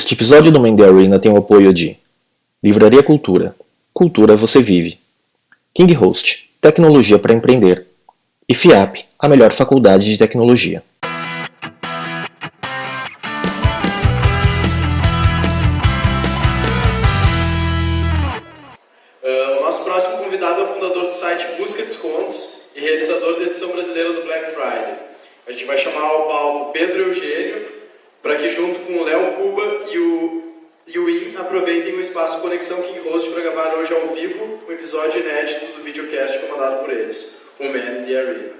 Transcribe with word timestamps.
Este 0.00 0.14
episódio 0.14 0.50
do 0.50 0.58
Mendy 0.58 0.82
Arena 0.82 1.18
tem 1.18 1.30
o 1.30 1.36
apoio 1.36 1.74
de 1.74 1.98
Livraria 2.64 3.02
Cultura. 3.02 3.54
Cultura 3.92 4.34
você 4.34 4.62
vive. 4.62 4.98
King 5.74 5.92
Host, 5.92 6.50
tecnologia 6.58 7.18
para 7.18 7.34
empreender. 7.34 7.86
E 8.48 8.54
FIAP, 8.54 9.04
a 9.18 9.28
melhor 9.28 9.52
faculdade 9.52 10.06
de 10.06 10.16
tecnologia. 10.16 10.82
The 37.80 38.16
Arena. 38.16 38.52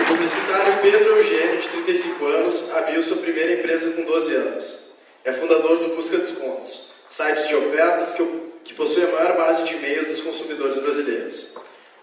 O 0.00 0.04
publicitário 0.04 0.72
Pedro 0.82 1.16
Eugênio, 1.18 1.60
de 1.60 1.68
35 1.68 2.26
anos, 2.26 2.74
abriu 2.74 3.02
sua 3.02 3.18
primeira 3.18 3.54
empresa 3.54 3.92
com 3.92 4.02
12 4.02 4.34
anos. 4.34 4.94
É 5.24 5.32
fundador 5.32 5.78
do 5.78 5.96
Busca 5.96 6.18
Descontos, 6.18 6.94
site 7.10 7.48
de 7.48 7.56
ofertas 7.56 8.14
que, 8.14 8.24
que 8.64 8.74
possui 8.74 9.04
a 9.04 9.08
maior 9.08 9.36
base 9.36 9.64
de 9.64 9.76
e-mails 9.76 10.08
dos 10.08 10.22
consumidores 10.22 10.82
brasileiros. 10.82 11.54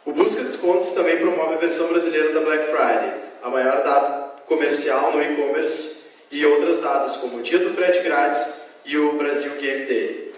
O 0.05 0.11
Busca 0.11 0.43
Descontos 0.43 0.91
também 0.93 1.17
promove 1.17 1.55
a 1.55 1.57
versão 1.57 1.87
brasileira 1.89 2.33
da 2.33 2.39
Black 2.39 2.65
Friday, 2.67 3.13
a 3.43 3.49
maior 3.49 3.83
data 3.83 4.41
comercial 4.47 5.11
no 5.11 5.21
e-commerce, 5.21 6.01
e 6.31 6.45
outras 6.45 6.81
datas 6.81 7.17
como 7.17 7.39
o 7.39 7.43
Dia 7.43 7.59
do 7.59 7.75
Frete 7.75 7.99
Grátis 8.03 8.61
e 8.85 8.97
o 8.97 9.17
Brasil 9.17 9.51
Game 9.59 9.85
Day. 9.85 10.30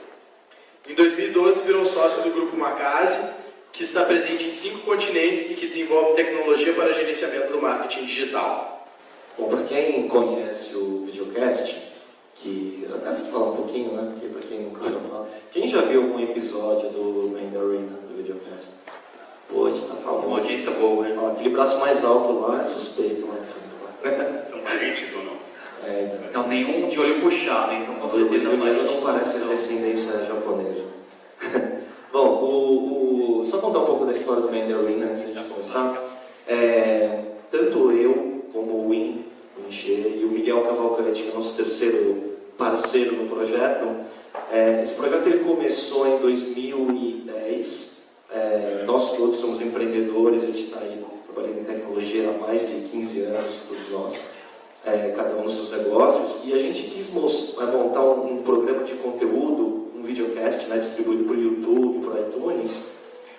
Em 0.85 0.95
2012, 0.95 1.61
virou 1.61 1.85
sócio 1.85 2.23
do 2.23 2.31
grupo 2.31 2.57
Macase, 2.57 3.35
que 3.71 3.83
está 3.83 4.03
presente 4.03 4.43
em 4.43 4.53
cinco 4.53 4.79
continentes 4.79 5.49
e 5.49 5.53
que 5.55 5.67
desenvolve 5.67 6.15
tecnologia 6.15 6.73
para 6.73 6.91
gerenciamento 6.91 7.53
do 7.53 7.61
marketing 7.61 8.05
digital. 8.05 8.85
Bom, 9.37 9.47
para 9.47 9.63
quem 9.63 10.09
conhece 10.09 10.75
o 10.75 11.05
videocast, 11.05 11.93
que 12.35 12.85
eu 12.87 12.97
devo 12.97 13.31
falar 13.31 13.51
um 13.51 13.55
pouquinho, 13.55 13.93
né? 13.93 14.11
Porque 14.11 14.27
para 14.27 14.41
quem 14.41 14.59
nunca 14.59 14.83
ouviu 14.83 14.99
falar, 15.09 15.29
quem 15.53 15.67
já 15.69 15.81
viu 15.81 16.01
algum 16.03 16.19
episódio 16.19 16.89
do 16.89 17.29
Mandarina 17.31 17.97
do 18.05 18.17
videocast? 18.17 18.73
Pô, 19.49 19.69
está 19.69 19.95
falando. 19.95 20.27
Uma 20.27 20.39
audiência 20.39 20.71
boa? 20.71 21.07
Ó, 21.17 21.31
Aquele 21.31 21.49
braço 21.49 21.79
mais 21.79 22.03
alto 22.03 22.39
lá 22.39 22.61
é 22.61 22.65
suspeito, 22.65 23.25
né? 23.25 24.43
São 24.49 24.59
parentes 24.59 25.15
ou 25.15 25.23
não? 25.23 25.52
É, 25.85 26.29
Não, 26.33 26.47
nenhum 26.47 26.87
de 26.87 26.99
olho 26.99 27.21
puxado, 27.21 27.73
então 27.73 27.95
com 27.95 28.07
o 28.07 28.11
certeza 28.11 28.49
Juliano 28.51 28.83
não 28.83 29.01
parece 29.01 29.39
são- 29.39 29.47
descendência 29.49 30.25
japonesa. 30.25 30.83
Bom, 32.11 32.27
o, 32.43 33.39
o- 33.39 33.43
só 33.43 33.57
contar 33.57 33.79
um 33.79 33.85
pouco 33.85 34.05
da 34.05 34.11
história 34.13 34.41
do 34.43 34.51
Mandarin 34.51 35.01
antes 35.03 35.33
de 35.33 35.43
começar. 35.43 36.01
É, 36.47 37.19
tanto 37.51 37.91
eu, 37.91 38.43
como 38.53 38.85
o 38.85 38.89
Win, 38.89 39.25
o 39.57 39.67
Encher, 39.67 40.17
e 40.19 40.23
o 40.23 40.29
Miguel 40.29 40.61
Cavalcante, 40.61 41.23
que 41.23 41.31
é 41.31 41.33
nosso 41.33 41.55
terceiro 41.55 42.33
parceiro 42.57 43.15
no 43.15 43.29
projeto, 43.29 43.87
é, 44.51 44.81
esse 44.83 44.95
projeto 44.95 45.27
ele 45.27 45.39
começou 45.43 46.07
em 46.07 46.17
2010. 46.19 47.93
É, 48.31 48.83
nós 48.85 49.15
todos 49.17 49.39
somos 49.39 49.61
empreendedores, 49.61 50.43
a 50.43 50.45
gente 50.47 50.63
está 50.63 50.79
aí 50.79 51.03
trabalhando 51.31 51.59
em 51.61 51.63
tecnologia 51.65 52.29
há 52.29 52.47
mais 52.47 52.61
de 52.61 52.87
15 52.89 53.21
anos, 53.25 53.55
todos 53.67 53.89
nós 53.91 54.13
é, 54.85 55.13
cada 55.15 55.35
um 55.35 55.43
nos 55.43 55.55
seus 55.55 55.83
negócios, 55.83 56.45
e 56.45 56.53
a 56.53 56.57
gente 56.57 56.83
quis 56.91 57.13
montar 57.13 58.01
um, 58.01 58.33
um 58.33 58.43
programa 58.43 58.83
de 58.83 58.93
conteúdo, 58.95 59.91
um 59.95 60.01
videocast 60.03 60.67
né, 60.67 60.77
distribuído 60.77 61.23
por 61.25 61.37
YouTube, 61.37 62.05
por 62.05 62.19
iTunes, 62.19 62.97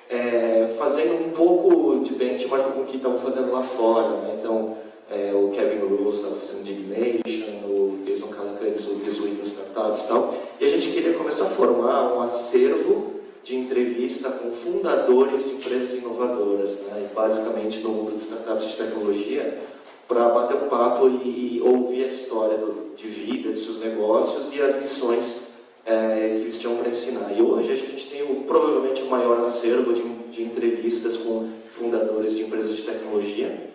é, 0.09 0.75
fazendo 0.79 1.27
um 1.27 1.31
pouco 1.31 2.05
de 2.05 2.15
benchmark 2.15 2.73
com 2.73 2.81
o 2.81 2.85
que 2.85 2.97
estavam 2.97 3.19
fazendo 3.19 3.53
lá 3.53 3.63
fora. 3.63 4.17
Né? 4.23 4.37
Então, 4.39 4.77
é, 5.11 5.33
o 5.35 5.51
Kevin 5.51 5.87
Rose 5.87 6.17
estava 6.17 6.37
fazendo 6.37 6.65
Dignation, 6.65 7.67
o 7.67 7.99
Jason 8.07 8.29
Calacanis, 8.29 8.89
o 8.89 9.05
Jesuíta 9.05 9.47
Startups 9.47 10.05
e 10.05 10.09
tal, 10.09 10.35
e 10.61 10.65
a 10.65 10.69
gente 10.69 10.93
queria 10.93 11.13
começar 11.15 11.45
a 11.45 11.51
formar 11.51 12.15
um 12.15 12.23
acervo 12.23 13.15
de 13.43 13.57
entrevista 13.57 14.31
com 14.31 14.51
fundadores 14.53 15.45
de 15.45 15.51
empresas 15.51 15.99
inovadoras, 15.99 16.85
né? 16.87 17.07
e 17.11 17.15
basicamente 17.15 17.81
no 17.81 17.91
mundo 17.91 18.17
de 18.17 18.25
startups 18.25 18.69
de 18.69 18.77
tecnologia, 18.77 19.63
para 20.07 20.29
bater 20.29 20.57
um 20.57 20.69
papo 20.69 21.09
e, 21.09 21.57
e 21.57 21.63
ouvir 21.63 22.05
a 22.05 22.09
história 22.09 22.59
do- 22.59 22.95
de 22.97 23.07
vida 23.07 23.53
de 23.53 23.61
seus 23.61 23.81
negócios 23.81 24.55
e 24.55 24.61
as 24.61 24.81
lições 24.83 25.55
é, 25.87 26.37
que 26.37 26.43
eles 26.43 26.61
tinham 26.61 26.77
para 26.77 26.91
ensinar. 26.91 27.33
E 27.37 27.43
hoje 27.43 27.73
a 27.73 27.77
gente 27.77 28.11
tem 28.11 28.23
o, 28.23 28.45
provavelmente 28.45 29.03
o 29.03 29.11
maior 29.11 29.41
acervo 29.41 29.93
de, 29.93 30.03
de 30.31 30.43
entrevistas 30.43 31.19
com 31.19 31.51
fundadores 31.71 32.37
de 32.37 32.45
empresas 32.45 32.77
de 32.77 32.83
tecnologia. 32.83 33.71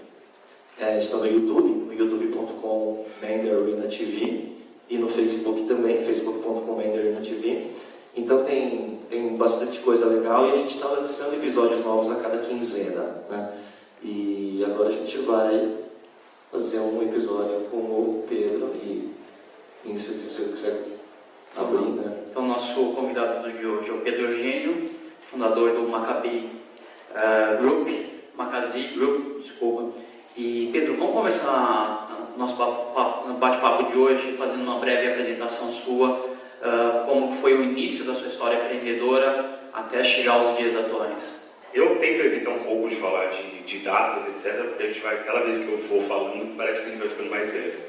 É, 0.80 0.98
estão 0.98 1.20
no 1.20 1.28
YouTube, 1.28 1.70
no 1.70 1.94
youtube.com 1.94 3.06
TV 3.90 4.50
e 4.90 4.98
no 4.98 5.10
Facebook 5.10 5.66
também, 5.68 6.04
facebook.com 6.04 6.78
TV. 7.22 7.68
Então 8.16 8.44
tem, 8.44 9.00
tem 9.10 9.36
bastante 9.36 9.80
coisa 9.80 10.06
legal 10.06 10.48
e 10.48 10.52
a 10.52 10.56
gente 10.56 10.76
está 10.76 10.88
lançando 10.88 11.36
episódios 11.36 11.84
novos 11.84 12.12
a 12.12 12.16
cada 12.22 12.38
quinzena. 12.40 13.24
Né? 13.30 13.54
E 14.04 14.64
agora 14.66 14.90
a 14.90 14.92
gente 14.92 15.18
vai 15.20 15.79
fazer 16.52 16.80
um 16.80 17.02
episódio 17.04 17.68
com 17.72 17.78
o 17.78 18.26
Pedro 18.28 18.72
e, 18.76 19.14
e 19.86 20.00
se 20.00 20.28
você 20.30 20.52
quiser 20.52 20.84
abrir, 21.56 21.92
né? 21.92 22.24
Então, 22.30 22.48
nosso 22.48 22.94
convidado 22.94 23.52
de 23.52 23.66
hoje 23.66 23.90
é 23.90 23.94
o 23.94 24.02
Pedro 24.02 24.28
Eugênio, 24.32 24.90
fundador 25.30 25.74
do 25.74 25.88
Maccabi 25.88 26.50
eh, 27.16 27.58
Group, 27.60 27.88
Macazi 28.36 28.96
Group, 28.96 29.42
desculpa. 29.42 29.98
E, 30.38 30.70
Pedro, 30.72 30.96
vamos 30.96 31.14
começar 31.14 32.32
nosso 32.38 32.58
papo- 32.58 33.34
bate-papo 33.34 33.92
de 33.92 33.98
hoje 33.98 34.34
fazendo 34.38 34.64
uma 34.64 34.80
breve 34.80 35.12
apresentação 35.12 35.68
sua, 35.70 36.26
eh, 36.62 37.04
como 37.06 37.32
foi 37.32 37.54
o 37.56 37.64
início 37.64 38.06
da 38.06 38.14
sua 38.16 38.28
história 38.28 38.56
empreendedora 38.66 39.60
até 39.74 40.04
chegar 40.04 40.34
aos 40.34 40.58
dias 40.58 40.76
atuais. 40.78 41.39
Eu 41.74 41.98
tento 41.98 42.26
evitar 42.26 42.52
um 42.52 42.64
pouco 42.64 42.90
de 42.90 42.96
falar 42.96 43.28
de, 43.28 43.62
de 43.62 43.78
datas, 43.80 44.28
etc., 44.28 44.64
porque 44.70 44.84
a 44.84 44.86
gente 44.88 45.00
vai, 45.02 45.24
cada 45.24 45.42
vez 45.42 45.64
que 45.64 45.72
eu 45.72 45.78
for 45.88 46.04
falando, 46.04 46.58
parece 46.58 46.82
que 46.82 46.88
a 46.88 46.92
gente 46.92 47.00
vai 47.00 47.10
ficando 47.10 47.30
mais 47.30 47.52
velho. 47.52 47.80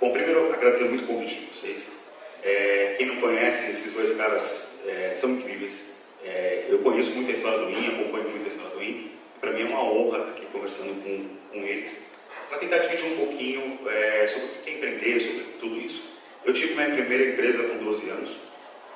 Bom, 0.00 0.12
primeiro, 0.12 0.52
agradecer 0.52 0.84
muito 0.84 1.04
o 1.04 1.06
convite 1.06 1.36
de 1.36 1.46
vocês. 1.46 2.02
É, 2.42 2.96
quem 2.98 3.06
não 3.06 3.16
conhece, 3.16 3.70
esses 3.70 3.94
dois 3.94 4.16
caras 4.16 4.80
é, 4.84 5.14
são 5.14 5.30
incríveis. 5.30 5.92
É, 6.24 6.66
eu 6.68 6.80
conheço 6.80 7.12
muito 7.12 7.30
a 7.30 7.34
história 7.34 7.58
do 7.58 7.70
IN, 7.70 8.00
acompanho 8.00 8.28
muito 8.30 8.46
a 8.46 8.48
história 8.48 8.76
do 8.76 8.82
IN. 8.82 9.12
Para 9.40 9.52
mim 9.52 9.62
é 9.62 9.66
uma 9.66 9.84
honra 9.84 10.18
estar 10.18 10.30
aqui 10.30 10.46
conversando 10.46 11.02
com, 11.04 11.28
com 11.52 11.66
eles, 11.66 12.10
para 12.48 12.58
tentar 12.58 12.78
dividir 12.78 13.12
um 13.12 13.16
pouquinho 13.16 13.78
é, 13.88 14.28
sobre 14.28 14.46
o 14.46 14.62
que 14.62 14.70
é 14.70 14.74
empreender, 14.74 15.20
sobre 15.20 15.44
tudo 15.60 15.80
isso. 15.80 16.12
Eu 16.44 16.52
tive 16.52 16.74
minha 16.74 16.90
primeira 16.90 17.32
empresa 17.32 17.62
com 17.62 17.84
12 17.84 18.10
anos. 18.10 18.30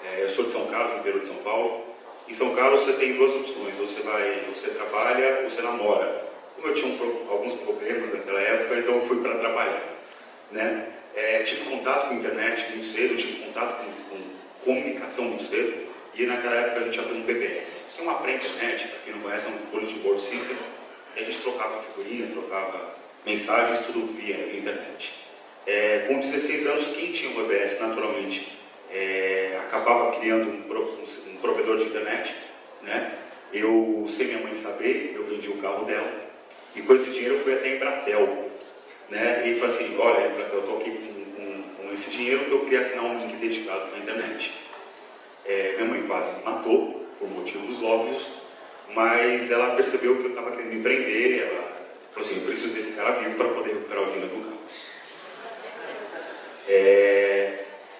É, 0.04 0.24
eu 0.24 0.28
sou 0.30 0.46
de 0.46 0.52
São 0.52 0.66
Carlos, 0.66 0.98
interior 1.00 1.20
de 1.20 1.28
São 1.28 1.36
Paulo. 1.36 1.85
Em 2.28 2.34
São 2.34 2.54
Carlos 2.56 2.84
você 2.84 2.94
tem 2.94 3.14
duas 3.14 3.34
opções, 3.36 3.74
você 3.76 4.02
vai, 4.02 4.44
você 4.52 4.70
trabalha 4.70 5.42
ou 5.42 5.50
você 5.50 5.62
namora. 5.62 6.26
Como 6.56 6.68
eu 6.68 6.74
tinha 6.74 6.88
um 6.88 7.30
alguns 7.30 7.60
problemas 7.60 8.12
naquela 8.12 8.40
época, 8.40 8.78
então 8.78 8.94
eu 8.96 9.06
fui 9.06 9.20
para 9.20 9.38
trabalhar. 9.38 9.84
Né? 10.50 10.88
É, 11.14 11.42
tive 11.44 11.70
contato 11.70 12.08
com 12.08 12.14
a 12.14 12.16
internet 12.16 12.72
muito 12.72 12.86
cedo, 12.88 13.16
tive 13.16 13.44
contato 13.44 13.84
com, 13.84 14.16
com 14.16 14.22
comunicação 14.64 15.24
muito 15.24 15.48
cedo, 15.48 15.86
e 16.14 16.26
naquela 16.26 16.56
época 16.56 16.80
a 16.80 16.84
gente 16.84 16.98
abriu 16.98 17.16
um 17.16 17.22
BBS. 17.22 17.90
Isso 17.90 18.00
é 18.00 18.02
uma 18.02 18.14
pré-internet, 18.14 18.88
para 18.88 18.98
quem 19.04 19.14
não 19.14 19.20
conhece, 19.20 19.46
é 19.46 19.48
um 19.50 19.70
bulletin 19.70 19.98
board 19.98 20.20
system, 20.20 20.56
e 21.16 21.20
a 21.20 21.24
gente 21.24 21.38
trocava 21.40 21.82
figurinhas, 21.82 22.30
trocava 22.30 22.96
mensagens, 23.24 23.86
tudo 23.86 24.12
via 24.14 24.56
internet. 24.56 25.14
É, 25.66 26.06
com 26.08 26.20
16 26.20 26.66
anos, 26.66 26.96
quem 26.96 27.12
tinha 27.12 27.30
um 27.30 27.42
BBS, 27.42 27.80
naturalmente, 27.80 28.55
é, 28.92 29.58
acabava 29.66 30.16
criando 30.18 30.48
um, 30.50 31.32
um- 31.32 31.36
provedor 31.40 31.76
de 31.78 31.84
internet, 31.84 32.34
né? 32.82 33.12
Eu, 33.52 34.08
sem 34.16 34.26
minha 34.26 34.40
mãe 34.40 34.54
saber, 34.54 35.12
eu 35.14 35.24
vendi 35.26 35.48
o 35.48 35.58
carro 35.58 35.84
dela, 35.84 36.10
e 36.74 36.82
com 36.82 36.94
esse 36.94 37.10
dinheiro 37.10 37.34
eu 37.36 37.40
fui 37.40 37.54
até 37.54 37.76
Embratel, 37.76 38.50
né? 39.08 39.48
E 39.48 39.58
falei 39.60 39.74
assim, 39.74 39.96
olha, 39.98 40.26
Embratel, 40.28 40.54
eu 40.54 40.60
estou 40.60 40.78
aqui 40.78 40.90
com, 40.90 41.42
com- 41.42 41.62
com 41.88 41.94
esse 41.94 42.10
dinheiro 42.10 42.44
que 42.46 42.50
eu 42.50 42.60
queria 42.60 42.80
assinar 42.80 43.04
um 43.04 43.26
link 43.26 43.36
dedicado 43.36 43.90
na 43.92 43.98
internet. 43.98 44.52
É, 45.44 45.74
minha 45.78 45.88
mãe 45.88 46.02
quase 46.06 46.38
me 46.38 46.44
matou, 46.44 47.06
por 47.18 47.28
motivos 47.30 47.82
óbvios, 47.82 48.26
mas 48.94 49.50
ela 49.50 49.74
percebeu 49.76 50.16
que 50.16 50.24
eu 50.24 50.28
estava 50.30 50.50
querendo 50.52 50.74
empreender, 50.74 51.42
ela 51.48 51.76
falou 52.10 52.28
assim, 52.28 52.40
eu 52.40 52.46
preciso 52.46 52.74
desse 52.74 52.92
cara 52.96 53.12
vivo 53.12 53.36
para 53.36 53.48
poder 53.48 53.74
recuperar 53.74 54.02
o 54.02 54.06
dinheiro 54.06 54.28
do 54.34 54.40
carro. 54.42 54.56
É, 56.68 57.25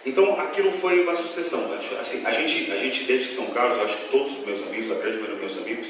então, 0.06 0.38
aquilo 0.38 0.70
foi 0.70 1.02
uma 1.02 1.16
sucessão. 1.16 1.68
Assim, 2.00 2.24
a, 2.24 2.30
gente, 2.30 2.70
a 2.70 2.76
gente, 2.76 3.04
desde 3.04 3.28
São 3.28 3.46
Carlos, 3.46 3.82
acho 3.82 3.96
que 3.96 4.08
todos 4.08 4.38
os 4.38 4.46
meus 4.46 4.62
amigos, 4.62 4.92
a 4.92 4.94
grande 4.94 5.18
maioria 5.18 5.34
dos 5.34 5.54
meus 5.56 5.66
amigos, 5.66 5.88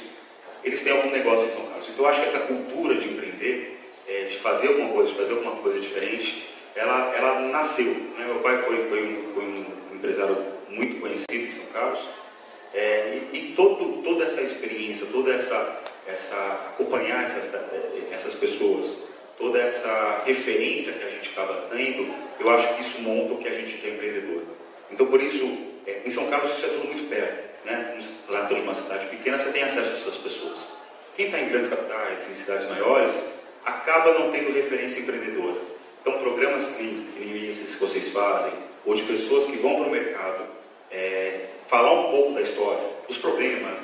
eles 0.65 0.83
têm 0.83 0.93
algum 0.95 1.11
negócio 1.11 1.45
em 1.45 1.53
São 1.53 1.67
Carlos. 1.67 1.87
Então, 1.91 2.05
eu 2.07 2.11
acho 2.11 2.23
que 2.23 2.27
essa 2.29 2.47
cultura 2.47 2.95
de 2.95 3.09
empreender, 3.09 3.79
é, 4.09 4.25
de 4.25 4.39
fazer 4.39 4.69
alguma 4.69 4.89
coisa, 4.89 5.13
de 5.13 5.19
fazer 5.19 5.33
alguma 5.35 5.57
coisa 5.57 5.79
diferente, 5.79 6.47
ela, 6.75 7.15
ela 7.15 7.41
nasceu. 7.41 7.93
Né? 7.93 8.25
Meu 8.27 8.37
pai 8.37 8.63
foi, 8.63 8.89
foi, 8.89 9.05
um, 9.05 9.35
foi 9.35 9.45
um 9.45 9.97
empresário 9.97 10.39
muito 10.71 10.99
conhecido 10.99 11.35
em 11.35 11.53
São 11.53 11.67
Carlos, 11.67 12.01
é, 12.73 13.19
e, 13.33 13.37
e 13.37 13.53
todo, 13.55 14.03
toda 14.03 14.25
essa 14.25 14.41
experiência, 14.41 15.09
toda 15.13 15.35
essa, 15.35 15.83
essa 16.07 16.37
acompanhar 16.73 17.25
essas, 17.25 17.55
essas 18.11 18.35
pessoas, 18.37 19.09
toda 19.39 19.59
essa 19.59 20.23
referência 20.25 20.95
que 20.95 21.05
a 21.05 21.11
gente 21.11 21.29
estava 21.29 21.69
tendo, 21.71 22.26
eu 22.39 22.51
acho 22.51 22.77
que 22.77 22.83
isso 22.83 23.03
monta 23.03 23.35
o 23.35 23.39
que 23.39 23.49
a 23.49 23.55
gente 23.55 23.87
é 23.87 23.91
empreendedor. 23.91 24.43
Então, 24.91 25.07
por 25.07 25.23
isso, 25.23 25.59
é, 25.87 26.03
em 26.05 26.11
São 26.11 26.29
Carlos 26.29 26.53
isso 26.53 26.67
é 26.67 26.69
tudo 26.69 26.87
muito 26.87 27.09
perto. 27.09 27.47
Né? 27.65 27.99
Lá 28.29 28.43
de 28.43 28.55
uma 28.55 28.75
cidade 28.75 29.07
pequena, 29.07 29.39
você 29.39 29.53
tem 29.53 29.63
acesso 29.63 29.89
a 29.89 29.99
essas 29.99 30.17
pessoas. 30.17 30.77
Quem 31.17 31.27
está 31.27 31.41
em 31.41 31.49
grandes 31.49 31.71
capitais, 31.71 32.31
em 32.31 32.35
cidades 32.37 32.69
maiores, 32.69 33.15
acaba 33.65 34.19
não 34.19 34.31
tendo 34.31 34.53
referência 34.53 35.01
empreendedora. 35.01 35.57
Então, 36.01 36.19
programas 36.19 36.77
que 36.77 37.07
esses 37.49 37.77
que 37.77 37.81
vocês 37.81 38.13
fazem, 38.13 38.53
ou 38.85 38.95
de 38.95 39.03
pessoas 39.03 39.47
que 39.47 39.57
vão 39.57 39.77
para 39.77 39.89
o 39.89 39.91
mercado, 39.91 40.45
é, 40.91 41.47
falar 41.69 41.93
um 41.93 42.11
pouco 42.11 42.33
da 42.35 42.43
história, 42.43 42.85
dos 43.09 43.19
problemas, 43.19 43.79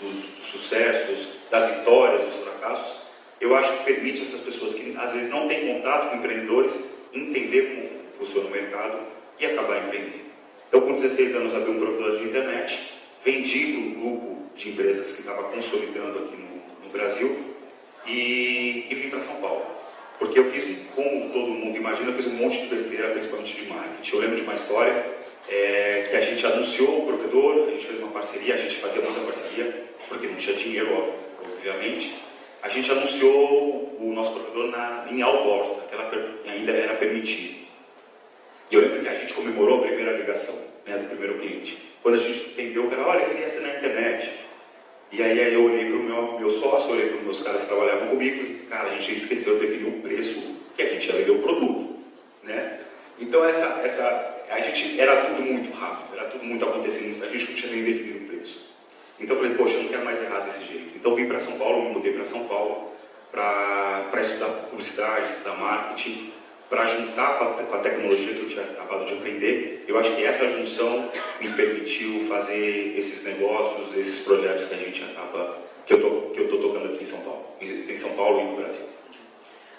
dos 0.00 0.24
sucessos, 0.50 1.28
das 1.50 1.70
vitórias, 1.76 2.22
dos 2.22 2.40
fracassos, 2.42 2.98
eu 3.40 3.54
acho 3.56 3.78
que 3.78 3.84
permite 3.84 4.22
essas 4.22 4.40
pessoas 4.40 4.74
que 4.74 4.96
às 4.98 5.12
vezes 5.12 5.30
não 5.30 5.46
têm 5.46 5.74
contato 5.74 6.10
com 6.10 6.16
empreendedores 6.16 6.97
entender 7.12 7.62
como 7.62 7.88
funciona 8.18 8.48
o 8.48 8.50
mercado 8.50 8.98
e 9.38 9.46
acabar 9.46 9.84
empreendendo. 9.84 10.28
Eu, 10.70 10.82
com 10.82 10.94
16 10.94 11.34
anos, 11.34 11.54
abri 11.54 11.70
um 11.70 11.78
provedor 11.78 12.18
de 12.18 12.24
internet, 12.24 12.92
vendi 13.24 13.72
para 13.72 13.80
um 13.80 13.94
grupo 13.94 14.50
de 14.54 14.68
empresas 14.70 15.12
que 15.12 15.20
estava 15.20 15.44
consolidando 15.44 16.18
aqui 16.18 16.36
no, 16.36 16.84
no 16.84 16.90
Brasil 16.90 17.38
e, 18.06 18.86
e 18.90 18.94
vim 18.94 19.10
para 19.10 19.20
São 19.20 19.40
Paulo. 19.40 19.64
Porque 20.18 20.38
eu 20.38 20.50
fiz, 20.50 20.76
como 20.94 21.30
todo 21.30 21.46
mundo 21.46 21.76
imagina, 21.76 22.10
eu 22.10 22.16
fiz 22.16 22.26
um 22.26 22.36
monte 22.36 22.62
de 22.62 22.74
besteira, 22.74 23.10
principalmente 23.10 23.54
de 23.54 23.68
marketing. 23.68 24.14
Eu 24.14 24.20
lembro 24.20 24.36
de 24.36 24.42
uma 24.42 24.54
história 24.54 25.06
é, 25.48 26.08
que 26.10 26.16
a 26.16 26.20
gente 26.20 26.44
anunciou 26.44 27.02
o 27.02 27.06
provedor, 27.06 27.68
a 27.68 27.70
gente 27.70 27.86
fez 27.86 28.00
uma 28.00 28.10
parceria, 28.10 28.54
a 28.54 28.58
gente 28.58 28.76
fazia 28.76 29.00
muita 29.00 29.20
parceria, 29.20 29.84
porque 30.08 30.26
não 30.26 30.34
tinha 30.34 30.56
dinheiro, 30.56 31.14
obviamente. 31.40 32.14
A 32.62 32.68
gente 32.68 32.90
anunciou 32.90 33.77
o 34.00 34.12
nosso 34.12 34.38
provedor 34.40 34.70
na, 34.70 35.06
em 35.10 35.22
outdoors, 35.22 35.78
aquela 35.84 36.10
ainda 36.46 36.72
era 36.72 36.94
permitido. 36.94 37.58
E 38.70 38.74
eu 38.74 38.82
lembro 38.82 39.00
que 39.00 39.08
a 39.08 39.14
gente 39.14 39.32
comemorou 39.32 39.78
a 39.78 39.86
primeira 39.86 40.12
ligação 40.12 40.54
né, 40.86 40.96
do 40.98 41.08
primeiro 41.08 41.38
cliente. 41.38 41.78
Quando 42.02 42.16
a 42.16 42.18
gente 42.18 42.50
entendeu, 42.50 42.84
o 42.84 42.90
cara, 42.90 43.06
olha, 43.06 43.24
queria 43.24 43.50
ser 43.50 43.60
na 43.60 43.76
internet. 43.76 44.30
E 45.10 45.22
aí, 45.22 45.40
aí 45.40 45.54
eu 45.54 45.64
olhei 45.64 45.86
para 45.86 45.96
o 45.96 46.02
meu, 46.02 46.38
meu 46.38 46.50
sócio, 46.50 46.92
olhei 46.92 47.08
para 47.08 47.16
os 47.18 47.24
meus 47.24 47.42
caras 47.42 47.62
que 47.62 47.68
trabalhavam 47.68 48.08
comigo 48.08 48.44
e, 48.44 48.54
cara, 48.66 48.90
a 48.90 48.94
gente 48.98 49.16
esqueceu 49.16 49.58
de 49.58 49.66
definir 49.66 49.88
o 49.88 50.02
preço 50.02 50.56
que 50.76 50.82
a 50.82 50.88
gente 50.88 51.06
ia 51.06 51.14
vender 51.14 51.30
o 51.30 51.38
produto. 51.38 51.96
Né? 52.42 52.80
Então, 53.18 53.44
essa, 53.44 53.80
essa, 53.84 54.44
a 54.50 54.60
gente, 54.60 55.00
era 55.00 55.24
tudo 55.24 55.42
muito 55.42 55.74
rápido, 55.74 56.14
era 56.14 56.28
tudo 56.28 56.44
muito 56.44 56.64
acontecendo, 56.64 57.24
a 57.24 57.28
gente 57.28 57.50
não 57.50 57.58
tinha 57.58 57.72
nem 57.72 57.84
definido 57.84 58.24
o 58.24 58.28
preço. 58.28 58.74
Então, 59.18 59.36
eu 59.36 59.42
falei, 59.42 59.56
poxa, 59.56 59.74
eu 59.74 59.82
não 59.82 59.88
quero 59.88 60.04
mais 60.04 60.22
errar 60.22 60.40
desse 60.40 60.64
jeito. 60.66 60.90
Então, 60.94 61.14
vim 61.14 61.26
para 61.26 61.40
São 61.40 61.58
Paulo, 61.58 61.84
me 61.84 61.94
mudei 61.94 62.12
para 62.12 62.26
São 62.26 62.46
Paulo 62.46 62.87
para 63.30 64.20
estudar 64.20 64.48
publicidade, 64.70 65.32
estudar 65.32 65.56
marketing, 65.56 66.32
para 66.68 66.84
juntar 66.86 67.38
com 67.38 67.74
a, 67.74 67.78
tecnologia 67.78 68.34
que 68.34 68.40
eu 68.40 68.48
tinha 68.48 68.62
acabado 68.62 69.06
de 69.06 69.14
aprender. 69.14 69.84
Eu 69.88 69.98
acho 69.98 70.14
que 70.14 70.24
essa 70.24 70.46
junção 70.46 71.10
me 71.40 71.48
permitiu 71.48 72.28
fazer 72.28 72.94
esses 72.96 73.24
negócios, 73.24 73.96
esses 73.96 74.24
projetos 74.24 74.68
que 74.68 74.74
a 74.74 74.78
gente 74.78 75.02
acaba, 75.02 75.58
que 75.86 75.94
eu 75.94 76.00
tô, 76.00 76.30
que 76.32 76.40
eu 76.40 76.48
tô 76.48 76.58
tocando 76.58 76.92
aqui 76.92 77.04
em 77.04 77.06
São 77.06 77.20
Paulo, 77.20 77.46
em 77.60 77.96
São 77.96 78.10
Paulo 78.16 78.40
e 78.40 78.44
no 78.44 78.56
Brasil. 78.56 78.86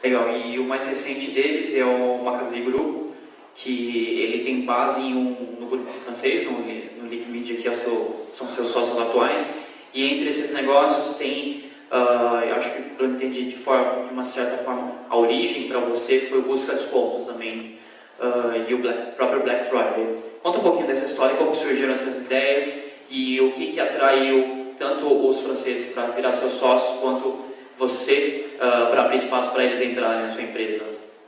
Legal. 0.04 0.36
E 0.36 0.58
o 0.58 0.64
mais 0.64 0.88
recente 0.88 1.32
deles 1.32 1.76
é 1.76 1.86
o 1.86 2.24
Macasei 2.24 2.62
Group, 2.62 3.14
que 3.56 4.22
ele 4.22 4.44
tem 4.44 4.62
base 4.62 5.02
em 5.02 5.14
um, 5.14 5.58
no 5.60 5.68
grupo 5.68 5.92
francês, 6.06 6.46
no, 6.46 6.60
no 6.60 7.10
Media, 7.10 7.58
que 7.58 7.68
é 7.68 7.74
seu, 7.74 8.28
são 8.34 8.48
seus 8.48 8.70
sócios 8.70 9.00
atuais. 9.00 9.60
E 9.94 10.06
entre 10.06 10.30
esses 10.30 10.54
negócios 10.54 11.18
tem 11.18 11.69
Uh, 11.92 12.46
eu 12.48 12.56
acho 12.56 12.72
que 12.76 12.82
para 12.92 13.08
entender 13.08 13.46
de, 13.46 13.56
forma, 13.56 14.06
de 14.06 14.14
uma 14.14 14.24
certa 14.24 14.64
forma 14.64 14.94
a 15.10 15.18
origem 15.18 15.68
para 15.68 15.80
você 15.80 16.20
foi 16.22 16.38
o 16.38 16.44
busca 16.44 16.74
descontos 16.74 17.26
também 17.26 17.80
uh, 18.20 18.70
e 18.70 18.74
o 18.76 18.78
Black, 18.78 19.16
próprio 19.16 19.42
Black 19.42 19.66
Friday. 19.66 20.18
Conta 20.44 20.60
um 20.60 20.64
pouquinho 20.64 20.88
dessa 20.88 21.08
história, 21.08 21.36
como 21.36 21.56
surgiram 21.56 21.94
essas 21.94 22.26
ideias 22.26 22.92
e 23.10 23.42
o 23.42 23.54
que, 23.54 23.74
que 23.74 23.80
atraiu 23.80 24.76
tanto 24.78 25.28
os 25.28 25.40
franceses 25.42 25.94
para 25.94 26.08
virar 26.12 26.32
seus 26.32 26.54
sócios 26.54 27.00
quanto 27.00 27.40
você 27.78 28.52
uh, 28.56 28.92
para 28.92 29.06
abrir 29.06 29.18
espaço 29.18 29.52
para 29.52 29.64
eles 29.64 29.82
entrarem 29.82 30.28
na 30.28 30.32
sua 30.32 30.44
empresa. 30.44 30.86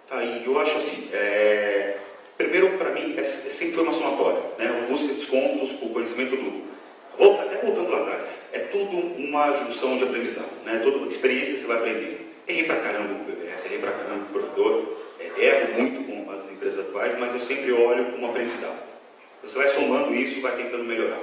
Tá, 0.08 0.24
e 0.24 0.46
eu 0.46 0.60
acho 0.60 0.78
assim, 0.78 1.10
é... 1.14 1.98
primeiro 2.38 2.78
para 2.78 2.92
mim 2.92 3.16
é 3.18 3.24
sempre 3.24 3.74
foi 3.74 3.84
uma 3.84 3.94
somatória, 3.94 4.42
né? 4.60 4.86
o 4.88 4.92
busca 4.92 5.14
descontos, 5.14 5.72
o 5.82 5.90
conhecimento 5.90 6.36
do 6.36 6.71
até 7.42 7.66
voltando 7.66 7.90
lá 7.90 8.02
atrás, 8.02 8.50
é 8.54 8.60
tudo 8.60 8.98
uma 9.18 9.52
junção 9.58 9.98
de 9.98 10.04
aprendizado, 10.04 10.64
né? 10.66 10.82
Toda 10.84 11.10
experiência 11.10 11.58
você 11.58 11.68
vai 11.68 11.78
aprender. 11.78 12.34
Errei 12.48 12.64
pra 12.64 12.78
caramba 12.78 13.16
com 13.16 13.22
o 13.22 13.26
PBS, 13.26 13.66
errei 13.66 13.80
pra 13.80 13.92
caramba 13.92 14.26
com 14.26 14.38
o 14.38 14.42
professor, 14.42 14.98
é, 15.20 15.46
erro 15.46 15.82
muito 15.82 16.04
com 16.04 16.32
as 16.32 16.52
empresas 16.52 16.88
atuais, 16.88 17.18
mas 17.20 17.34
eu 17.34 17.42
sempre 17.42 17.72
olho 17.72 18.12
como 18.12 18.28
aprendizado. 18.28 18.92
Você 19.44 19.58
vai 19.58 19.70
somando 19.70 20.14
isso 20.14 20.42
vai 20.42 20.56
tentando 20.56 20.84
melhorar. 20.84 21.20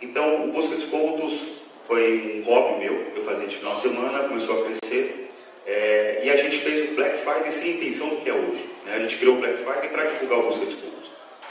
Então, 0.00 0.48
o 0.48 0.52
Busca 0.52 0.76
Descontos 0.76 1.58
foi 1.86 2.42
um 2.44 2.50
hobby 2.50 2.80
meu, 2.80 3.06
eu 3.14 3.24
fazia 3.24 3.46
de 3.46 3.56
final 3.56 3.76
de 3.76 3.82
semana, 3.82 4.28
começou 4.28 4.60
a 4.60 4.64
crescer, 4.66 5.30
é, 5.66 6.22
e 6.24 6.30
a 6.30 6.36
gente 6.36 6.58
fez 6.58 6.90
o 6.90 6.94
Black 6.94 7.18
Friday 7.18 7.50
sem 7.50 7.76
intenção 7.76 8.08
do 8.08 8.16
que 8.16 8.28
é 8.28 8.32
hoje. 8.32 8.64
Né? 8.84 8.94
A 8.94 8.98
gente 9.00 9.16
criou 9.16 9.36
o 9.36 9.38
Black 9.38 9.58
Friday 9.58 9.88
para 9.88 10.04
divulgar 10.04 10.38
o 10.38 10.42
Busca 10.42 10.66
Descontos. 10.66 10.95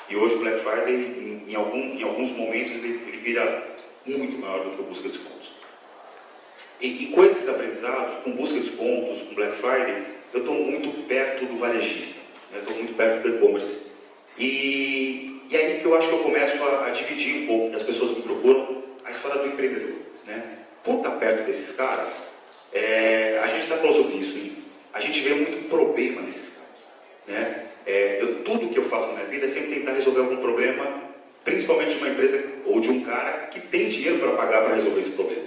E 0.10 0.16
hoje 0.16 0.36
o 0.36 0.40
Black 0.40 0.60
Friday, 0.64 0.96
em, 0.96 1.52
em, 1.52 1.56
algum, 1.56 1.80
em 1.80 2.04
alguns 2.04 2.32
momentos, 2.32 2.72
ele, 2.74 3.02
ele, 3.08 3.18
vira 3.18 3.64
muito 4.06 4.38
maior 4.40 4.64
do 4.64 4.72
que 4.72 4.82
o 4.82 4.86
busca 4.86 5.10
de 5.10 5.18
descontos. 5.18 5.52
E, 6.80 7.06
e 7.06 7.08
com 7.08 7.26
esses 7.26 7.50
aprendizados, 7.50 8.24
com 8.24 8.32
busca 8.32 8.60
de 8.60 8.70
descontos, 8.70 9.24
com 9.24 9.36
Black 9.36 9.58
Friday, 9.58 10.04
eu 10.34 10.42
estou 10.42 10.54
muito 10.54 11.08
perto 11.08 11.46
do 11.46 11.58
varejista, 11.58 12.20
né? 12.52 12.60
estou 12.60 12.76
muito 12.76 12.96
perto 12.96 13.24
do 13.24 13.36
e-commerce. 13.36 13.92
E, 14.38 15.42
e 15.50 15.58
aí 15.58 15.80
que 15.80 15.86
eu 15.86 15.96
acho 15.96 16.08
que 16.08 16.14
eu 16.14 16.20
começo 16.20 16.64
a, 16.64 16.88
a 16.88 16.90
dividir 16.92 17.44
um 17.44 17.48
pouco 17.48 17.72
das 17.72 17.84
pessoas 17.84 18.16
que 18.16 18.22
procuram 18.22 18.84
a 19.04 19.12
história 19.12 19.42
do 19.42 19.48
empreendedor. 19.48 19.96
Né? 20.28 20.60
Por 20.84 20.98
estar 20.98 21.12
perto 21.12 21.46
desses 21.46 21.76
caras, 21.76 22.30
é, 22.72 23.40
a 23.44 23.48
gente 23.48 23.64
está 23.64 23.78
falando 23.78 24.04
sobre 24.04 24.18
isso, 24.18 24.56
a 24.94 25.00
gente 25.00 25.20
vê 25.22 25.34
muito 25.34 25.70
problema 25.70 26.22
nesses 26.22 26.58
caras. 26.58 26.88
Né? 27.28 27.65
É, 27.86 28.18
eu, 28.22 28.44
tudo 28.44 28.70
que 28.70 28.78
eu 28.78 28.86
faço 28.86 29.08
na 29.10 29.14
minha 29.14 29.26
vida 29.28 29.46
é 29.46 29.50
sempre 29.50 29.76
tentar 29.76 29.92
resolver 29.94 30.22
algum 30.22 30.38
problema, 30.38 31.04
principalmente 31.44 31.94
de 31.94 31.98
uma 32.00 32.10
empresa 32.10 32.44
ou 32.66 32.80
de 32.80 32.90
um 32.90 33.04
cara 33.04 33.48
que 33.52 33.60
tem 33.60 33.90
dinheiro 33.90 34.20
para 34.20 34.32
pagar 34.32 34.64
para 34.64 34.76
resolver 34.76 35.02
esse 35.02 35.12
problema. 35.12 35.44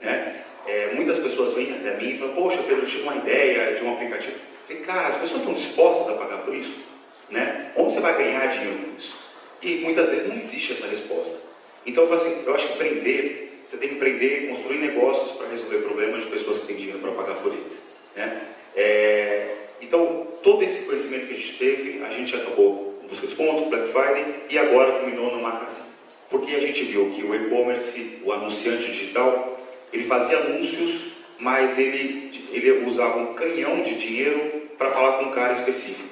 Né? 0.00 0.42
É, 0.66 0.92
muitas 0.94 1.18
pessoas 1.18 1.54
vêm 1.54 1.74
até 1.74 1.96
mim 1.96 2.14
e 2.14 2.18
falam, 2.18 2.34
poxa, 2.34 2.62
Pedro, 2.62 2.84
eu 2.84 2.88
tive 2.88 3.02
uma 3.02 3.16
ideia 3.16 3.74
de 3.74 3.84
um 3.84 3.92
aplicativo. 3.92 4.36
Eu 4.36 4.76
falei, 4.76 4.82
cara, 4.82 5.08
as 5.08 5.18
pessoas 5.18 5.40
estão 5.40 5.54
dispostas 5.54 6.14
a 6.14 6.18
pagar 6.18 6.38
por 6.38 6.54
isso? 6.54 6.82
Né? 7.30 7.72
Onde 7.76 7.94
você 7.94 8.00
vai 8.00 8.16
ganhar 8.16 8.46
dinheiro 8.46 8.78
com 8.78 8.96
isso? 8.96 9.22
E 9.60 9.76
muitas 9.76 10.10
vezes 10.10 10.28
não 10.28 10.36
existe 10.36 10.72
essa 10.72 10.86
resposta. 10.86 11.40
Então, 11.84 12.04
eu, 12.04 12.14
assim, 12.14 12.42
eu 12.46 12.54
acho 12.54 12.66
que 12.68 12.72
aprender, 12.74 13.60
você 13.68 13.76
tem 13.76 13.90
que 13.90 13.94
aprender, 13.96 14.48
construir 14.48 14.78
negócios 14.78 15.36
para 15.36 15.48
resolver 15.48 15.78
problemas 15.78 16.24
de 16.24 16.30
pessoas 16.30 16.60
que 16.60 16.66
têm 16.68 16.76
dinheiro 16.76 17.00
para 17.00 17.12
pagar 17.12 17.36
por 17.36 17.52
eles. 17.52 17.82
Né? 18.16 18.42
É, 18.74 19.56
então, 19.82 20.28
todo 20.42 20.62
esse 20.62 20.86
conhecimento 20.86 21.26
que 21.26 21.34
a 21.34 21.36
gente 21.36 21.58
teve, 21.58 22.02
a 22.02 22.10
gente 22.10 22.34
acabou 22.34 22.96
com 23.00 23.08
busca 23.08 23.26
de 23.26 23.34
pontos, 23.34 23.68
Black 23.68 23.92
Friday 23.92 24.24
e 24.48 24.58
agora 24.58 25.00
culminou 25.00 25.36
no 25.36 25.42
Magazine. 25.42 25.92
Porque 26.30 26.54
a 26.54 26.60
gente 26.60 26.84
viu 26.84 27.10
que 27.10 27.22
o 27.22 27.34
e-commerce, 27.34 28.18
o 28.24 28.32
anunciante 28.32 28.90
digital, 28.90 29.60
ele 29.92 30.04
fazia 30.04 30.38
anúncios, 30.38 31.12
mas 31.38 31.78
ele, 31.78 32.30
ele 32.50 32.86
usava 32.86 33.18
um 33.18 33.34
canhão 33.34 33.82
de 33.82 33.96
dinheiro 33.96 34.62
para 34.78 34.92
falar 34.92 35.18
com 35.18 35.24
um 35.26 35.32
cara 35.32 35.54
específico. 35.54 36.08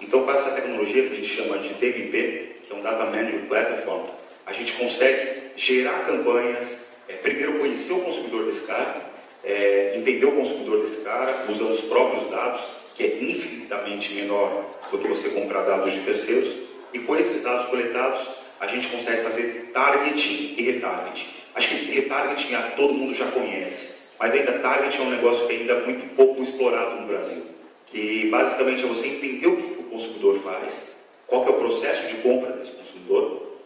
Então, 0.00 0.24
com 0.24 0.32
essa 0.32 0.50
tecnologia 0.50 1.08
que 1.08 1.14
a 1.14 1.16
gente 1.16 1.28
chama 1.28 1.58
de 1.58 1.68
DMP, 1.74 2.56
que 2.66 2.72
é 2.72 2.74
um 2.74 2.82
Data 2.82 3.04
Management 3.04 3.46
Platform, 3.46 4.04
a 4.44 4.52
gente 4.52 4.72
consegue 4.72 5.42
gerar 5.56 6.06
campanhas, 6.06 6.90
é, 7.08 7.14
primeiro 7.14 7.58
conhecer 7.60 7.92
o 7.92 8.00
consumidor 8.00 8.46
desse 8.46 8.66
cara, 8.66 9.12
é, 9.44 9.94
entender 9.96 10.26
o 10.26 10.32
consumidor 10.32 10.84
desse 10.84 11.02
cara, 11.02 11.46
usando 11.48 11.72
os 11.72 11.82
próprios 11.82 12.28
dados, 12.30 12.81
que 12.96 13.02
é 13.02 13.22
infinitamente 13.22 14.14
menor 14.14 14.64
do 14.90 14.98
que 14.98 15.08
você 15.08 15.30
comprar 15.30 15.62
dados 15.62 15.92
de 15.92 16.00
terceiros, 16.00 16.54
e 16.92 16.98
com 17.00 17.16
esses 17.16 17.42
dados 17.42 17.68
coletados, 17.68 18.28
a 18.60 18.66
gente 18.66 18.88
consegue 18.88 19.22
fazer 19.22 19.70
targeting 19.72 20.54
e 20.56 20.62
retargeting. 20.62 21.26
Acho 21.54 21.68
que 21.68 21.92
retargeting 21.92 22.54
todo 22.76 22.94
mundo 22.94 23.14
já 23.14 23.26
conhece, 23.30 24.02
mas 24.18 24.32
ainda 24.32 24.58
targeting 24.58 25.02
é 25.02 25.04
um 25.06 25.10
negócio 25.10 25.46
que 25.46 25.52
ainda 25.54 25.72
é 25.72 25.86
muito 25.86 26.14
pouco 26.14 26.42
explorado 26.42 27.00
no 27.00 27.06
Brasil. 27.06 27.42
Que 27.86 28.28
basicamente 28.30 28.84
é 28.84 28.86
você 28.86 29.06
entender 29.06 29.46
o 29.46 29.56
que 29.56 29.80
o 29.80 29.84
consumidor 29.84 30.38
faz, 30.40 30.96
qual 31.26 31.46
é 31.46 31.50
o 31.50 31.54
processo 31.54 32.08
de 32.08 32.22
compra 32.22 32.52
desse 32.52 32.72
consumidor, 32.72 33.58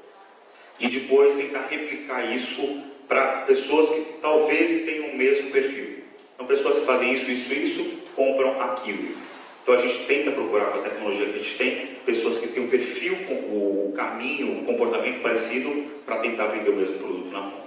e 0.80 0.88
depois 0.88 1.36
tentar 1.36 1.66
replicar 1.68 2.24
isso 2.34 2.82
para 3.06 3.42
pessoas 3.42 3.90
que 3.90 4.18
talvez 4.20 4.84
tenham 4.84 5.10
o 5.10 5.16
mesmo 5.16 5.50
perfil. 5.50 5.98
Então, 6.34 6.46
pessoas 6.46 6.80
que 6.80 6.86
fazem 6.86 7.14
isso, 7.14 7.30
isso, 7.30 7.54
isso, 7.54 7.98
compram 8.16 8.60
aquilo. 8.60 9.14
Então 9.62 9.74
a 9.74 9.82
gente 9.82 10.04
tenta 10.06 10.30
procurar 10.30 10.66
com 10.66 10.78
a 10.78 10.82
tecnologia 10.82 11.26
que 11.26 11.38
a 11.38 11.42
gente 11.42 11.58
tem 11.58 11.86
pessoas 12.06 12.38
que 12.38 12.48
têm 12.48 12.64
um 12.64 12.68
perfil, 12.68 13.14
o 13.28 13.92
caminho, 13.96 14.60
o 14.60 14.64
comportamento 14.64 15.22
parecido 15.22 15.70
para 16.04 16.18
tentar 16.18 16.46
vender 16.46 16.70
o 16.70 16.76
mesmo 16.76 16.98
produto 16.98 17.30
na 17.32 17.40
ponta. 17.42 17.66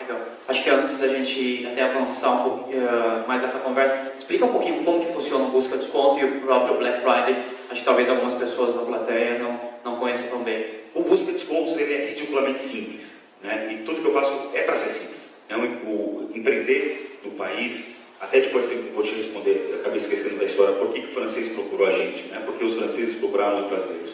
Legal. 0.00 0.18
Acho 0.48 0.64
que 0.64 0.70
antes 0.70 0.98
da 0.98 1.08
gente 1.08 1.66
até 1.66 1.82
avançar 1.82 2.32
um 2.32 2.42
pouco 2.44 2.70
uh, 2.70 3.26
mais 3.26 3.42
essa 3.42 3.58
conversa, 3.58 4.14
explica 4.18 4.44
um 4.44 4.52
pouquinho 4.52 4.84
como 4.84 5.04
que 5.04 5.12
funciona 5.12 5.44
o 5.44 5.50
Busca 5.50 5.76
Desconto 5.76 6.20
e 6.20 6.24
o 6.24 6.40
próprio 6.40 6.78
Black 6.78 7.00
Friday. 7.00 7.36
Acho 7.70 7.80
que 7.80 7.84
talvez 7.84 8.08
algumas 8.08 8.34
pessoas 8.34 8.74
da 8.74 8.82
plateia 8.82 9.38
não, 9.38 9.60
não 9.84 9.98
conheçam 9.98 10.28
tão 10.28 10.44
bem. 10.44 10.66
O 10.94 11.02
Busca 11.02 11.32
Descontos 11.32 11.76
ele 11.78 11.92
é 11.92 12.06
ridiculamente 12.06 12.60
simples. 12.60 13.22
Né? 13.42 13.68
E 13.72 13.84
tudo 13.84 14.00
que 14.00 14.06
eu 14.06 14.12
faço 14.12 14.50
é 14.54 14.62
para 14.62 14.76
ser 14.76 14.90
simples. 14.90 15.20
Né? 15.48 15.56
O, 15.56 15.90
o, 15.90 16.30
empreender 16.34 17.20
no 17.24 17.32
país, 17.32 17.95
até 18.20 18.40
depois 18.40 18.70
vou 18.94 19.04
te 19.04 19.14
responder, 19.14 19.68
eu 19.70 19.80
acabei 19.80 19.98
esquecendo 19.98 20.36
da 20.38 20.44
história, 20.44 20.74
por 20.76 20.92
que, 20.92 21.02
que 21.02 21.08
o 21.08 21.12
francês 21.12 21.52
procurou 21.52 21.86
a 21.86 21.92
gente, 21.92 22.28
né? 22.28 22.42
porque 22.44 22.64
os 22.64 22.76
franceses 22.76 23.18
procuraram 23.18 23.64
os 23.64 23.68
brasileiros. 23.68 24.12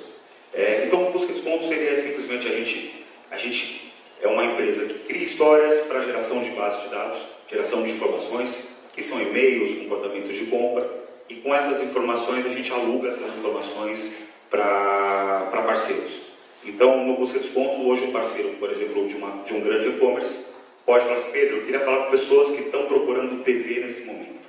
É, 0.53 0.85
então, 0.87 1.09
o 1.09 1.13
Busca 1.13 1.33
Descontos 1.33 1.69
seria 1.69 2.01
simplesmente 2.03 2.49
a 2.49 2.51
gente, 2.51 3.05
a 3.31 3.39
gente 3.39 3.93
é 4.21 4.29
uma 4.29 4.45
empresa 4.45 4.87
que 4.87 5.01
cria 5.01 5.25
histórias 5.25 5.87
para 5.87 6.05
geração 6.05 6.43
de 6.43 6.51
bases 6.51 6.83
de 6.83 6.89
dados, 6.91 7.21
geração 7.49 7.83
de 7.83 7.91
informações, 7.91 8.77
que 8.95 9.03
são 9.03 9.21
e-mails, 9.21 9.79
comportamentos 9.79 10.35
de 10.37 10.47
compra, 10.47 10.89
e 11.29 11.37
com 11.37 11.55
essas 11.55 11.83
informações 11.83 12.45
a 12.45 12.51
gente 12.51 12.71
aluga 12.73 13.09
essas 13.09 13.35
informações 13.37 14.25
para 14.51 15.63
parceiros. 15.67 16.23
Então, 16.65 17.05
no 17.05 17.17
Busca 17.17 17.39
Descontos, 17.39 17.85
hoje 17.85 18.05
um 18.05 18.13
parceiro, 18.13 18.51
por 18.61 18.71
exemplo, 18.71 19.09
de, 19.09 19.15
uma, 19.15 19.43
de 19.45 19.55
um 19.55 19.61
grande 19.61 19.89
e-commerce, 19.89 20.52
pode 20.85 21.05
falar 21.07 21.21
Pedro, 21.33 21.57
eu 21.57 21.65
queria 21.65 21.81
falar 21.81 22.05
com 22.05 22.11
pessoas 22.11 22.57
que 22.57 22.63
estão 22.63 22.87
procurando 22.87 23.45
TV 23.45 23.81
nesse 23.81 24.05
momento. 24.05 24.41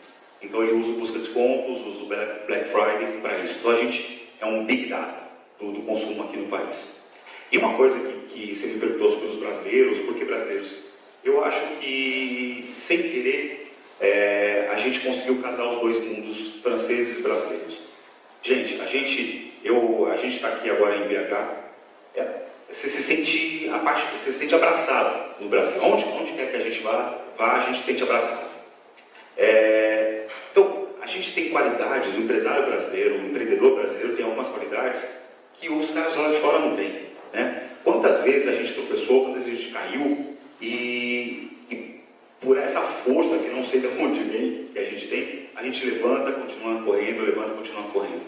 Então 0.41 0.63
ele 0.63 0.73
usa 0.73 0.91
o 0.91 0.95
Busca 0.95 1.19
Descontos, 1.19 1.85
usa 1.85 2.03
o 2.03 2.07
Black 2.07 2.69
Friday 2.69 3.19
para 3.21 3.39
isso. 3.39 3.59
Então 3.59 3.71
a 3.71 3.75
gente 3.77 4.29
é 4.39 4.45
um 4.45 4.65
big 4.65 4.87
data 4.87 5.23
do, 5.59 5.71
do 5.71 5.81
consumo 5.83 6.23
aqui 6.23 6.37
no 6.37 6.47
país. 6.47 7.03
E 7.51 7.57
uma 7.57 7.75
coisa 7.75 7.97
que, 7.99 8.33
que 8.33 8.55
você 8.55 8.67
me 8.67 8.79
perguntou 8.79 9.09
sobre 9.09 9.27
os 9.27 9.35
brasileiros, 9.37 9.99
por 10.01 10.15
que 10.15 10.25
brasileiros? 10.25 10.71
Eu 11.23 11.43
acho 11.45 11.77
que, 11.79 12.73
sem 12.77 12.97
querer, 12.97 13.71
é, 14.01 14.69
a 14.73 14.77
gente 14.79 14.99
conseguiu 14.99 15.41
casar 15.41 15.65
os 15.65 15.79
dois 15.79 16.03
mundos, 16.03 16.61
franceses 16.61 17.19
e 17.19 17.21
brasileiros. 17.21 17.77
Gente, 18.41 18.81
a 18.81 18.85
gente 18.85 19.53
eu, 19.63 20.11
a 20.11 20.17
gente 20.17 20.35
está 20.35 20.49
aqui 20.49 20.69
agora 20.69 20.97
em 20.97 21.07
BH, 21.07 21.33
é, 22.15 22.43
você 22.69 22.89
se 22.89 23.01
sente 23.01 23.69
a 23.69 23.79
parte, 23.79 24.05
você 24.17 24.33
se 24.33 24.39
sente 24.39 24.53
abraçado 24.53 25.22
no 25.39 25.49
Brasil. 25.49 25.81
Onde, 25.83 26.03
onde 26.05 26.33
quer 26.33 26.51
que 26.51 26.57
a 26.57 26.63
gente 26.63 26.79
vá, 26.81 27.17
vá 27.37 27.53
a 27.53 27.65
gente 27.65 27.79
se 27.79 27.93
sente 27.93 28.03
abraçado. 28.03 28.51
É, 29.37 30.25
então, 30.51 30.87
a 31.01 31.07
gente 31.07 31.33
tem 31.33 31.49
qualidades, 31.49 32.15
o 32.15 32.19
empresário 32.19 32.67
brasileiro, 32.67 33.15
o 33.15 33.27
empreendedor 33.27 33.75
brasileiro 33.75 34.15
tem 34.15 34.25
algumas 34.25 34.47
qualidades 34.47 35.23
que 35.59 35.69
os 35.69 35.91
caras 35.91 36.15
lá 36.15 36.29
de 36.29 36.37
fora 36.37 36.59
não 36.59 36.75
têm. 36.75 37.07
Né? 37.33 37.69
Quantas 37.83 38.23
vezes 38.23 38.47
a 38.47 38.55
gente 38.55 38.73
tropeçou, 38.73 39.25
quantas 39.25 39.43
vezes 39.45 39.59
a 39.59 39.63
gente 39.63 39.73
caiu 39.73 40.37
e, 40.61 41.57
e 41.69 42.01
por 42.39 42.57
essa 42.57 42.81
força 42.81 43.37
que 43.39 43.49
não 43.49 43.65
sei 43.65 43.81
de 43.81 43.87
onde 43.87 44.23
vem, 44.23 44.69
que 44.71 44.79
a 44.79 44.83
gente 44.83 45.07
tem, 45.07 45.49
a 45.55 45.63
gente 45.63 45.85
levanta, 45.85 46.31
continua 46.31 46.81
correndo, 46.83 47.25
levanta, 47.25 47.55
continua 47.55 47.83
correndo. 47.91 48.23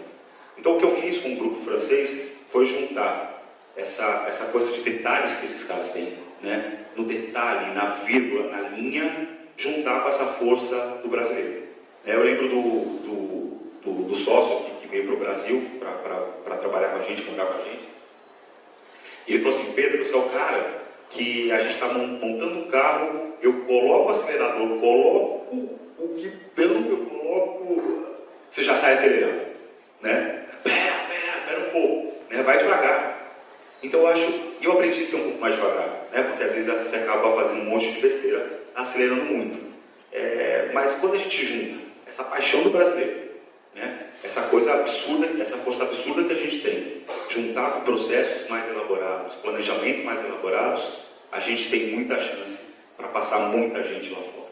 Então 0.57 0.77
o 0.77 0.79
que 0.79 0.85
eu 0.85 0.95
fiz 0.95 1.21
com 1.21 1.33
o 1.33 1.35
grupo 1.37 1.65
francês 1.65 2.37
foi 2.51 2.65
juntar 2.67 3.43
essa, 3.75 4.25
essa 4.27 4.45
coisa 4.45 4.71
de 4.71 4.81
detalhes 4.81 5.37
que 5.37 5.45
esses 5.45 5.67
caras 5.67 5.91
têm, 5.91 6.13
né? 6.41 6.79
no 6.95 7.05
detalhe, 7.05 7.73
na 7.73 7.85
vírgula, 8.05 8.51
na 8.51 8.69
linha, 8.69 9.27
juntar 9.57 10.01
com 10.01 10.09
essa 10.09 10.25
força 10.25 10.99
do 11.03 11.09
brasileiro. 11.09 11.63
É, 12.05 12.15
eu 12.15 12.23
lembro 12.23 12.47
do, 12.47 12.61
do, 12.99 13.91
do, 13.91 14.03
do 14.09 14.15
sócio 14.15 14.65
que, 14.65 14.81
que 14.81 14.87
veio 14.87 15.05
para 15.05 15.15
o 15.15 15.19
Brasil 15.19 15.63
para 15.79 16.57
trabalhar 16.57 16.89
com 16.89 16.99
a 16.99 17.01
gente, 17.01 17.23
comprar 17.23 17.45
com 17.45 17.61
a 17.61 17.63
gente, 17.63 17.85
e 19.27 19.33
ele 19.33 19.43
falou 19.43 19.57
assim, 19.57 19.73
Pedro, 19.73 20.05
você 20.05 20.13
é 20.13 20.17
o 20.17 20.29
cara 20.29 20.83
que 21.09 21.51
a 21.51 21.61
gente 21.61 21.73
está 21.73 21.87
montando 21.87 22.59
um 22.59 22.69
carro, 22.69 23.33
eu 23.41 23.53
coloco 23.65 24.11
o 24.11 24.15
acelerador, 24.15 24.79
coloco 24.79 25.55
o 25.97 26.15
guidão 26.15 26.85
eu 26.87 26.97
coloco, 27.05 28.05
você 28.49 28.63
já 28.63 28.75
sai 28.75 28.93
acelerando. 28.93 29.45
Né? 30.01 30.45
Pera, 30.63 30.93
pera, 31.07 31.47
pera 31.47 31.59
um 31.67 31.71
pouco, 31.71 32.13
né? 32.29 32.43
vai 32.43 32.59
devagar. 32.59 33.15
Então 33.81 34.01
eu 34.01 34.07
acho, 34.07 34.55
eu 34.61 34.71
aprendi 34.73 35.03
a 35.03 35.05
ser 35.05 35.15
um 35.15 35.23
pouco 35.23 35.39
mais 35.39 35.55
devagar, 35.55 36.04
né? 36.15 36.23
porque 36.23 36.43
às 36.43 36.53
vezes 36.53 36.73
você 36.73 36.95
acaba 36.95 37.35
fazendo 37.35 37.61
um 37.61 37.65
monte 37.65 37.91
de 37.91 37.99
besteira, 37.99 38.61
acelerando 38.73 39.25
muito. 39.25 39.65
É, 40.13 40.71
mas 40.73 40.97
quando 40.99 41.15
a 41.15 41.17
gente 41.17 41.45
junta 41.45 41.83
essa 42.07 42.23
paixão 42.23 42.63
do 42.63 42.69
brasileiro, 42.69 43.31
né? 43.75 44.07
essa 44.23 44.43
coisa 44.43 44.73
absurda, 44.75 45.27
essa 45.41 45.57
força 45.57 45.83
absurda 45.83 46.23
que 46.23 46.31
a 46.31 46.35
gente 46.35 46.59
tem, 46.61 47.03
juntar 47.29 47.71
com 47.71 47.81
processos 47.81 48.49
mais 48.49 48.69
elaborados, 48.69 49.35
planejamento 49.35 50.05
mais 50.05 50.23
elaborados, 50.23 50.99
a 51.33 51.41
gente 51.41 51.69
tem 51.69 51.91
muita 51.91 52.15
chance 52.15 52.59
para 52.95 53.09
passar 53.09 53.49
muita 53.49 53.83
gente 53.83 54.11
lá 54.11 54.21
fora. 54.21 54.45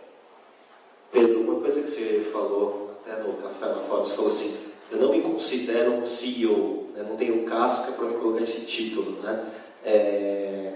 Pedro, 1.14 1.42
uma 1.42 1.62
coisa 1.62 1.82
que 1.82 1.90
você 1.90 2.30
falou 2.30 3.00
até 3.00 3.22
no 3.22 3.36
café 3.36 3.68
lá 3.68 3.84
fora, 3.88 4.04
você 4.04 4.16
falou 4.18 4.32
assim, 4.32 4.74
eu 4.92 4.98
não 4.98 5.14
me 5.14 5.22
considero 5.22 5.94
um 5.94 6.06
CEO, 6.06 6.90
né? 6.94 7.06
não 7.08 7.16
tenho 7.16 7.46
casca 7.46 7.94
para 7.94 8.06
me 8.08 8.18
colocar 8.18 8.44
esse 8.44 8.66
título, 8.66 9.22
né? 9.22 9.50
É... 9.86 10.73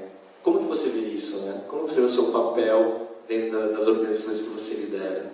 Como 0.47 0.59
que 0.59 0.67
você 0.67 1.01
vê 1.01 1.09
isso, 1.09 1.45
né? 1.45 1.65
Como 1.67 1.89
você 1.89 1.99
vê 1.99 2.07
o 2.07 2.09
seu 2.09 2.31
papel 2.31 3.17
dentro 3.27 3.73
das 3.73 3.85
organizações 3.85 4.43
que 4.43 4.49
você 4.51 4.85
lidera? 4.85 5.33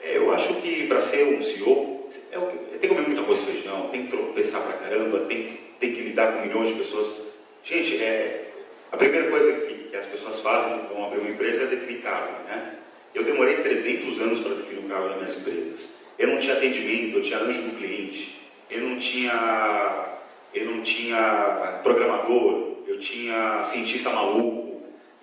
É, 0.00 0.16
eu 0.16 0.32
acho 0.32 0.54
que 0.62 0.86
para 0.86 1.00
ser 1.00 1.24
um 1.24 1.42
CEO, 1.42 2.08
é, 2.30 2.38
tem 2.78 2.78
que 2.78 2.88
comer 2.88 3.08
muita 3.08 3.24
coisa 3.24 3.42
de 3.42 3.50
feijão, 3.50 3.88
tem 3.88 4.06
que 4.06 4.16
tropeçar 4.16 4.62
pra 4.62 4.74
caramba, 4.74 5.26
tem, 5.26 5.58
tem 5.80 5.92
que 5.92 6.02
lidar 6.02 6.34
com 6.34 6.46
milhões 6.46 6.72
de 6.72 6.82
pessoas. 6.82 7.22
Gente, 7.64 8.00
é, 8.00 8.52
a 8.92 8.96
primeira 8.96 9.28
coisa 9.28 9.60
que, 9.62 9.74
que 9.88 9.96
as 9.96 10.06
pessoas 10.06 10.38
fazem 10.38 10.78
quando 10.78 10.94
vão 10.94 11.06
abrir 11.06 11.18
uma 11.18 11.30
empresa 11.30 11.64
é 11.64 11.66
definir 11.66 12.02
cargo, 12.02 12.44
né? 12.44 12.76
Eu 13.12 13.24
demorei 13.24 13.56
300 13.56 14.20
anos 14.20 14.40
para 14.42 14.54
definir 14.54 14.84
o 14.84 14.88
cargo 14.88 15.08
nas 15.08 15.16
minhas 15.16 15.40
empresas. 15.40 16.04
Eu 16.16 16.28
não 16.28 16.38
tinha 16.38 16.54
atendimento, 16.54 17.18
eu 17.18 17.24
tinha 17.24 17.40
anjo 17.40 17.60
do 17.60 17.76
cliente, 17.76 18.40
eu 18.70 18.82
não 18.82 19.00
tinha, 19.00 20.06
eu 20.54 20.64
não 20.66 20.80
tinha 20.82 21.80
programador, 21.82 22.73
eu 22.94 23.00
tinha 23.00 23.64
cientista 23.64 24.10
maluco, 24.10 24.64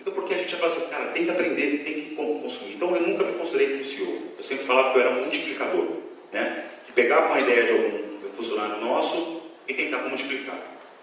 então, 0.02 0.14
porque 0.14 0.34
a 0.34 0.38
gente 0.38 0.56
fala 0.56 0.72
assim, 0.72 0.90
cara, 0.90 1.06
tem 1.12 1.26
que 1.26 1.32
aprender, 1.32 1.84
tem 1.84 1.94
que 1.94 2.16
consumir. 2.16 2.74
Então, 2.74 2.96
eu 2.96 3.08
nunca 3.08 3.24
me 3.24 3.34
considerei 3.34 3.78
como 3.78 3.86
CEO. 3.86 4.18
Eu 4.36 4.44
sempre 4.44 4.66
falava 4.66 4.92
que 4.92 4.98
eu 4.98 5.02
era 5.04 5.12
um 5.12 5.22
multiplicador, 5.22 5.88
né? 6.34 6.66
Que 6.88 6.94
pegava 6.94 7.28
uma 7.28 7.40
ideia 7.40 7.64
de 7.66 7.72
algum 7.72 8.32
funcionário 8.36 8.84
nosso 8.84 9.44
e 9.68 9.74
tentava 9.76 10.10
multiplicar. 10.10 10.58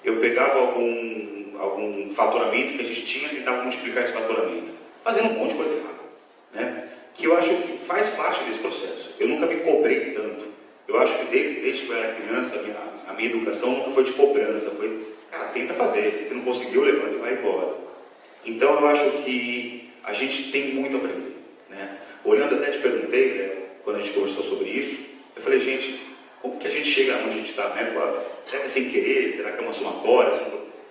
Eu 0.04 0.16
pegava 0.16 0.58
algum, 0.58 1.58
algum 1.60 2.12
faturamento 2.12 2.72
que 2.72 2.80
a 2.80 2.88
gente 2.88 3.06
tinha 3.06 3.32
e 3.32 3.36
tentava 3.36 3.62
multiplicar 3.62 4.02
esse 4.02 4.12
faturamento. 4.12 4.72
Fazendo 5.04 5.30
um 5.30 5.38
monte 5.38 5.52
de 5.52 5.58
coisa 5.58 5.74
errada, 5.74 5.98
né? 6.52 6.88
Que 7.14 7.24
eu 7.26 7.38
acho 7.38 7.54
que 7.54 7.78
faz 7.86 8.10
parte 8.16 8.42
desse 8.44 8.58
processo. 8.58 9.14
Eu 9.20 9.28
nunca 9.28 9.46
me 9.46 9.60
cobrei 9.60 10.12
tanto. 10.12 10.48
Eu 10.88 10.98
acho 10.98 11.18
que 11.18 11.24
desde, 11.26 11.60
desde 11.60 11.86
que 11.86 11.92
eu 11.92 11.98
era 11.98 12.14
criança, 12.14 12.58
a 12.58 12.62
minha, 12.62 12.76
a 13.08 13.12
minha 13.12 13.30
educação 13.30 13.70
nunca 13.70 13.90
foi 13.92 14.04
de 14.04 14.12
cobrança. 14.12 14.70
Foi, 14.72 15.06
cara, 15.30 15.46
tenta 15.46 15.74
fazer. 15.74 16.26
Se 16.28 16.34
não 16.34 16.42
conseguiu, 16.42 16.82
levanta 16.82 17.14
e 17.14 17.18
vai 17.18 17.32
embora. 17.34 17.76
Então 18.44 18.80
eu 18.80 18.86
acho 18.88 19.22
que 19.22 19.90
a 20.04 20.14
gente 20.14 20.50
tem 20.50 20.74
muito 20.74 20.96
a 20.96 20.98
aprender. 20.98 21.36
Né? 21.68 21.98
Olhando 22.24 22.56
até 22.56 22.70
te 22.70 22.78
perguntei, 22.78 23.34
né, 23.34 23.56
quando 23.84 23.96
a 23.96 24.00
gente 24.00 24.14
conversou 24.14 24.44
sobre 24.44 24.68
isso, 24.70 25.06
eu 25.36 25.42
falei, 25.42 25.60
gente, 25.60 26.00
como 26.40 26.58
que 26.58 26.66
a 26.66 26.70
gente 26.70 26.90
chega 26.90 27.16
onde 27.18 27.30
a 27.30 27.32
gente 27.34 27.50
está? 27.50 27.68
Né? 27.70 27.92
Será 28.46 28.60
que 28.60 28.66
é 28.66 28.70
sem 28.70 28.90
querer? 28.90 29.32
Será 29.32 29.52
que 29.52 29.58
é 29.58 29.62
uma 29.62 29.72
somatória? 29.72 30.32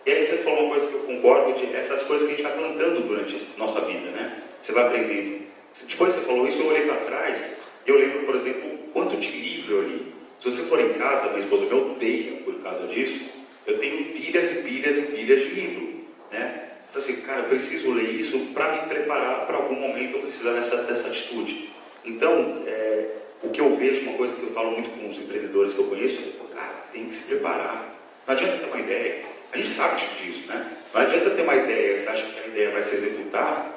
E 0.06 0.12
aí 0.12 0.26
você 0.26 0.38
falou 0.38 0.66
uma 0.66 0.76
coisa 0.76 0.88
que 0.88 0.94
eu 0.94 1.00
concordo, 1.02 1.60
de 1.60 1.76
essas 1.76 2.04
coisas 2.04 2.28
que 2.28 2.34
a 2.34 2.36
gente 2.38 2.44
vai 2.46 2.58
plantando 2.58 3.08
durante 3.08 3.36
a 3.36 3.60
nossa 3.60 3.82
vida, 3.82 4.10
né? 4.12 4.42
Você 4.62 4.72
vai 4.72 4.86
aprendendo. 4.86 5.42
Depois 5.86 6.14
você 6.14 6.22
falou 6.22 6.48
isso, 6.48 6.62
eu 6.62 6.68
olhei 6.68 6.86
para 6.86 6.96
trás, 6.98 7.68
e 7.86 7.90
eu 7.90 7.98
lembro, 7.98 8.26
por 8.26 8.36
exemplo, 8.36 8.78
quanto 8.94 9.18
de 9.18 9.28
livro 9.28 9.76
eu 9.76 9.82
li. 9.84 10.14
Se 10.42 10.50
você 10.50 10.64
for 10.64 10.80
em 10.80 10.94
casa, 10.94 11.30
minha 11.30 11.42
esposa 11.42 11.66
me 11.66 11.74
odeia 11.74 12.42
por 12.44 12.56
causa 12.62 12.88
disso, 12.88 13.26
eu 13.68 13.78
tenho 13.78 14.06
pilhas 14.06 14.52
e 14.52 14.62
pilhas 14.64 14.98
e 14.98 15.02
pilhas 15.12 15.40
de 15.42 15.50
livro, 15.50 16.06
né? 16.32 16.64
Então, 16.90 17.02
assim, 17.02 17.22
cara, 17.22 17.42
eu 17.42 17.50
preciso 17.50 17.94
ler 17.94 18.10
isso 18.12 18.40
para 18.54 18.72
me 18.72 18.88
preparar 18.88 19.46
para 19.46 19.58
algum 19.58 19.76
momento 19.76 20.16
eu 20.16 20.22
precisar 20.22 20.54
dessa, 20.54 20.84
dessa 20.84 21.10
atitude. 21.10 21.70
Então, 22.06 22.64
é, 22.66 23.10
o 23.44 23.50
que 23.50 23.60
eu 23.60 23.76
vejo, 23.76 24.08
uma 24.08 24.18
coisa 24.18 24.34
que 24.36 24.44
eu 24.44 24.52
falo 24.52 24.72
muito 24.72 24.90
com 24.90 25.10
os 25.10 25.18
empreendedores 25.18 25.74
que 25.74 25.80
eu 25.80 25.88
conheço, 25.88 26.22
é, 26.22 26.56
cara, 26.56 26.74
tem 26.94 27.06
que 27.06 27.16
se 27.16 27.28
preparar. 27.28 27.94
Não 28.26 28.34
adianta 28.34 28.58
ter 28.58 28.66
uma 28.66 28.80
ideia. 28.80 29.26
A 29.52 29.58
gente 29.58 29.70
sabe 29.72 30.02
disso, 30.24 30.48
né? 30.48 30.72
Não 30.94 31.02
adianta 31.02 31.30
ter 31.30 31.42
uma 31.42 31.56
ideia, 31.56 32.00
você 32.00 32.10
acha 32.10 32.26
que 32.26 32.40
a 32.40 32.48
ideia 32.48 32.72
vai 32.72 32.84
se 32.84 32.96
executar. 32.96 33.74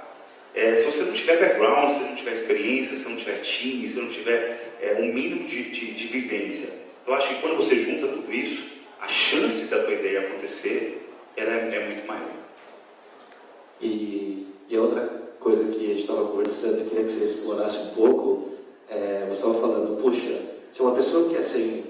É, 0.55 0.77
se 0.77 0.85
você 0.85 1.03
não 1.03 1.13
tiver 1.13 1.37
background, 1.39 1.99
se 1.99 2.05
não 2.05 2.17
tiver 2.17 2.33
experiência, 2.33 2.97
se 2.97 3.09
não 3.09 3.17
tiver 3.17 3.41
time, 3.43 3.89
se 3.89 4.01
não 4.01 4.09
tiver 4.09 4.77
é, 4.81 4.95
um 5.01 5.13
mínimo 5.13 5.49
de, 5.49 5.71
de, 5.71 5.93
de 5.93 6.07
vivência. 6.07 6.81
Eu 7.07 7.15
acho 7.15 7.29
que 7.29 7.41
quando 7.41 7.57
você 7.57 7.77
junta 7.77 8.07
tudo 8.07 8.33
isso, 8.33 8.80
a 9.01 9.09
chance 9.09 9.67
da 9.67 9.83
tua 9.83 9.95
ideia 9.95 10.21
acontecer 10.21 11.11
ela 11.37 11.53
é, 11.53 11.77
é 11.77 11.87
muito 11.87 12.07
maior. 12.07 12.31
E, 13.81 14.47
e 14.69 14.79
outra 14.79 15.09
coisa 15.41 15.73
que 15.73 15.85
a 15.85 15.89
gente 15.89 16.01
estava 16.01 16.29
conversando, 16.29 16.81
eu 16.81 16.87
queria 16.87 17.05
que 17.05 17.13
você 17.13 17.25
explorasse 17.25 17.93
um 17.93 17.95
pouco, 17.95 18.51
é, 18.89 19.27
você 19.29 19.39
estava 19.39 19.55
falando, 19.55 20.03
puxa, 20.03 20.51
Se 20.73 20.83
uma 20.83 20.95
pessoa 20.95 21.31
quer, 21.31 21.45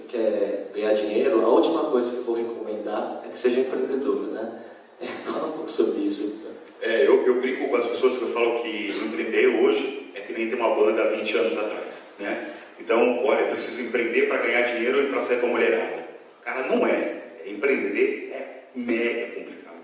quer 0.08 0.70
ganhar 0.74 0.94
dinheiro, 0.94 1.44
a 1.44 1.48
última 1.48 1.90
coisa 1.90 2.10
que 2.10 2.18
eu 2.18 2.24
vou 2.24 2.36
recomendar 2.36 3.22
é 3.26 3.28
que 3.30 3.38
seja 3.38 3.60
empreendedor, 3.60 4.28
né? 4.28 4.62
É, 5.00 5.06
fala 5.30 5.48
um 5.48 5.52
pouco 5.52 5.70
sobre 5.70 6.00
isso. 6.00 6.48
É, 6.80 7.06
eu, 7.06 7.26
eu 7.26 7.40
brinco 7.40 7.68
com 7.68 7.76
as 7.76 7.86
pessoas 7.86 8.16
que 8.16 8.22
eu 8.22 8.32
falo 8.32 8.62
que 8.62 8.88
empreender 8.88 9.46
hoje 9.48 10.10
é 10.14 10.20
que 10.20 10.32
nem 10.32 10.48
ter 10.48 10.56
uma 10.56 10.74
banda 10.74 11.02
há 11.02 11.10
20 11.10 11.36
anos 11.36 11.58
atrás, 11.58 12.14
né? 12.18 12.54
Então, 12.78 13.22
olha, 13.24 13.40
eu 13.40 13.50
preciso 13.50 13.82
empreender 13.82 14.28
para 14.28 14.38
ganhar 14.38 14.74
dinheiro 14.74 15.02
e 15.02 15.10
para 15.10 15.22
sair 15.22 15.40
com 15.40 15.48
a 15.48 15.50
mulherada. 15.50 15.99
Cara, 16.44 16.66
não 16.66 16.86
é. 16.86 17.16
Empreender 17.46 18.30
é 18.32 18.64
mega 18.74 19.26
complicado. 19.34 19.82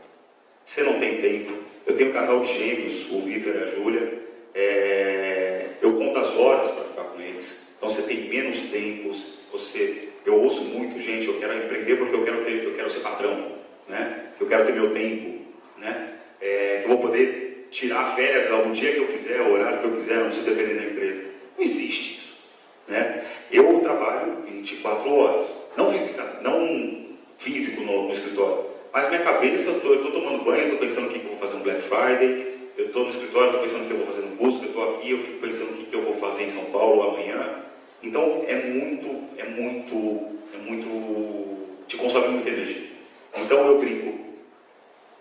Você 0.64 0.82
não 0.82 0.98
tem 0.98 1.20
tempo. 1.20 1.52
Eu 1.86 1.96
tenho 1.96 2.10
um 2.10 2.12
casal 2.12 2.44
de 2.44 2.52
gêmeos, 2.52 3.10
o 3.10 3.20
Vitor 3.22 3.54
e 3.54 3.62
a 3.62 3.66
Júlia. 3.66 4.12
É... 4.54 5.66
Eu 5.80 5.94
conto 5.94 6.18
as 6.18 6.36
horas 6.36 6.70
para 6.70 6.84
ficar 6.84 7.02
com 7.04 7.20
eles. 7.20 7.74
Então 7.76 7.90
você 7.90 8.02
tem 8.02 8.28
menos 8.28 8.68
tempos. 8.70 9.38
Você, 9.52 10.08
eu 10.24 10.34
ouço 10.34 10.62
muito, 10.64 11.00
gente. 11.00 11.26
Eu 11.26 11.38
quero 11.38 11.56
empreender 11.56 11.96
porque 11.96 12.16
eu 12.16 12.24
quero 12.24 12.44
ter, 12.44 12.64
eu 12.64 12.74
quero 12.74 12.90
ser 12.90 13.00
patrão, 13.00 13.52
né? 13.88 14.26
Eu 14.40 14.46
quero 14.46 14.66
ter 14.66 14.72
meu 14.72 14.92
tempo, 14.92 15.40
né? 15.78 16.14
É... 16.40 16.82
Eu 16.84 16.88
vou 16.88 16.98
poder 16.98 17.68
tirar 17.70 18.14
férias 18.14 18.50
algum 18.50 18.72
dia 18.72 18.92
que 18.92 18.98
eu 18.98 19.08
quiser, 19.08 19.40
o 19.40 19.52
horário 19.52 19.80
que 19.80 19.84
eu 19.86 19.96
quiser, 19.96 20.16
não 20.16 20.26
preciso 20.26 20.50
depender 20.50 20.74
da 20.74 20.90
empresa. 20.90 21.24
Não 21.56 21.64
existe 21.64 22.18
isso, 22.18 22.36
né? 22.88 23.26
Eu 23.50 23.80
trabalho 23.80 24.42
24 24.46 25.10
horas, 25.12 25.65
não 25.76 25.90
não 26.42 27.06
físico 27.38 27.82
no, 27.82 28.08
no 28.08 28.14
escritório. 28.14 28.66
Mas 28.92 29.08
minha 29.08 29.22
cabeça, 29.22 29.70
eu 29.70 29.94
estou 29.96 30.10
tomando 30.10 30.44
banho, 30.44 30.64
estou 30.64 30.78
pensando 30.78 31.08
o 31.08 31.10
que, 31.10 31.18
eu 31.18 31.30
vou 31.30 31.38
fazer 31.38 31.58
no 31.58 31.64
Black 31.64 31.82
Friday, 31.82 32.56
eu 32.78 32.86
estou 32.86 33.04
no 33.04 33.10
escritório, 33.10 33.48
estou 33.48 33.62
pensando 33.62 33.84
o 33.84 33.86
que 33.86 33.92
eu 33.92 33.98
vou 33.98 34.06
fazer 34.06 34.26
no 34.26 34.36
busca, 34.36 34.64
eu 34.64 34.68
estou 34.68 34.94
aqui, 34.94 35.10
eu 35.10 35.18
fico 35.18 35.40
pensando 35.40 35.70
o 35.70 35.76
que, 35.76 35.84
que 35.84 35.94
eu 35.94 36.02
vou 36.02 36.16
fazer 36.16 36.44
em 36.44 36.50
São 36.50 36.64
Paulo 36.66 37.02
amanhã. 37.02 37.62
Então 38.02 38.44
é 38.46 38.54
muito, 38.54 39.24
é 39.36 39.44
muito, 39.44 40.38
é 40.54 40.56
muito, 40.58 41.66
te 41.88 41.96
consome 41.96 42.28
muita 42.28 42.48
energia. 42.48 42.86
Então 43.36 43.66
eu 43.66 43.78
brinco, 43.78 44.18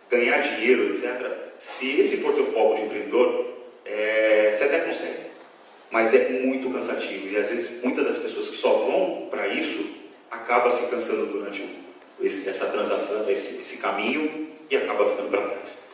ganhar 0.10 0.42
dinheiro, 0.42 0.94
etc. 0.94 1.32
Se 1.60 2.00
esse 2.00 2.18
for 2.18 2.34
teu 2.34 2.46
foco 2.48 2.76
de 2.76 2.84
empreendedor, 2.84 3.46
é, 3.86 4.54
você 4.54 4.66
até 4.66 4.80
consegue. 4.80 5.26
Mas 5.92 6.14
é 6.14 6.30
muito 6.30 6.70
cansativo. 6.72 7.28
E 7.30 7.38
às 7.38 7.50
vezes 7.50 7.84
muitas 7.84 8.06
das 8.06 8.18
pessoas 8.20 8.50
que 8.50 8.58
só 8.58 8.70
vão 8.70 9.28
para 9.30 9.48
isso 9.48 10.05
acaba 10.30 10.72
se 10.72 10.90
cansando 10.90 11.28
durante 11.28 11.84
esse, 12.20 12.50
essa 12.50 12.68
transação, 12.68 13.30
esse, 13.30 13.62
esse 13.62 13.78
caminho 13.78 14.50
e 14.70 14.78
acaba 14.78 15.10
ficando 15.10 15.30
para 15.30 15.42
trás. 15.42 15.86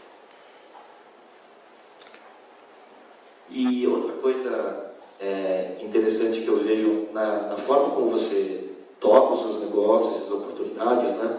E 3.50 3.86
outra 3.86 4.14
coisa 4.14 4.94
é, 5.20 5.78
interessante 5.82 6.42
que 6.42 6.48
eu 6.48 6.64
vejo 6.64 7.10
na, 7.12 7.50
na, 7.50 7.58
forma 7.58 7.94
como 7.94 8.10
você 8.10 8.72
toca 9.00 9.34
os 9.34 9.42
seus 9.42 9.62
negócios, 9.70 10.24
as 10.24 10.32
oportunidades, 10.32 11.18
né? 11.18 11.38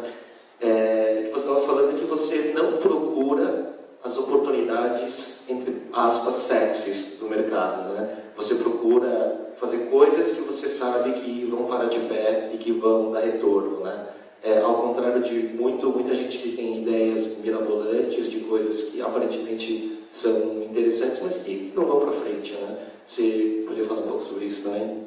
É, 0.60 1.22
que 1.24 1.30
você 1.32 1.48
estava 1.48 1.66
falando 1.66 1.98
que 1.98 2.04
você 2.04 2.52
não 2.54 2.76
procura 2.76 3.71
as 4.04 4.18
oportunidades, 4.18 5.48
entre 5.48 5.82
aspas, 5.92 6.34
sexys 6.42 7.18
do 7.20 7.28
mercado, 7.28 7.92
né? 7.94 8.18
Você 8.36 8.56
procura 8.56 9.52
fazer 9.56 9.90
coisas 9.90 10.34
que 10.34 10.40
você 10.42 10.68
sabe 10.68 11.12
que 11.20 11.44
vão 11.44 11.66
parar 11.66 11.88
de 11.88 12.00
pé 12.00 12.50
e 12.52 12.58
que 12.58 12.72
vão 12.72 13.12
dar 13.12 13.20
retorno, 13.20 13.80
né? 13.80 14.08
É, 14.42 14.58
ao 14.58 14.82
contrário 14.82 15.22
de 15.22 15.54
muito, 15.54 15.88
muita 15.90 16.14
gente 16.14 16.36
que 16.36 16.56
tem 16.56 16.82
ideias 16.82 17.38
mirabolantes 17.38 18.28
de 18.28 18.40
coisas 18.40 18.90
que 18.90 19.00
aparentemente 19.00 20.00
são 20.10 20.64
interessantes, 20.64 21.22
mas 21.22 21.36
que 21.42 21.72
não 21.76 21.84
vão 21.84 22.00
para 22.00 22.12
frente, 22.12 22.54
né? 22.54 22.78
Você 23.06 23.64
podia 23.68 23.84
falar 23.84 24.00
um 24.00 24.08
pouco 24.08 24.24
sobre 24.24 24.46
isso 24.46 24.68
também? 24.68 25.06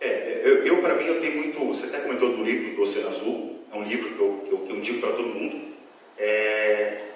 É, 0.00 0.40
eu, 0.44 0.64
eu 0.64 0.80
para 0.80 0.94
mim, 0.94 1.06
eu 1.06 1.20
tenho 1.20 1.36
muito. 1.36 1.58
Você 1.66 1.86
até 1.86 1.98
comentou 1.98 2.30
do 2.30 2.44
livro 2.44 2.76
do 2.76 2.82
Oceano 2.82 3.08
Azul, 3.08 3.56
é 3.72 3.76
um 3.76 3.82
livro 3.82 4.14
que 4.14 4.20
eu, 4.20 4.40
que 4.46 4.52
eu, 4.52 4.58
que 4.82 4.90
eu 4.92 5.00
para 5.00 5.16
todo 5.16 5.26
mundo. 5.26 5.70
É, 6.16 7.09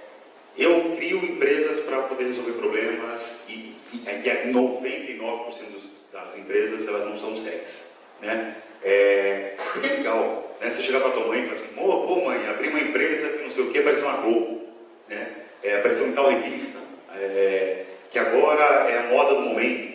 eu 0.57 0.95
crio 0.97 1.25
empresas 1.25 1.81
para 1.81 2.03
poder 2.03 2.25
resolver 2.25 2.53
problemas 2.53 3.45
e, 3.49 3.75
e, 3.93 4.05
e 4.07 4.53
99% 4.53 5.73
dos, 5.73 5.85
das 6.13 6.39
empresas 6.39 6.87
elas 6.87 7.09
não 7.09 7.19
são 7.19 7.37
sexy, 7.43 7.93
né? 8.21 8.57
É, 8.83 9.55
porque 9.57 9.87
é 9.87 9.97
legal, 9.97 10.55
né? 10.61 10.71
Você 10.71 10.83
chegar 10.83 11.01
para 11.01 11.11
tua 11.11 11.27
mãe 11.27 11.41
e 11.41 11.47
falar 11.47 11.55
assim, 11.55 11.75
pô 11.75 12.25
mãe, 12.25 12.47
abri 12.47 12.69
uma 12.69 12.81
empresa 12.81 13.29
que 13.29 13.45
não 13.45 13.51
sei 13.51 13.65
o 13.65 13.71
que, 13.73 13.79
apareceu 13.79 14.07
uma 14.07 14.19
Globo, 14.19 14.69
né? 15.09 15.33
É, 15.63 15.79
apareceu 15.79 16.07
em 16.07 16.13
tal 16.13 16.29
revista, 16.29 16.79
é, 17.17 17.85
que 18.11 18.19
agora 18.19 18.91
é 18.91 18.99
a 18.99 19.03
moda 19.05 19.35
do 19.35 19.41
momento. 19.41 19.95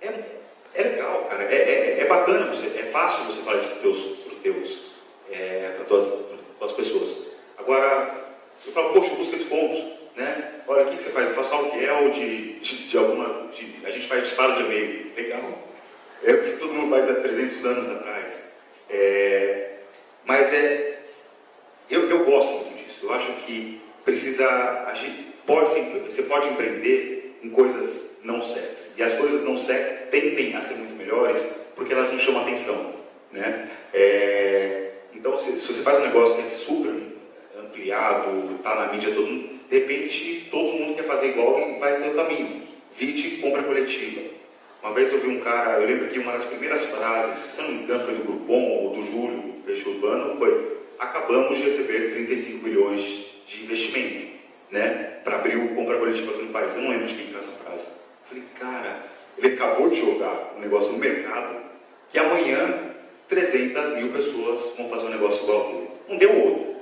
É, 0.00 0.12
é 0.74 0.82
legal, 0.82 1.26
cara, 1.30 1.44
é, 1.44 1.56
é, 1.56 2.00
é 2.00 2.04
bacana, 2.06 2.54
você, 2.54 2.78
é 2.78 2.84
fácil 2.84 3.24
você 3.24 3.42
falar 3.42 3.58
isso 3.58 3.68
para 3.68 3.80
teus, 3.80 4.18
teus, 4.42 4.92
é, 5.30 5.76
tuas, 5.88 6.24
tuas 6.58 6.72
pessoas. 6.72 7.36
Agora, 7.56 8.27
eu 8.66 8.72
falo, 8.72 8.92
poxa, 8.92 9.14
busca 9.14 9.36
descontos, 9.36 9.84
né? 10.16 10.52
Olha, 10.66 10.86
o 10.86 10.90
que, 10.90 11.02
você 11.02 11.10
faz? 11.10 11.28
Eu 11.28 11.34
faço 11.34 11.54
aluguel 11.54 12.10
de, 12.10 12.60
de, 12.60 12.88
de 12.88 12.98
alguma, 12.98 13.50
de, 13.52 13.86
a 13.86 13.90
gente 13.90 14.06
faz 14.06 14.24
disparo 14.24 14.56
de 14.56 14.62
e-mail, 14.64 15.12
legal. 15.16 15.68
É 16.22 16.32
o 16.32 16.44
que 16.44 16.56
todo 16.58 16.74
mundo 16.74 16.90
faz 16.90 17.08
há 17.08 17.20
300 17.20 17.64
anos 17.64 17.96
atrás. 17.96 18.52
É, 18.90 19.70
mas 20.24 20.52
é, 20.52 20.98
eu, 21.88 22.10
eu 22.10 22.24
gosto 22.24 22.66
muito 22.66 22.86
disso. 22.86 23.06
Eu 23.06 23.14
acho 23.14 23.32
que 23.46 23.80
precisa, 24.04 24.46
a 24.86 24.94
gente 24.94 25.28
pode, 25.46 25.80
você 26.00 26.22
pode 26.24 26.48
empreender 26.48 27.38
em 27.42 27.50
coisas 27.50 28.20
não 28.24 28.42
sérias. 28.42 28.94
E 28.96 29.02
as 29.02 29.14
coisas 29.14 29.44
não 29.44 29.60
sérias 29.60 30.08
tendem 30.10 30.56
a 30.56 30.62
ser 30.62 30.74
muito 30.74 30.96
melhores 30.96 31.72
porque 31.74 31.92
elas 31.92 32.12
não 32.12 32.18
chamam 32.18 32.42
atenção. 32.42 32.94
Né? 33.32 33.70
É, 33.94 34.90
então, 35.14 35.38
se, 35.38 35.58
se, 35.60 35.72
você 35.72 35.82
faz 35.82 35.98
um 36.00 36.06
negócio 36.06 36.36
que 36.36 36.42
é 36.42 36.50
super 36.50 36.94
ampliado, 37.88 38.56
está 38.56 38.74
na 38.74 38.92
mídia, 38.92 39.14
todo 39.14 39.26
mundo, 39.26 39.48
de 39.70 39.78
repente 39.78 40.48
todo 40.50 40.78
mundo 40.78 40.96
quer 40.96 41.04
fazer 41.04 41.28
igual 41.28 41.58
e 41.58 41.78
vai 41.78 42.00
ter 42.00 42.10
o 42.10 42.14
caminho. 42.14 42.62
Vide 42.96 43.36
compra 43.38 43.62
coletiva. 43.62 44.20
Uma 44.82 44.92
vez 44.92 45.12
eu 45.12 45.20
vi 45.20 45.28
um 45.28 45.40
cara, 45.40 45.80
eu 45.80 45.86
lembro 45.86 46.08
que 46.08 46.18
uma 46.18 46.32
das 46.32 46.44
primeiras 46.44 46.84
frases, 46.86 47.44
se 47.44 47.62
não 47.62 47.70
me 47.70 47.82
engano 47.82 48.04
foi 48.04 48.14
do 48.14 48.24
Grupom 48.24 48.70
ou 48.82 48.96
do 48.96 49.04
Júlio 49.04 49.54
Peixe 49.64 49.88
Urbano, 49.88 50.36
foi 50.38 50.78
acabamos 50.98 51.56
de 51.56 51.64
receber 51.64 52.12
35 52.12 52.64
milhões 52.64 53.26
de 53.46 53.64
investimento, 53.64 54.28
né, 54.70 55.20
para 55.24 55.36
abrir 55.36 55.56
o 55.56 55.74
compra 55.74 55.96
coletiva 55.96 56.32
aqui 56.32 56.42
no 56.42 56.52
país. 56.52 56.74
Eu 56.74 56.82
não 56.82 56.90
lembro 56.90 57.06
de 57.06 57.14
quem 57.14 57.36
essa 57.36 57.52
frase. 57.64 57.90
Eu 57.90 58.28
falei, 58.28 58.44
cara, 58.58 59.04
ele 59.38 59.54
acabou 59.54 59.88
de 59.88 59.96
jogar 59.96 60.54
um 60.56 60.60
negócio 60.60 60.92
no 60.92 60.98
mercado 60.98 61.56
que 62.10 62.18
amanhã 62.18 62.94
300 63.28 63.96
mil 63.96 64.12
pessoas 64.12 64.76
vão 64.76 64.88
fazer 64.88 65.06
um 65.06 65.10
negócio 65.10 65.42
igual 65.44 65.62
a 65.62 65.72
dele. 65.72 65.88
Não 66.08 66.16
deu 66.16 66.34
outro? 66.34 66.77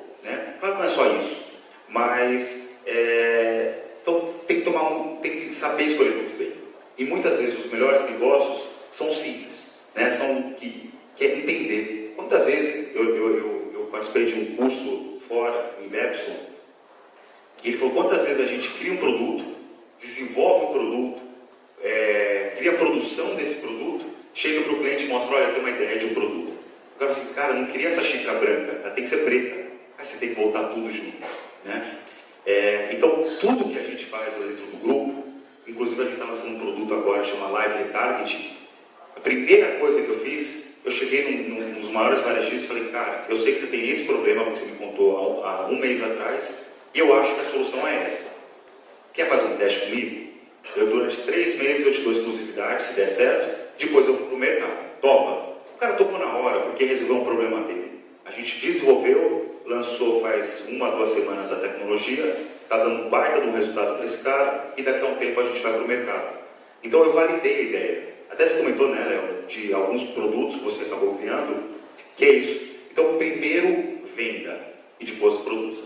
Claro 0.60 0.76
não 0.76 0.84
é 0.84 0.88
só 0.88 1.06
isso, 1.06 1.46
mas 1.88 2.78
é, 2.86 3.74
então 4.02 4.34
tem 4.46 4.58
que 4.60 4.64
tomar 4.64 4.90
um, 4.90 5.16
tem 5.16 5.32
que 5.32 5.54
saber 5.54 5.84
escolher 5.84 6.14
muito 6.14 6.38
bem. 6.38 6.52
E 6.96 7.04
muitas 7.04 7.38
vezes 7.38 7.64
os 7.64 7.70
melhores 7.70 8.08
negócios 8.10 8.68
são 8.92 9.12
simples, 9.14 9.76
né? 9.94 10.10
são 10.12 10.52
que, 10.52 10.90
que 11.16 11.24
é 11.24 11.38
entender. 11.38 12.14
Quantas 12.16 12.46
vezes 12.46 12.94
eu, 12.94 13.04
eu, 13.04 13.36
eu, 13.36 13.70
eu 13.74 13.80
participei 13.90 14.26
de 14.26 14.40
um 14.40 14.56
curso 14.56 15.20
fora, 15.28 15.74
em 15.82 15.94
Epson, 15.94 16.36
que 17.58 17.68
ele 17.68 17.78
falou 17.78 17.94
quantas 17.94 18.26
vezes 18.26 18.40
a 18.40 18.48
gente 18.48 18.68
cria 18.70 18.92
um 18.92 18.96
produto, 18.96 19.44
desenvolve 19.98 20.66
um 20.66 20.72
produto, 20.72 21.20
é, 21.82 22.54
cria 22.56 22.72
a 22.72 22.76
produção 22.76 23.34
desse 23.34 23.60
produto, 23.60 24.06
chega 24.34 24.62
para 24.62 24.72
o 24.72 24.78
cliente 24.78 25.04
e 25.04 25.08
mostra, 25.08 25.36
olha, 25.36 25.48
tenho 25.48 25.60
uma 25.60 25.70
ideia 25.70 25.98
de 25.98 26.06
um 26.06 26.14
produto. 26.14 26.52
Agora 26.96 27.10
assim, 27.10 27.34
cara, 27.34 27.54
não 27.54 27.66
queria 27.66 27.88
essa 27.88 28.02
xícara 28.02 28.38
branca, 28.38 28.80
ela 28.82 28.90
tem 28.94 29.04
que 29.04 29.10
ser 29.10 29.24
preta. 29.24 29.65
Aí 29.98 30.04
você 30.04 30.18
tem 30.18 30.34
que 30.34 30.40
voltar 30.40 30.64
tudo 30.68 30.92
junto. 30.92 31.26
Né? 31.64 31.98
É, 32.44 32.90
então, 32.92 33.24
tudo 33.40 33.72
que 33.72 33.78
a 33.78 33.82
gente 33.82 34.04
faz 34.06 34.32
dentro 34.34 34.66
do 34.66 34.82
grupo, 34.82 35.26
Inclusive, 35.66 36.00
a 36.00 36.04
gente 36.04 36.14
está 36.14 36.26
lançando 36.26 36.54
um 36.54 36.58
produto 36.60 36.94
agora 36.94 37.24
chamado 37.24 37.52
Live 37.54 37.78
Retarget. 37.78 38.56
A 39.16 39.20
primeira 39.20 39.78
coisa 39.78 40.00
que 40.00 40.08
eu 40.08 40.20
fiz, 40.20 40.78
eu 40.84 40.92
cheguei 40.92 41.24
num, 41.24 41.54
num, 41.54 41.80
nos 41.80 41.90
maiores 41.90 42.22
varejistas 42.22 42.64
e 42.64 42.66
falei, 42.68 42.84
cara, 42.84 43.26
eu 43.28 43.38
sei 43.38 43.54
que 43.54 43.60
você 43.60 43.66
tem 43.66 43.90
esse 43.90 44.04
problema, 44.04 44.44
que 44.44 44.60
você 44.60 44.64
me 44.66 44.76
contou 44.76 45.44
há, 45.44 45.50
há 45.50 45.66
um 45.66 45.76
mês 45.76 46.00
atrás, 46.02 46.70
e 46.94 47.00
eu 47.00 47.12
acho 47.18 47.34
que 47.34 47.40
a 47.40 47.44
solução 47.44 47.86
é 47.86 48.04
essa. 48.04 48.36
Quer 49.12 49.28
fazer 49.28 49.46
um 49.46 49.56
teste 49.56 49.86
comigo? 49.86 50.26
Eu, 50.76 50.86
durante 50.86 51.20
três 51.22 51.58
meses, 51.58 51.86
eu 51.86 51.94
te 51.94 52.00
dou 52.02 52.12
exclusividade, 52.12 52.84
se 52.84 52.96
der 52.96 53.08
certo, 53.08 53.78
depois 53.78 54.06
eu 54.06 54.14
vou 54.14 54.26
para 54.28 54.36
o 54.36 54.38
mercado. 54.38 55.00
Topa. 55.00 55.56
O 55.74 55.78
cara 55.78 55.94
topou 55.94 56.18
na 56.18 56.36
hora, 56.36 56.60
porque 56.60 56.84
resolveu 56.84 57.16
um 57.16 57.24
problema 57.24 57.62
dele. 57.64 58.02
A 58.24 58.30
gente 58.30 58.60
desenvolveu, 58.60 59.45
lançou 59.66 60.20
faz 60.20 60.66
uma, 60.68 60.90
duas 60.92 61.10
semanas 61.10 61.52
a 61.52 61.56
tecnologia, 61.56 62.36
está 62.62 62.78
dando 62.78 63.10
baita 63.10 63.46
um 63.46 63.52
resultado 63.52 63.96
para 63.96 64.06
esse 64.06 64.22
cara 64.22 64.74
e 64.76 64.82
daqui 64.82 65.04
a 65.04 65.08
um 65.08 65.16
tempo 65.16 65.40
a 65.40 65.44
gente 65.44 65.60
vai 65.60 65.72
para 65.72 65.82
o 65.82 65.88
mercado. 65.88 66.38
Então 66.82 67.04
eu 67.04 67.12
validei 67.12 67.56
a 67.56 67.62
ideia. 67.62 68.08
Até 68.30 68.46
você 68.46 68.60
comentou, 68.60 68.88
né, 68.88 69.04
Léo, 69.08 69.46
de 69.48 69.72
alguns 69.72 70.10
produtos 70.10 70.56
que 70.56 70.64
você 70.64 70.84
acabou 70.84 71.16
criando, 71.16 71.62
que 72.16 72.24
é 72.24 72.32
isso. 72.32 72.66
Então, 72.90 73.16
primeiro 73.18 74.00
venda 74.14 74.58
e 74.98 75.04
depois 75.04 75.40
produza. 75.40 75.82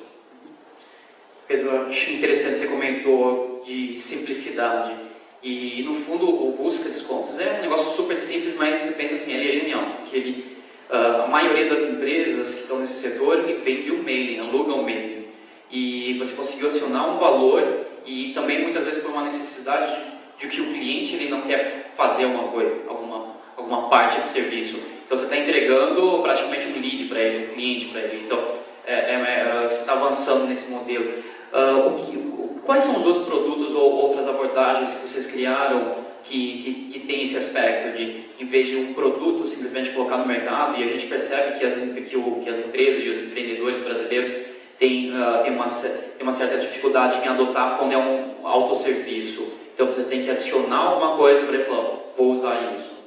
Pedro, 1.46 1.86
acho 1.88 2.12
interessante 2.12 2.58
você 2.58 2.68
comentou 2.68 3.64
de 3.66 3.96
simplicidade. 3.96 4.94
E 5.42 5.82
no 5.82 5.94
fundo, 5.96 6.28
o 6.28 6.52
busca 6.52 6.88
descontos 6.88 7.40
é 7.40 7.58
um 7.58 7.62
negócio 7.62 7.96
super 7.96 8.16
simples, 8.16 8.54
mas 8.56 8.82
você 8.82 8.92
pensa 8.92 9.14
assim, 9.14 9.34
ele 9.34 9.48
é 9.48 9.60
genial, 9.60 9.84
porque 9.98 10.16
ele, 10.16 10.49
uh, 10.92 11.22
a 11.24 11.26
maioria 11.26 11.68
das 11.68 11.80
empresas 11.80 12.54
que 12.54 12.60
estão 12.62 12.78
nesse 12.78 13.08
setor 13.08 13.42
vende 13.64 13.92
um 13.92 14.02
mailing, 14.02 14.40
aluga 14.40 14.72
um 14.74 14.82
mailing. 14.82 15.26
E 15.70 16.18
você 16.18 16.34
conseguiu 16.34 16.68
adicionar 16.68 17.08
um 17.08 17.18
valor 17.18 17.86
e 18.04 18.32
também 18.34 18.62
muitas 18.62 18.84
vezes 18.84 19.02
por 19.02 19.12
uma 19.12 19.22
necessidade 19.22 19.96
de, 20.38 20.46
de 20.46 20.54
que 20.54 20.60
o 20.60 20.72
cliente 20.72 21.14
ele 21.14 21.30
não 21.30 21.42
quer 21.42 21.92
fazer 21.96 22.24
uma 22.24 22.48
coisa, 22.48 22.74
alguma, 22.88 23.36
alguma 23.56 23.88
parte 23.88 24.20
do 24.20 24.28
serviço. 24.28 24.80
Então 25.06 25.16
você 25.16 25.24
está 25.24 25.36
entregando 25.36 26.22
praticamente 26.22 26.66
um 26.66 26.80
lead 26.80 27.04
para 27.04 27.20
ele, 27.20 27.46
um 27.46 27.54
cliente 27.54 27.86
para 27.86 28.00
ele. 28.00 28.24
Então 28.24 28.38
é, 28.86 28.94
é, 28.94 29.14
é, 29.14 29.68
você 29.68 29.80
está 29.80 29.92
avançando 29.92 30.46
nesse 30.46 30.70
modelo. 30.70 31.22
Uh, 31.52 31.86
o 31.86 32.04
que, 32.04 32.30
Quais 32.70 32.84
são 32.84 33.00
os 33.00 33.06
outros 33.06 33.26
produtos 33.26 33.74
ou 33.74 33.92
outras 33.92 34.28
abordagens 34.28 34.92
que 34.94 35.08
vocês 35.08 35.32
criaram 35.32 35.92
que, 36.24 36.62
que, 36.62 36.90
que 36.92 37.06
tem 37.06 37.22
esse 37.22 37.36
aspecto 37.36 37.96
de, 37.96 38.24
em 38.38 38.46
vez 38.46 38.68
de 38.68 38.76
um 38.76 38.94
produto 38.94 39.46
simplesmente 39.46 39.90
colocar 39.90 40.18
no 40.18 40.26
mercado, 40.26 40.78
e 40.78 40.84
a 40.84 40.86
gente 40.86 41.06
percebe 41.06 41.58
que 41.58 41.66
as, 41.66 41.74
que, 41.92 42.16
o, 42.16 42.44
as 42.48 42.58
empresas 42.58 43.04
e 43.04 43.08
os 43.08 43.28
empreendedores 43.28 43.80
brasileiros 43.80 44.32
têm, 44.78 45.10
uh, 45.10 45.42
têm, 45.42 45.52
uma, 45.52 45.66
têm 45.66 46.22
uma 46.22 46.32
certa 46.32 46.58
dificuldade 46.58 47.24
em 47.24 47.28
adotar 47.28 47.78
quando 47.78 47.92
é 47.92 47.98
um 47.98 48.46
autosserviço. 48.46 49.52
Então 49.74 49.86
você 49.86 50.04
tem 50.04 50.24
que 50.24 50.30
adicionar 50.30 50.76
alguma 50.76 51.16
coisa 51.16 51.46
para 51.46 51.54
ele 51.54 51.64
falar, 51.64 51.98
vou 52.16 52.32
usar 52.32 52.76
isso. 52.78 53.00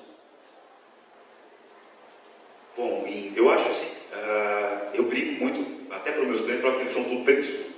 Bom, 2.76 3.06
eu 3.36 3.50
acho 3.52 3.70
assim, 3.70 3.98
uh, 4.14 4.96
eu 4.96 5.04
brigo 5.04 5.44
muito, 5.44 5.92
até 5.92 6.12
para 6.12 6.22
os 6.22 6.28
meus 6.28 6.42
clientes, 6.42 6.62
para 6.62 6.72
que 6.74 6.82
eles 6.82 6.92
são 6.92 7.04
tudo 7.04 7.24
preguiçosos. 7.24 7.74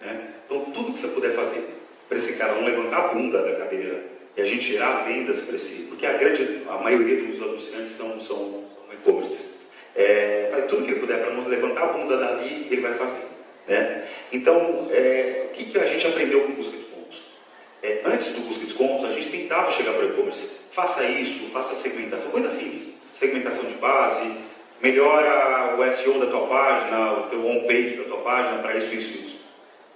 Né? 0.00 0.28
Então, 0.44 0.64
tudo 0.72 0.92
que 0.92 0.98
você 0.98 1.08
puder 1.08 1.34
fazer 1.34 1.68
para 2.08 2.18
esse 2.18 2.36
cara 2.36 2.54
não 2.54 2.64
levantar 2.64 2.96
a 2.96 3.08
bunda 3.14 3.40
da 3.42 3.54
cadeira 3.54 4.19
a 4.40 4.44
gente 4.46 4.64
gerar 4.64 5.04
vendas 5.04 5.40
para 5.40 5.56
esse, 5.56 5.82
porque 5.82 6.06
a 6.06 6.14
grande, 6.14 6.62
a 6.68 6.78
maioria 6.78 7.22
dos 7.22 7.42
anunciantes 7.42 7.96
são, 7.96 8.20
são, 8.20 8.64
são 8.74 8.92
e-commerce. 8.92 9.60
É, 9.94 10.64
tudo 10.68 10.84
que 10.84 10.92
ele 10.92 11.00
puder 11.00 11.18
para 11.18 11.48
levantar 11.48 11.82
a 11.82 11.92
bunda 11.92 12.16
dali, 12.16 12.68
ele 12.70 12.80
vai 12.80 12.94
fazer. 12.94 13.26
Né? 13.66 14.08
Então, 14.32 14.88
é, 14.90 15.48
o 15.50 15.54
que, 15.54 15.64
que 15.66 15.78
a 15.78 15.88
gente 15.88 16.06
aprendeu 16.06 16.42
com 16.42 16.52
o 16.52 16.56
busca 16.56 16.72
de 16.72 16.78
descontos? 16.78 17.38
É, 17.82 18.00
antes 18.04 18.34
do 18.34 18.42
busca 18.42 18.60
de 18.60 18.66
descontos, 18.66 19.10
a 19.10 19.12
gente 19.12 19.30
tentava 19.30 19.72
chegar 19.72 19.92
para 19.92 20.06
o 20.06 20.08
e-commerce. 20.10 20.60
Faça 20.72 21.04
isso, 21.04 21.50
faça 21.50 21.74
segmentação, 21.74 22.30
coisa 22.30 22.50
simples. 22.50 22.94
Segmentação 23.14 23.68
de 23.68 23.76
base, 23.78 24.38
melhora 24.80 25.76
o 25.76 25.92
SEO 25.92 26.20
da 26.20 26.26
tua 26.26 26.46
página, 26.46 27.12
o 27.12 27.22
teu 27.24 27.44
homepage 27.44 27.96
da 27.96 28.04
tua 28.04 28.18
página 28.18 28.62
para 28.62 28.76
isso, 28.76 28.94
isso, 28.94 29.18
isso. 29.18 29.40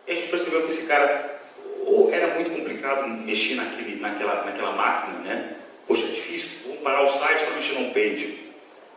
E 0.07 0.13
a 0.13 0.15
gente 0.15 0.29
percebeu 0.29 0.63
que 0.63 0.73
esse 0.73 0.87
cara, 0.87 1.34
ou 1.87 2.13
era 2.13 2.35
muito 2.35 2.51
complicado 2.51 3.09
mexer 3.09 3.55
naquele, 3.55 4.01
naquela, 4.01 4.45
naquela 4.45 4.73
máquina, 4.73 5.19
né? 5.19 5.57
Poxa, 5.87 6.05
é 6.05 6.09
difícil, 6.09 6.69
vamos 6.69 6.83
parar 6.83 7.03
o 7.03 7.13
site 7.13 7.45
para 7.45 7.57
mexer 7.57 7.75
num 7.75 7.93
page. 7.93 8.45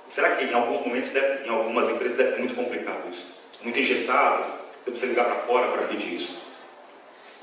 Será 0.09 0.35
que 0.35 0.45
em 0.45 0.53
alguns 0.53 0.85
momentos, 0.85 1.11
deve, 1.11 1.45
em 1.45 1.49
algumas 1.49 1.89
empresas, 1.89 2.15
ser 2.15 2.39
muito 2.39 2.55
complicado 2.55 3.09
isso? 3.11 3.35
Muito 3.61 3.77
engessado, 3.77 4.45
você 4.83 4.91
precisa 4.91 5.07
ligar 5.07 5.25
para 5.25 5.35
fora 5.41 5.71
para 5.71 5.87
pedir 5.87 6.15
isso. 6.15 6.41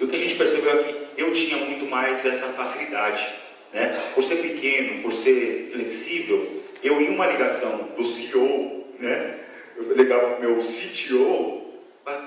E 0.01 0.05
o 0.05 0.09
que 0.09 0.17
a 0.17 0.19
gente 0.19 0.37
percebeu 0.37 0.81
é 0.81 0.83
que 0.83 1.21
eu 1.21 1.33
tinha 1.35 1.59
muito 1.59 1.87
mais 1.87 2.25
essa 2.25 2.47
facilidade. 2.49 3.35
Né? 3.73 4.01
Por 4.15 4.25
ser 4.25 4.37
pequeno, 4.37 5.03
por 5.03 5.13
ser 5.13 5.71
flexível, 5.73 6.63
eu 6.83 7.01
em 7.01 7.11
uma 7.11 7.27
ligação 7.27 7.91
do 7.97 8.07
CEO, 8.07 8.87
né? 8.99 9.41
eu 9.77 9.95
ligava 9.95 10.37
para 10.37 10.49
o 10.49 10.55
meu 10.55 10.65
CTO, 10.65 11.65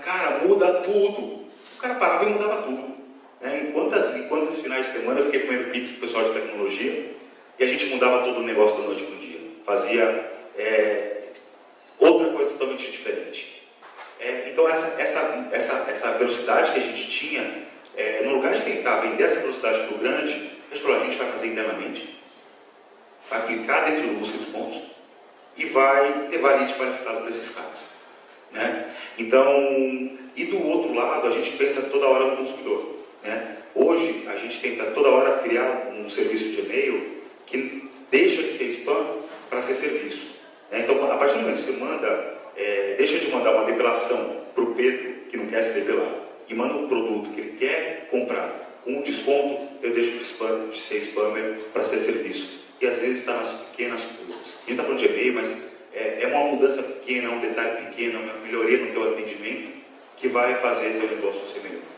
cara, 0.03 0.39
muda 0.43 0.81
tudo. 0.81 1.47
O 1.77 1.79
cara 1.79 1.95
parava 1.95 2.25
e 2.25 2.33
mudava 2.33 2.63
tudo. 2.63 2.96
Né? 3.41 3.67
Em, 3.67 3.71
quantas, 3.71 4.15
em 4.15 4.27
quantos 4.27 4.61
finais 4.61 4.87
de 4.87 4.93
semana 4.93 5.19
eu 5.19 5.25
fiquei 5.25 5.41
comendo 5.41 5.71
pizza 5.71 5.91
com 5.91 5.97
o 5.97 6.01
pessoal 6.01 6.23
de 6.25 6.39
tecnologia 6.39 7.11
e 7.59 7.63
a 7.63 7.67
gente 7.67 7.85
mudava 7.87 8.23
todo 8.23 8.39
o 8.39 8.43
negócio 8.43 8.81
da 8.81 8.87
noite 8.87 9.03
para 9.03 9.15
o 9.15 9.19
dia. 9.19 9.39
Fazia 9.65 10.31
é, 10.57 11.23
outra 11.99 12.31
coisa 12.31 12.51
totalmente 12.51 12.91
diferente. 12.91 13.63
É, 14.19 14.49
então, 14.51 14.67
essa, 14.67 14.99
essa, 15.01 15.49
essa, 15.51 15.91
essa 15.91 16.11
velocidade 16.17 16.73
que 16.73 16.79
a 16.79 16.83
gente 16.83 17.09
tinha, 17.09 17.63
é, 17.95 18.21
no 18.23 18.35
lugar 18.35 18.53
de 18.53 18.63
tentar 18.63 19.01
vender 19.01 19.23
essa 19.23 19.41
velocidade 19.41 19.87
para 19.87 19.95
o 19.95 19.99
grande, 19.99 20.51
a 20.71 20.75
gente 20.75 20.83
falou: 20.83 21.01
a 21.01 21.05
gente 21.05 21.17
vai 21.17 21.31
fazer 21.31 21.47
internamente, 21.47 22.19
vai 23.29 23.39
aplicar 23.39 23.85
dentro 23.85 24.07
do 24.07 24.19
busca 24.19 24.37
de 24.37 24.45
pontos 24.45 24.81
e 25.55 25.65
vai 25.65 26.27
levar 26.29 26.55
lead 26.55 26.73
qualificado 26.75 27.21
para 27.21 27.29
esses 27.29 27.55
caras. 27.55 27.87
Né? 28.51 28.95
Então, 29.17 30.17
e 30.35 30.45
do 30.45 30.63
outro 30.67 30.93
lado, 30.93 31.27
a 31.27 31.31
gente 31.31 31.57
pensa 31.57 31.89
toda 31.89 32.07
hora 32.07 32.25
no 32.25 32.37
consumidor. 32.37 32.96
Né? 33.23 33.57
Hoje, 33.75 34.25
a 34.27 34.35
gente 34.37 34.59
tenta 34.59 34.91
toda 34.91 35.09
hora 35.09 35.39
criar 35.39 35.91
um 35.97 36.09
serviço 36.09 36.49
de 36.49 36.61
e-mail 36.61 37.17
que 37.45 37.89
deixa 38.11 38.43
de 38.43 38.51
ser 38.53 38.65
spam 38.71 39.05
para 39.49 39.61
ser 39.61 39.75
serviço. 39.75 40.37
Né? 40.71 40.81
Então, 40.81 41.11
a 41.11 41.17
partir 41.17 41.35
do 41.35 41.41
momento 41.41 41.63
que 41.63 41.71
você 41.71 41.77
manda, 41.77 42.35
é, 42.55 42.95
deixa 42.97 43.19
de 43.19 43.31
mandar 43.31 43.53
uma 43.53 43.65
depilação 43.65 44.45
para 44.53 44.63
o 44.63 44.73
Pedro, 44.73 45.13
que 45.29 45.37
não 45.37 45.47
quer 45.47 45.61
se 45.61 45.79
depilar, 45.79 46.15
e 46.47 46.53
manda 46.53 46.73
um 46.75 46.87
produto 46.87 47.31
que 47.33 47.41
ele 47.41 47.57
quer 47.57 48.07
comprar 48.09 48.81
com 48.83 48.91
um 48.91 49.01
desconto, 49.01 49.67
eu 49.83 49.93
deixo 49.93 50.17
de, 50.17 50.23
spam, 50.23 50.69
de 50.71 50.79
ser 50.79 50.99
spammer 50.99 51.57
para 51.73 51.83
ser 51.83 51.97
serviço. 51.97 52.65
E 52.79 52.87
às 52.87 52.99
vezes 52.99 53.19
está 53.19 53.33
nas 53.33 53.51
pequenas 53.69 54.01
coisas. 54.01 54.35
A 54.35 54.59
gente 54.59 54.71
está 54.71 54.83
falando 54.83 54.99
de 54.99 55.05
e-mail, 55.07 55.33
mas 55.33 55.71
é, 55.93 56.19
é 56.21 56.27
uma 56.27 56.51
mudança 56.51 56.83
pequena, 56.83 57.31
um 57.31 57.39
detalhe 57.39 57.87
pequeno, 57.87 58.19
uma 58.19 58.33
melhoria 58.45 58.77
no 58.77 58.91
teu 58.91 59.11
atendimento 59.11 59.77
que 60.17 60.27
vai 60.27 60.55
fazer 60.55 60.99
teu 60.99 61.09
negócio 61.09 61.41
ser 61.53 61.61
melhor. 61.67 61.96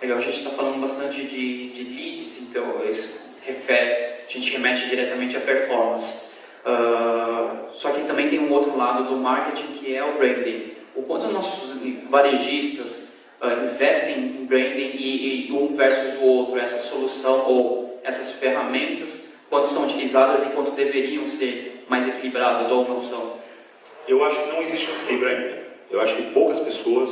Legal, 0.00 0.18
a 0.18 0.20
gente 0.20 0.38
está 0.38 0.50
falando 0.50 0.80
bastante 0.80 1.22
de, 1.22 1.70
de 1.70 1.82
leads, 1.82 2.42
então 2.42 2.88
isso 2.88 3.34
refere, 3.44 4.04
a 4.28 4.32
gente 4.32 4.52
remete 4.52 4.88
diretamente 4.88 5.36
à 5.36 5.40
performance. 5.40 6.28
Uh, 6.64 7.74
só 7.74 7.90
que 7.90 8.06
também 8.06 8.28
tem 8.28 8.38
um 8.38 8.52
outro 8.52 8.76
lado 8.76 9.08
do 9.08 9.16
marketing 9.16 9.72
que 9.78 9.96
é 9.96 10.04
o 10.04 10.16
branding. 10.16 10.72
O 10.94 11.02
quanto 11.02 11.32
nossos 11.32 11.80
varejistas 12.08 13.16
uh, 13.42 13.64
investem 13.64 14.18
em 14.18 14.46
branding 14.46 14.92
e, 14.94 15.48
e 15.48 15.52
um 15.52 15.74
versus 15.74 16.20
o 16.20 16.24
outro, 16.24 16.60
essa 16.60 16.78
solução 16.88 17.48
ou 17.48 18.00
essas 18.04 18.38
ferramentas, 18.38 19.32
quando 19.50 19.66
são 19.66 19.84
utilizadas 19.84 20.46
e 20.46 20.54
quando 20.54 20.76
deveriam 20.76 21.28
ser 21.28 21.84
mais 21.88 22.06
equilibradas 22.06 22.70
ou 22.70 22.86
não 22.86 23.02
são? 23.02 23.32
Eu 24.06 24.24
acho 24.24 24.44
que 24.44 24.48
não 24.52 24.62
existe 24.62 24.90
um 24.92 25.02
equilíbrio 25.02 25.28
ainda. 25.28 25.62
Eu 25.90 26.00
acho 26.00 26.14
que 26.14 26.30
poucas 26.32 26.60
pessoas 26.60 27.10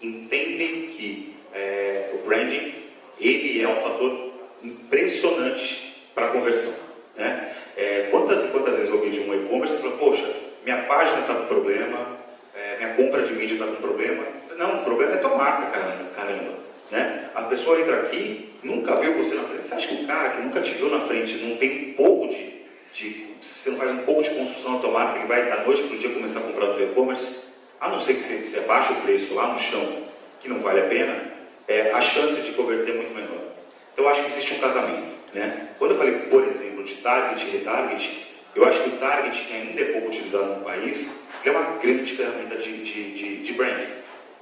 entendem 0.00 0.88
que 0.88 1.27
é, 1.54 2.10
o 2.14 2.26
branding 2.26 2.74
ele 3.20 3.62
é 3.62 3.68
um 3.68 3.82
fator 3.82 4.32
impressionante 4.62 5.94
para 6.14 6.26
a 6.26 6.30
conversão. 6.30 6.74
Né? 7.16 7.54
É, 7.76 8.08
quantas 8.10 8.44
e 8.44 8.48
quantas 8.48 8.74
vezes 8.76 8.90
eu 8.90 9.00
vejo 9.00 9.22
um 9.22 9.34
e-commerce 9.34 9.76
e 9.76 9.82
falo, 9.82 9.98
poxa, 9.98 10.34
minha 10.64 10.82
página 10.84 11.20
está 11.20 11.34
com 11.34 11.46
problema, 11.46 12.18
é, 12.54 12.76
minha 12.78 12.94
compra 12.94 13.22
de 13.22 13.34
mídia 13.34 13.54
está 13.54 13.66
com 13.66 13.76
problema. 13.76 14.24
Não, 14.56 14.80
o 14.80 14.84
problema 14.84 15.14
é 15.14 15.18
tua 15.18 15.36
marca, 15.36 15.70
caramba. 15.70 16.10
caramba 16.16 16.58
né? 16.90 17.30
A 17.34 17.42
pessoa 17.42 17.80
entra 17.80 18.00
aqui, 18.00 18.50
nunca 18.62 18.96
viu 18.96 19.12
você 19.14 19.34
na 19.34 19.44
frente. 19.44 19.68
Você 19.68 19.74
acha 19.74 19.88
que 19.88 20.02
o 20.02 20.06
cara 20.06 20.30
que 20.30 20.42
nunca 20.42 20.60
te 20.60 20.72
viu 20.72 20.90
na 20.90 21.00
frente 21.00 21.34
não 21.44 21.56
tem 21.56 21.90
um 21.90 21.92
pouco 21.94 22.28
de 22.28 22.58
de 22.98 23.28
você 23.40 23.70
não 23.70 23.78
faz 23.78 23.90
um 23.92 23.98
pouco 23.98 24.22
de 24.22 24.30
construção 24.30 24.74
automática 24.74 25.20
que 25.20 25.26
vai 25.26 25.48
da 25.48 25.62
noite 25.62 25.82
para 25.84 25.96
o 25.96 25.98
dia 25.98 26.10
começar 26.10 26.40
a 26.40 26.42
comprar 26.42 26.66
no 26.66 26.82
e-commerce, 26.82 27.54
a 27.80 27.88
não 27.88 28.00
ser 28.00 28.14
que 28.14 28.22
você, 28.22 28.38
você 28.38 28.60
baixe 28.60 28.92
o 28.92 28.96
preço 29.02 29.34
lá 29.34 29.52
no 29.52 29.60
chão, 29.60 30.02
que 30.40 30.48
não 30.48 30.60
vale 30.60 30.80
a 30.80 30.84
pena, 30.84 31.27
é, 31.68 31.92
a 31.92 32.00
chance 32.00 32.40
de 32.40 32.52
converter 32.52 32.90
é 32.90 32.94
muito 32.94 33.14
menor. 33.14 33.52
Então, 33.92 34.04
eu 34.04 34.08
acho 34.08 34.24
que 34.24 34.30
existe 34.32 34.54
um 34.54 34.58
casamento. 34.58 35.18
Né? 35.34 35.68
Quando 35.78 35.92
eu 35.92 35.98
falei, 35.98 36.14
por 36.30 36.42
exemplo, 36.48 36.82
de 36.84 36.94
target 36.96 37.46
e 37.46 37.50
retarget, 37.50 38.28
eu 38.56 38.64
acho 38.64 38.82
que 38.82 38.88
o 38.88 38.98
target, 38.98 39.44
que 39.44 39.54
ainda 39.54 39.80
é 39.80 39.84
pouco 39.92 40.08
utilizado 40.08 40.54
no 40.54 40.64
país, 40.64 41.28
é 41.44 41.50
uma 41.50 41.78
grande 41.78 42.12
ferramenta 42.14 42.56
de, 42.56 42.84
de, 42.84 43.12
de, 43.12 43.36
de 43.44 43.52
branding. 43.52 43.98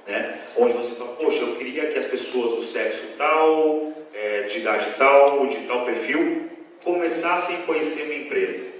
Né? 0.07 0.39
Onde 0.55 0.73
você 0.73 0.95
fala, 0.95 1.15
poxa, 1.15 1.39
eu 1.39 1.55
queria 1.57 1.87
que 1.91 1.99
as 1.99 2.07
pessoas 2.07 2.59
do 2.59 2.71
sexo 2.71 3.05
tal, 3.17 3.93
é, 4.13 4.43
de 4.43 4.59
idade 4.59 4.87
tal, 4.97 5.45
de 5.47 5.67
tal 5.67 5.85
perfil, 5.85 6.49
começassem 6.83 7.57
a 7.57 7.65
conhecer 7.65 8.05
minha 8.05 8.21
empresa. 8.21 8.77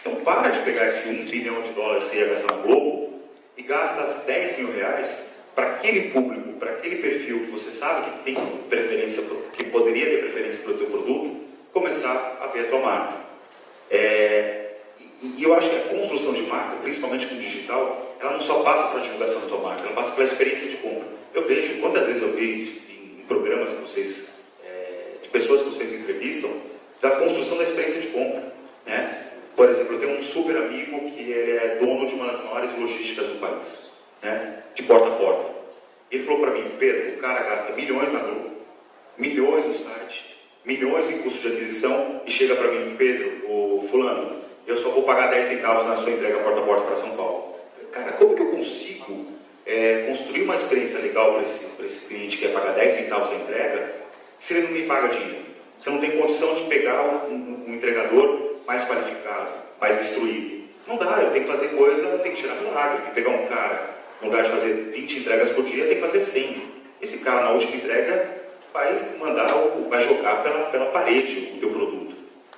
Então 0.00 0.14
para 0.16 0.48
de 0.48 0.62
pegar 0.62 0.88
esse 0.88 1.08
1 1.08 1.24
bilhão 1.26 1.60
de 1.62 1.72
dólares 1.72 2.04
que 2.04 2.10
você 2.10 2.20
ia 2.20 2.34
gastar 2.34 2.56
no 2.56 2.62
Globo 2.62 3.20
e 3.56 3.62
gasta 3.62 4.24
10 4.24 4.58
mil 4.58 4.72
reais 4.72 5.42
para 5.54 5.74
aquele 5.74 6.10
público, 6.10 6.49
para 6.60 6.72
aquele 6.72 6.96
perfil 6.96 7.46
que 7.46 7.50
você 7.50 7.70
sabe 7.70 8.10
que 8.10 8.24
tem 8.24 8.34
preferência, 8.68 9.24
que 9.54 9.64
poderia 9.64 10.04
ter 10.04 10.18
preferência 10.18 10.62
pelo 10.62 10.76
teu 10.76 10.86
produto, 10.88 11.36
começar 11.72 12.38
a 12.42 12.46
ver 12.48 12.66
a 12.66 12.68
tua 12.68 12.80
marca. 12.80 13.20
É, 13.90 14.74
e 15.22 15.42
eu 15.42 15.54
acho 15.54 15.68
que 15.68 15.76
a 15.76 15.98
construção 15.98 16.34
de 16.34 16.42
marca, 16.42 16.76
principalmente 16.82 17.26
com 17.26 17.34
o 17.34 17.38
digital, 17.38 18.16
ela 18.20 18.32
não 18.32 18.40
só 18.40 18.62
passa 18.62 18.92
pela 18.92 19.02
divulgação 19.02 19.40
da 19.40 19.46
tua 19.46 19.60
marca, 19.60 19.82
ela 19.82 19.94
passa 19.94 20.14
pela 20.14 20.28
experiência 20.28 20.68
de 20.68 20.76
compra. 20.76 21.08
Eu 21.34 21.46
vejo, 21.46 21.80
quantas 21.80 22.06
vezes 22.06 22.22
eu 22.22 22.32
vi 22.32 22.60
isso 22.60 22.80
em 22.90 23.24
programas 23.26 23.70
que 23.70 23.80
vocês, 23.82 24.30
é, 24.64 25.14
de 25.22 25.28
pessoas 25.30 25.62
que 25.62 25.70
vocês 25.70 25.94
entrevistam, 25.94 26.50
da 27.00 27.10
construção 27.12 27.56
da 27.56 27.64
experiência 27.64 28.02
de 28.02 28.08
compra. 28.08 28.52
Né? 28.86 29.26
Por 29.56 29.68
exemplo, 29.68 29.94
eu 29.94 30.00
tenho 30.00 30.18
um 30.18 30.22
super 30.22 30.56
amigo 30.56 31.10
que 31.12 31.32
é 31.32 31.78
dono 31.80 32.06
de 32.06 32.14
uma 32.14 32.32
das 32.32 32.44
maiores 32.44 32.78
logísticas 32.78 33.28
do 33.28 33.40
país, 33.40 33.92
né? 34.22 34.62
de 34.74 34.82
porta 34.82 35.08
a 35.08 35.16
porta. 35.16 35.49
Ele 36.10 36.24
falou 36.24 36.40
para 36.40 36.50
mim, 36.50 36.64
Pedro, 36.78 37.14
o 37.14 37.16
cara 37.18 37.42
gasta 37.42 37.72
milhões 37.74 38.12
na 38.12 38.18
Globo, 38.20 38.50
milhões 39.16 39.64
no 39.66 39.74
site, 39.74 40.36
milhões 40.64 41.10
em 41.10 41.22
custo 41.22 41.48
de 41.48 41.56
aquisição 41.56 42.22
e 42.26 42.30
chega 42.30 42.56
para 42.56 42.72
mim, 42.72 42.96
Pedro, 42.96 43.48
o 43.48 43.88
fulano, 43.90 44.40
eu 44.66 44.76
só 44.76 44.90
vou 44.90 45.04
pagar 45.04 45.30
10 45.30 45.46
centavos 45.46 45.86
na 45.86 45.96
sua 45.96 46.10
entrega 46.10 46.38
porta 46.40 46.60
a 46.60 46.64
porta 46.64 46.86
para 46.86 46.96
São 46.96 47.16
Paulo. 47.16 47.56
Cara, 47.92 48.12
como 48.12 48.34
que 48.34 48.42
eu 48.42 48.50
consigo 48.50 49.26
é, 49.66 50.06
construir 50.08 50.42
uma 50.42 50.56
experiência 50.56 51.00
legal 51.00 51.34
para 51.34 51.42
esse, 51.42 51.82
esse 51.84 52.06
cliente 52.08 52.36
que 52.36 52.46
quer 52.46 52.52
pagar 52.52 52.72
10 52.72 52.92
centavos 52.92 53.32
a 53.32 53.34
entrega 53.36 53.94
se 54.38 54.54
ele 54.54 54.66
não 54.66 54.72
me 54.72 54.82
paga 54.86 55.08
dinheiro? 55.08 55.46
Eu 55.84 55.92
não 55.92 56.00
tenho 56.00 56.20
condição 56.20 56.54
de 56.54 56.64
pegar 56.64 57.02
um, 57.26 57.64
um, 57.66 57.74
entregador 57.74 58.56
mais 58.66 58.86
qualificado, 58.86 59.50
mais 59.80 60.00
instruído. 60.02 60.68
Não 60.86 60.96
dá, 60.96 61.22
eu 61.22 61.30
tenho 61.32 61.44
que 61.44 61.50
fazer 61.50 61.68
coisa, 61.68 62.18
tem 62.18 62.32
que 62.32 62.42
tirar 62.42 62.56
milagre, 62.56 62.98
tem 62.98 63.06
que 63.06 63.14
pegar 63.14 63.30
um 63.30 63.46
cara, 63.46 63.90
no 64.20 64.28
lugar 64.28 64.44
de 64.44 64.50
fazer 64.50 64.74
20 64.92 64.99
entregas 65.04 65.52
por 65.52 65.64
dia, 65.64 65.86
tem 65.86 65.94
que 65.96 66.00
fazer 66.00 66.20
100. 66.20 66.62
Esse 67.00 67.24
cara, 67.24 67.44
na 67.44 67.50
última 67.52 67.76
entrega, 67.76 68.40
vai 68.72 69.16
mandar, 69.18 69.48
vai 69.88 70.04
jogar 70.06 70.42
pela, 70.42 70.66
pela 70.66 70.86
parede 70.86 71.54
o 71.56 71.60
teu 71.60 71.70
produto. 71.70 72.14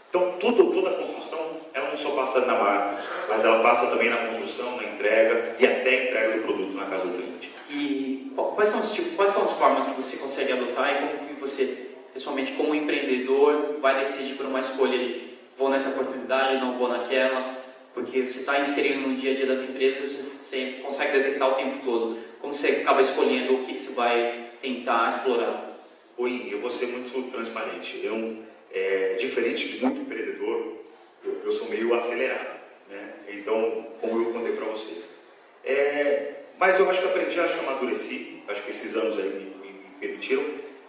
Então, 0.09 0.35
tudo, 0.39 0.73
toda 0.73 0.91
a 0.91 0.95
construção, 0.95 1.57
ela 1.73 1.91
não 1.91 1.97
só 1.97 2.11
passa 2.11 2.41
na 2.41 2.55
marca, 2.55 3.03
mas 3.29 3.45
ela 3.45 3.63
passa 3.63 3.87
também 3.87 4.11
na 4.11 4.17
construção, 4.17 4.77
na 4.77 4.85
entrega 4.85 5.57
e 5.59 5.67
até 5.67 5.89
a 5.89 6.05
entrega 6.05 6.37
do 6.37 6.43
produto 6.43 6.75
na 6.75 6.85
casa 6.87 7.07
do 7.07 7.17
cliente. 7.17 7.51
E 7.71 8.33
quais 8.37 8.69
são, 8.69 8.81
os, 8.81 8.93
tipo, 8.93 9.17
quais 9.17 9.31
são 9.31 9.45
as 9.45 9.53
formas 9.53 9.87
que 9.87 10.03
você 10.03 10.19
consegue 10.19 10.53
adotar 10.53 10.91
e 10.91 11.17
como 11.17 11.41
você, 11.41 11.91
pessoalmente, 12.13 12.53
como 12.53 12.75
empreendedor, 12.75 13.79
vai 13.81 13.99
decidir 13.99 14.35
por 14.35 14.47
uma 14.47 14.61
escolha 14.61 14.99
de 14.99 15.33
vou 15.57 15.71
nessa 15.71 15.91
oportunidade, 15.91 16.61
não 16.61 16.77
vou 16.77 16.89
naquela, 16.89 17.62
porque 17.95 18.23
você 18.23 18.41
está 18.41 18.61
inserindo 18.61 19.09
no 19.09 19.17
dia 19.17 19.33
a 19.33 19.35
dia 19.35 19.47
das 19.47 19.61
empresas, 19.69 20.15
você 20.15 20.81
consegue 20.83 21.19
detectar 21.19 21.51
o 21.51 21.55
tempo 21.55 21.85
todo. 21.85 22.19
Como 22.41 22.55
você 22.55 22.69
acaba 22.69 23.01
escolhendo 23.01 23.55
o 23.55 23.67
que, 23.67 23.79
você 23.79 23.93
vai 23.93 24.51
tentar 24.61 25.09
explorar? 25.09 25.79
Oi, 26.17 26.49
eu 26.51 26.61
vou 26.61 26.71
ser 26.71 26.87
muito 26.87 27.31
transparente. 27.31 28.01
Eu, 28.05 28.39
é, 28.73 29.17
diferente 29.21 29.69
de 29.69 29.85
muito 29.85 30.01
empreendedor, 30.01 30.79
eu, 31.25 31.43
eu, 31.45 31.53
sou 31.53 31.69
meio 31.69 31.95
acelerado, 31.95 32.61
né? 32.89 33.15
Então, 33.29 33.87
como 34.01 34.23
eu 34.23 34.33
contei 34.33 34.53
para 34.53 34.67
vocês. 34.67 35.31
É, 35.65 36.35
mas 36.59 36.79
eu 36.79 36.91
acho 36.91 37.01
que 37.01 37.09
aprendi, 37.09 37.39
acho 37.39 37.59
que 37.59 37.67
amadureci, 37.67 38.43
acho 38.49 38.63
que 38.63 38.71
esses 38.71 38.97
anos 38.97 39.19
aí 39.19 39.29
me, 39.29 39.67
me, 39.67 39.73
me 39.73 39.89
permitiram. 40.01 40.45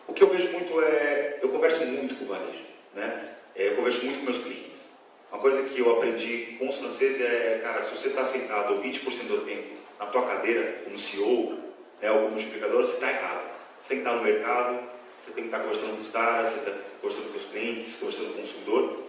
O 0.07 0.13
que 0.13 0.23
eu 0.23 0.29
vejo 0.29 0.51
muito 0.51 0.81
é, 0.81 1.39
eu 1.41 1.49
converso 1.49 1.85
muito 1.85 2.15
com 2.15 2.25
o 2.25 2.27
varejo, 2.27 2.63
né? 2.95 3.35
É, 3.55 3.67
eu 3.67 3.75
converso 3.75 4.05
muito 4.05 4.19
com 4.19 4.31
meus 4.31 4.43
clientes. 4.43 4.92
Uma 5.33 5.41
coisa 5.41 5.67
que 5.67 5.79
eu 5.79 5.91
aprendi 5.97 6.55
com 6.59 6.69
os 6.69 6.77
franceses 6.77 7.19
é, 7.19 7.59
cara, 7.63 7.81
se 7.81 7.97
você 7.97 8.09
está 8.09 8.23
sentado 8.23 8.75
20% 8.75 9.25
do 9.27 9.43
tempo 9.43 9.79
na 9.99 10.05
tua 10.05 10.27
cadeira, 10.27 10.81
como 10.83 10.99
CEO, 10.99 11.57
né, 11.99 12.11
ou 12.11 12.25
como 12.25 12.35
multiplicador, 12.35 12.85
você 12.85 12.93
está 12.93 13.09
errado. 13.09 13.41
Você 13.81 13.95
tem 13.95 13.97
que 13.97 14.07
estar 14.07 14.15
no 14.15 14.23
mercado, 14.23 14.79
você 15.25 15.31
tem 15.31 15.43
que 15.45 15.49
estar 15.49 15.59
conversando 15.61 15.95
com 15.95 16.01
os 16.03 16.09
caras, 16.11 16.49
você 16.49 16.69
está 16.69 16.81
conversando 17.01 17.33
com 17.33 17.39
os 17.39 17.45
clientes, 17.45 17.99
conversando 17.99 18.27
com 18.27 18.33
o 18.33 18.41
consumidor, 18.41 19.03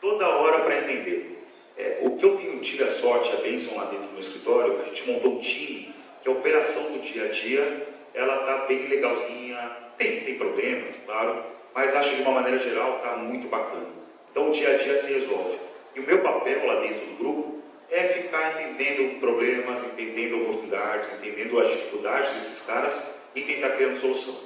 toda 0.00 0.28
hora 0.28 0.64
para 0.64 0.78
entender. 0.78 1.46
É, 1.78 2.00
o 2.02 2.16
que 2.16 2.24
eu 2.24 2.36
tenho, 2.36 2.60
tive 2.60 2.82
a 2.82 2.90
sorte, 2.90 3.32
a 3.32 3.36
bênção 3.36 3.76
lá 3.76 3.84
dentro 3.84 4.06
do 4.08 4.12
meu 4.12 4.22
escritório, 4.22 4.80
a 4.80 4.88
gente 4.88 5.08
montou 5.08 5.36
um 5.36 5.38
time 5.38 5.94
que 6.20 6.28
a 6.28 6.32
operação 6.32 6.82
do 6.94 6.98
dia 6.98 7.26
a 7.26 7.28
dia, 7.28 7.86
ela 8.12 8.40
está 8.40 8.66
bem 8.66 8.88
legalzinha, 8.88 9.70
tem, 9.96 10.24
tem 10.24 10.36
problemas, 10.36 10.96
claro, 11.06 11.44
mas 11.72 11.94
acho 11.94 12.10
que 12.10 12.16
de 12.16 12.22
uma 12.22 12.32
maneira 12.32 12.58
geral 12.58 12.96
está 12.96 13.14
muito 13.14 13.46
bacana. 13.46 14.00
Então 14.30 14.50
o 14.50 14.52
dia 14.52 14.74
a 14.74 14.78
dia 14.78 15.00
se 15.02 15.12
resolve. 15.12 15.59
E 15.94 16.00
o 16.00 16.02
meu 16.02 16.20
papel 16.20 16.66
lá 16.66 16.80
dentro 16.80 17.06
do 17.06 17.18
grupo 17.18 17.58
é 17.90 18.04
ficar 18.04 18.62
entendendo 18.62 19.18
problemas, 19.18 19.84
entendendo 19.84 20.42
oportunidades, 20.42 21.12
entendendo 21.14 21.60
as 21.60 21.70
dificuldades 21.70 22.34
desses 22.34 22.64
caras 22.64 23.20
e 23.34 23.40
tentar 23.42 23.70
criando 23.70 24.00
solução. 24.00 24.36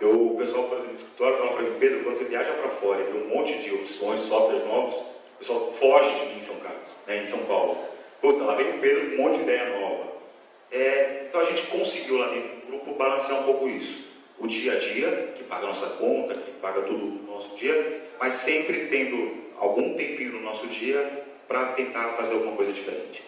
Eu, 0.00 0.32
o 0.32 0.36
pessoal, 0.36 0.64
por 0.64 0.78
exemplo, 0.78 0.94
no 0.94 1.00
escritório 1.00 1.38
fala 1.38 1.52
para 1.52 1.62
mim, 1.62 1.76
Pedro, 1.78 2.04
quando 2.04 2.18
você 2.18 2.24
viaja 2.24 2.52
para 2.52 2.68
fora 2.68 3.00
e 3.00 3.12
vê 3.12 3.18
um 3.18 3.28
monte 3.28 3.54
de 3.58 3.74
opções, 3.74 4.22
softwares 4.22 4.66
novos, 4.66 4.96
o 4.96 5.38
pessoal 5.38 5.72
foge 5.78 6.10
de 6.10 6.26
mim 6.26 6.38
em 6.38 6.42
São 6.42 6.56
Carlos, 6.56 6.90
né, 7.06 7.22
em 7.22 7.26
São 7.26 7.38
Paulo. 7.46 7.78
Puta, 8.20 8.44
lá 8.44 8.54
vem 8.54 8.70
o 8.70 8.78
Pedro 8.78 9.10
com 9.10 9.14
um 9.14 9.24
monte 9.24 9.36
de 9.36 9.42
ideia 9.42 9.78
nova. 9.78 10.12
É, 10.70 11.26
então 11.28 11.40
a 11.40 11.44
gente 11.44 11.66
conseguiu 11.68 12.18
lá 12.18 12.28
dentro 12.28 12.48
do 12.56 12.66
grupo 12.66 12.94
balancear 12.94 13.40
um 13.40 13.44
pouco 13.44 13.68
isso 13.68 14.04
o 14.38 14.46
dia 14.46 14.74
a 14.74 14.78
dia, 14.78 15.34
que 15.36 15.44
paga 15.44 15.64
a 15.64 15.68
nossa 15.68 15.86
conta, 15.96 16.34
que 16.34 16.50
paga 16.52 16.82
tudo 16.82 17.06
no 17.06 17.32
nosso 17.32 17.56
dia, 17.56 18.02
mas 18.18 18.34
sempre 18.34 18.86
tendo 18.86 19.43
algum 19.64 19.94
tempinho 19.94 20.32
no 20.32 20.42
nosso 20.42 20.66
dia 20.68 21.24
para 21.48 21.66
tentar 21.72 22.10
fazer 22.14 22.34
alguma 22.34 22.56
coisa 22.56 22.72
diferente. 22.72 23.22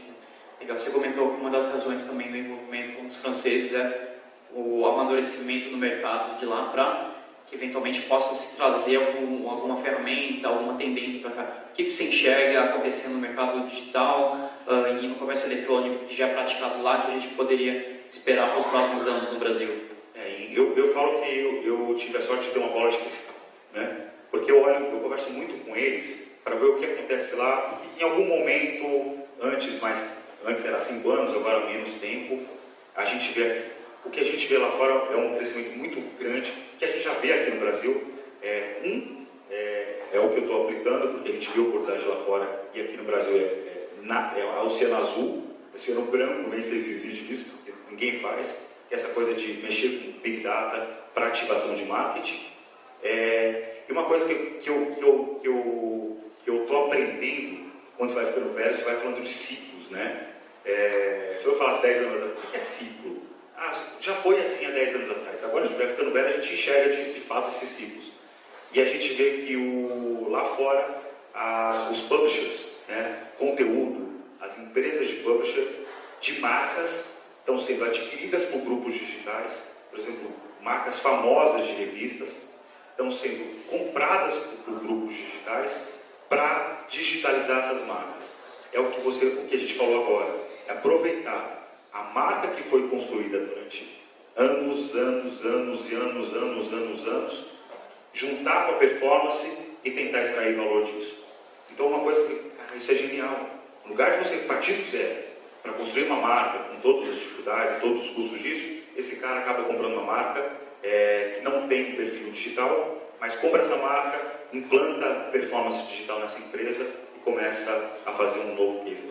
Legal, 0.60 0.78
você 0.78 0.90
comentou 0.90 1.30
que 1.30 1.40
uma 1.40 1.50
das 1.50 1.70
razões 1.70 2.06
também 2.06 2.30
do 2.30 2.36
envolvimento 2.36 2.96
com 2.96 3.06
os 3.06 3.16
franceses 3.16 3.74
é 3.74 4.16
o 4.54 4.86
amadurecimento 4.86 5.70
do 5.70 5.76
mercado 5.76 6.38
de 6.38 6.46
lá 6.46 6.70
para 6.72 7.10
que 7.46 7.54
eventualmente 7.54 8.02
possa 8.02 8.34
se 8.34 8.56
trazer 8.56 8.96
algum, 8.96 9.48
alguma 9.48 9.76
ferramenta, 9.76 10.48
alguma 10.48 10.74
tendência 10.74 11.20
para 11.20 11.30
cá. 11.30 11.52
O 11.70 11.74
que 11.74 11.90
você 11.90 12.04
enxerga 12.04 12.64
acontecendo 12.64 13.12
no 13.12 13.20
mercado 13.20 13.68
digital 13.68 14.50
uh, 14.66 14.98
e 15.00 15.06
no 15.06 15.14
comércio 15.14 15.46
eletrônico 15.46 16.06
já 16.10 16.26
é 16.26 16.34
praticado 16.34 16.82
lá 16.82 17.02
que 17.02 17.12
a 17.12 17.14
gente 17.14 17.28
poderia 17.34 18.00
esperar 18.10 18.48
para 18.50 18.60
os 18.60 18.66
próximos 18.66 19.06
anos 19.06 19.32
no 19.32 19.38
Brasil? 19.38 19.86
eu, 20.56 20.74
eu 20.74 20.94
falo 20.94 21.20
que 21.20 21.38
eu, 21.38 21.62
eu, 21.62 21.94
tive 21.96 22.16
a 22.16 22.22
sorte 22.22 22.46
de 22.46 22.50
ter 22.52 22.58
uma 22.58 22.68
bola 22.68 22.90
de 22.90 22.96
cristal, 22.96 23.36
né? 23.74 24.06
Porque 24.30 24.50
eu 24.50 24.62
olho, 24.62 24.86
eu 24.86 25.00
converso 25.00 25.30
muito 25.32 25.64
com 25.64 25.76
eles 25.76 26.25
para 26.46 26.54
ver 26.54 26.66
o 26.66 26.78
que 26.78 26.84
acontece 26.84 27.34
lá. 27.34 27.82
Em 27.98 28.04
algum 28.04 28.24
momento, 28.24 29.18
antes, 29.42 29.80
mas 29.80 30.18
antes 30.46 30.64
era 30.64 30.78
cinco 30.78 31.10
anos, 31.10 31.34
agora 31.34 31.66
menos 31.66 31.94
tempo, 31.94 32.40
a 32.94 33.04
gente 33.04 33.32
vê 33.32 33.62
o 34.04 34.10
que 34.10 34.20
a 34.20 34.24
gente 34.24 34.46
vê 34.46 34.56
lá 34.56 34.70
fora 34.70 35.12
é 35.12 35.16
um 35.16 35.34
crescimento 35.34 35.76
muito 35.76 36.00
grande 36.16 36.52
que 36.78 36.84
a 36.84 36.88
gente 36.88 37.02
já 37.02 37.14
vê 37.14 37.32
aqui 37.32 37.50
no 37.50 37.60
Brasil. 37.60 38.14
É, 38.40 38.76
um 38.84 39.26
é, 39.50 39.98
é 40.12 40.20
o 40.20 40.28
que 40.28 40.36
eu 40.36 40.42
estou 40.42 40.64
aplicando, 40.64 41.14
porque 41.14 41.30
a 41.30 41.32
gente 41.32 41.50
viu 41.50 41.68
oportunidade 41.68 42.06
lá 42.06 42.16
fora 42.24 42.68
e 42.72 42.80
aqui 42.80 42.96
no 42.96 43.02
Brasil 43.02 43.36
é, 43.36 43.40
é, 43.40 43.88
na, 44.02 44.32
é 44.38 44.42
a 44.42 44.62
Oceano 44.62 44.96
Azul, 44.98 45.42
Oceano 45.74 46.02
Branco, 46.02 46.50
nem 46.50 46.62
sei 46.62 46.80
se 46.80 46.90
existe 46.90 47.34
isso, 47.34 47.56
porque 47.56 47.72
ninguém 47.90 48.20
faz 48.20 48.70
essa 48.88 49.08
coisa 49.08 49.34
de 49.34 49.54
mexer 49.54 49.88
com 49.98 50.20
Big 50.20 50.44
Data 50.44 50.86
para 51.12 51.26
ativação 51.26 51.74
de 51.74 51.84
marketing. 51.86 52.46
É, 53.02 53.82
e 53.88 53.92
uma 53.92 54.04
coisa 54.04 54.26
que, 54.26 54.34
que 54.34 54.68
eu 54.68 54.94
que 54.94 55.02
eu, 55.02 55.38
que 55.42 55.48
eu, 55.48 56.05
que 56.46 56.50
eu 56.50 56.64
tô 56.64 56.84
aprendendo, 56.84 57.72
quando 57.96 58.14
você 58.14 58.22
vai 58.22 58.32
ficando 58.32 58.54
velho, 58.54 58.78
você 58.78 58.84
vai 58.84 58.96
falando 59.00 59.20
de 59.20 59.32
ciclos, 59.32 59.90
né? 59.90 60.28
É, 60.64 61.34
se 61.36 61.44
eu 61.44 61.58
falasse 61.58 61.82
10 61.82 62.02
anos 62.02 62.14
atrás, 62.14 62.32
o 62.32 62.50
que 62.52 62.56
é 62.56 62.60
ciclo? 62.60 63.22
Ah, 63.56 63.74
já 64.00 64.14
foi 64.14 64.40
assim 64.40 64.66
há 64.66 64.70
10 64.70 64.94
anos 64.94 65.10
atrás. 65.10 65.42
Agora 65.42 65.64
a 65.64 65.66
gente 65.66 65.76
vai 65.76 65.88
ficando 65.88 66.12
velho, 66.12 66.28
a 66.28 66.40
gente 66.40 66.54
enxerga 66.54 66.94
de, 66.94 67.14
de 67.14 67.20
fato 67.20 67.48
esses 67.48 67.68
ciclos. 67.70 68.12
E 68.72 68.80
a 68.80 68.84
gente 68.84 69.14
vê 69.14 69.44
que 69.44 69.56
o, 69.56 70.28
lá 70.30 70.44
fora, 70.44 71.02
a, 71.34 71.88
os 71.90 72.02
publishers, 72.02 72.76
né, 72.88 73.26
conteúdo, 73.38 74.20
as 74.40 74.56
empresas 74.56 75.08
de 75.08 75.14
publisher, 75.14 75.66
de 76.20 76.40
marcas, 76.40 77.24
estão 77.40 77.60
sendo 77.60 77.86
adquiridas 77.86 78.44
por 78.46 78.60
grupos 78.60 78.94
digitais, 78.94 79.80
por 79.90 79.98
exemplo, 79.98 80.30
marcas 80.62 81.00
famosas 81.00 81.66
de 81.66 81.72
revistas 81.72 82.52
estão 82.90 83.10
sendo 83.10 83.66
compradas 83.68 84.34
por, 84.34 84.74
por 84.74 84.80
grupos 84.80 85.16
digitais 85.16 85.95
para 86.28 86.86
digitalizar 86.88 87.58
essas 87.58 87.86
marcas. 87.86 88.36
É 88.72 88.80
o 88.80 88.90
que 88.90 89.00
você, 89.00 89.26
o 89.26 89.48
que 89.48 89.56
a 89.56 89.58
gente 89.58 89.74
falou 89.74 90.04
agora, 90.04 90.34
é 90.66 90.72
aproveitar 90.72 91.56
a 91.92 92.02
marca 92.02 92.48
que 92.48 92.62
foi 92.64 92.88
construída 92.88 93.38
durante 93.38 94.04
anos, 94.36 94.94
anos, 94.94 95.44
anos 95.44 95.90
e 95.90 95.94
anos, 95.94 96.34
anos, 96.34 96.72
anos, 96.72 97.06
anos, 97.06 97.46
juntar 98.12 98.66
com 98.66 98.72
a 98.72 98.78
performance 98.78 99.76
e 99.84 99.90
tentar 99.90 100.22
extrair 100.22 100.56
valor 100.56 100.84
disso. 100.84 101.24
Então, 101.70 101.86
uma 101.86 102.00
coisa 102.00 102.28
que, 102.28 102.50
cara, 102.50 102.76
isso 102.76 102.92
é 102.92 102.94
genial. 102.94 103.50
No 103.84 103.92
lugar 103.92 104.18
de 104.18 104.28
você 104.28 104.38
partir 104.38 104.74
do 104.74 104.90
zero 104.90 105.26
para 105.62 105.72
construir 105.72 106.04
uma 106.04 106.16
marca 106.16 106.58
com 106.58 106.80
todas 106.80 107.08
as 107.08 107.16
dificuldades, 107.16 107.80
todos 107.80 108.04
os 108.04 108.10
custos 108.14 108.42
disso, 108.42 108.82
esse 108.96 109.20
cara 109.20 109.40
acaba 109.40 109.64
comprando 109.64 109.94
uma 109.94 110.02
marca 110.02 110.52
é, 110.82 111.36
que 111.36 111.44
não 111.44 111.66
tem 111.66 111.96
perfil 111.96 112.30
digital, 112.30 113.05
mas 113.20 113.36
compra 113.36 113.62
essa 113.62 113.76
marca, 113.76 114.20
implanta 114.52 115.30
performance 115.30 115.86
digital 115.88 116.20
nessa 116.20 116.38
empresa 116.38 116.84
e 117.16 117.20
começa 117.20 117.98
a 118.04 118.12
fazer 118.12 118.40
um 118.40 118.54
novo 118.54 118.84
case. 118.84 119.10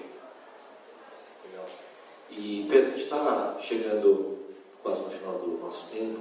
Legal. 1.45 1.65
E 2.29 2.67
Pedro, 2.69 2.87
a 2.87 2.91
gente 2.91 3.03
está 3.03 3.57
chegando 3.59 4.39
quase 4.83 5.01
no 5.01 5.09
final 5.09 5.33
do 5.39 5.57
nosso 5.57 5.95
tempo. 5.95 6.19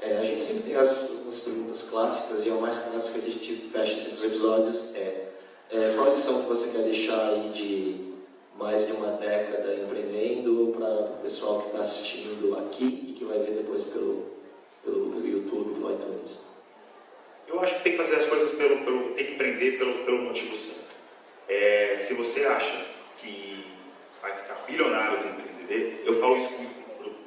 É, 0.00 0.16
a 0.16 0.24
gente 0.24 0.42
sempre 0.42 0.62
tem 0.62 0.76
as, 0.76 1.26
as 1.28 1.40
perguntas 1.40 1.90
clássicas 1.90 2.46
e 2.46 2.48
é 2.48 2.52
o 2.52 2.60
mais 2.60 2.78
clássico 2.78 3.20
que 3.20 3.26
a 3.26 3.32
gente 3.32 3.56
fecha 3.68 3.92
esses 3.92 4.24
episódios 4.24 4.94
é, 4.96 5.28
é 5.70 5.92
qual 5.94 6.08
a 6.08 6.14
lição 6.14 6.42
que 6.42 6.48
você 6.48 6.76
quer 6.76 6.84
deixar 6.84 7.28
aí 7.28 7.50
de 7.50 8.10
mais 8.58 8.86
de 8.86 8.92
uma 8.92 9.12
década 9.12 9.74
empreendendo, 9.74 10.74
para 10.76 10.86
o 10.86 11.18
pessoal 11.22 11.60
que 11.60 11.66
está 11.68 11.80
assistindo 11.80 12.58
aqui 12.58 12.84
e 12.84 13.12
que 13.12 13.24
vai 13.24 13.38
ver 13.38 13.56
depois 13.56 13.84
pelo, 13.86 14.26
pelo, 14.84 15.10
pelo 15.10 15.26
YouTube, 15.26 15.74
pelo 15.74 15.92
iTunes? 15.92 16.49
Eu 17.50 17.60
acho 17.60 17.76
que 17.78 17.82
tem 17.82 17.92
que 17.92 17.98
fazer 17.98 18.16
as 18.16 18.26
coisas 18.26 18.52
pelo, 18.52 18.84
pelo 18.84 19.10
tem 19.14 19.26
que 19.26 19.32
empreender 19.32 19.72
pelo, 19.76 20.04
pelo 20.04 20.18
motivo 20.18 20.56
certo. 20.56 20.88
É, 21.48 21.96
se 21.98 22.14
você 22.14 22.44
acha 22.44 22.86
que 23.20 23.66
vai 24.22 24.36
ficar 24.36 24.54
bilionário 24.68 25.18
de 25.18 25.28
empreender, 25.28 26.02
eu 26.06 26.20
falo 26.20 26.36
isso 26.36 26.54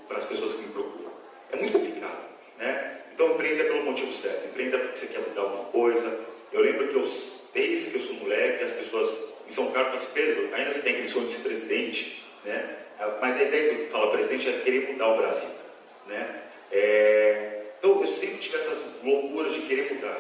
para 0.08 0.20
as 0.20 0.26
pessoas 0.26 0.56
que 0.56 0.62
me 0.62 0.72
procuram. 0.72 1.12
É 1.52 1.58
muito 1.58 1.74
complicado, 1.74 2.24
né? 2.58 3.02
Então, 3.14 3.34
empreenda 3.34 3.66
pelo 3.66 3.84
motivo 3.84 4.14
certo, 4.14 4.48
empreenda 4.48 4.80
porque 4.80 4.98
você 4.98 5.08
quer 5.08 5.20
mudar 5.28 5.42
alguma 5.42 5.66
coisa. 5.66 6.26
Eu 6.54 6.62
lembro 6.62 6.88
que 6.88 6.96
eu, 6.96 7.12
desde 7.54 7.92
que 7.92 7.98
eu 7.98 8.02
sou 8.02 8.16
moleque, 8.16 8.64
as 8.64 8.72
pessoas 8.72 9.34
em 9.48 9.52
São 9.52 9.72
Carlos 9.72 10.02
assim, 10.02 10.14
Pedro, 10.14 10.56
ainda 10.56 10.72
você 10.72 10.82
tem 10.82 10.94
aquele 10.94 11.10
sonho 11.10 11.28
de 11.28 11.34
ser 11.34 11.48
presidente, 11.50 12.24
né? 12.46 12.78
Mas 13.20 13.38
a 13.38 13.44
ideia 13.44 13.76
que 13.76 13.82
eu 13.82 13.90
falo 13.90 14.12
presidente 14.12 14.48
é 14.48 14.60
querer 14.60 14.92
mudar 14.92 15.10
o 15.10 15.18
Brasil, 15.18 15.50
né? 16.08 16.44
É, 16.72 17.64
então 17.78 18.02
eu 18.02 18.08
sempre 18.08 18.38
tive 18.38 18.56
essas 18.56 18.83
querer 19.74 19.94
mudar, 19.94 20.18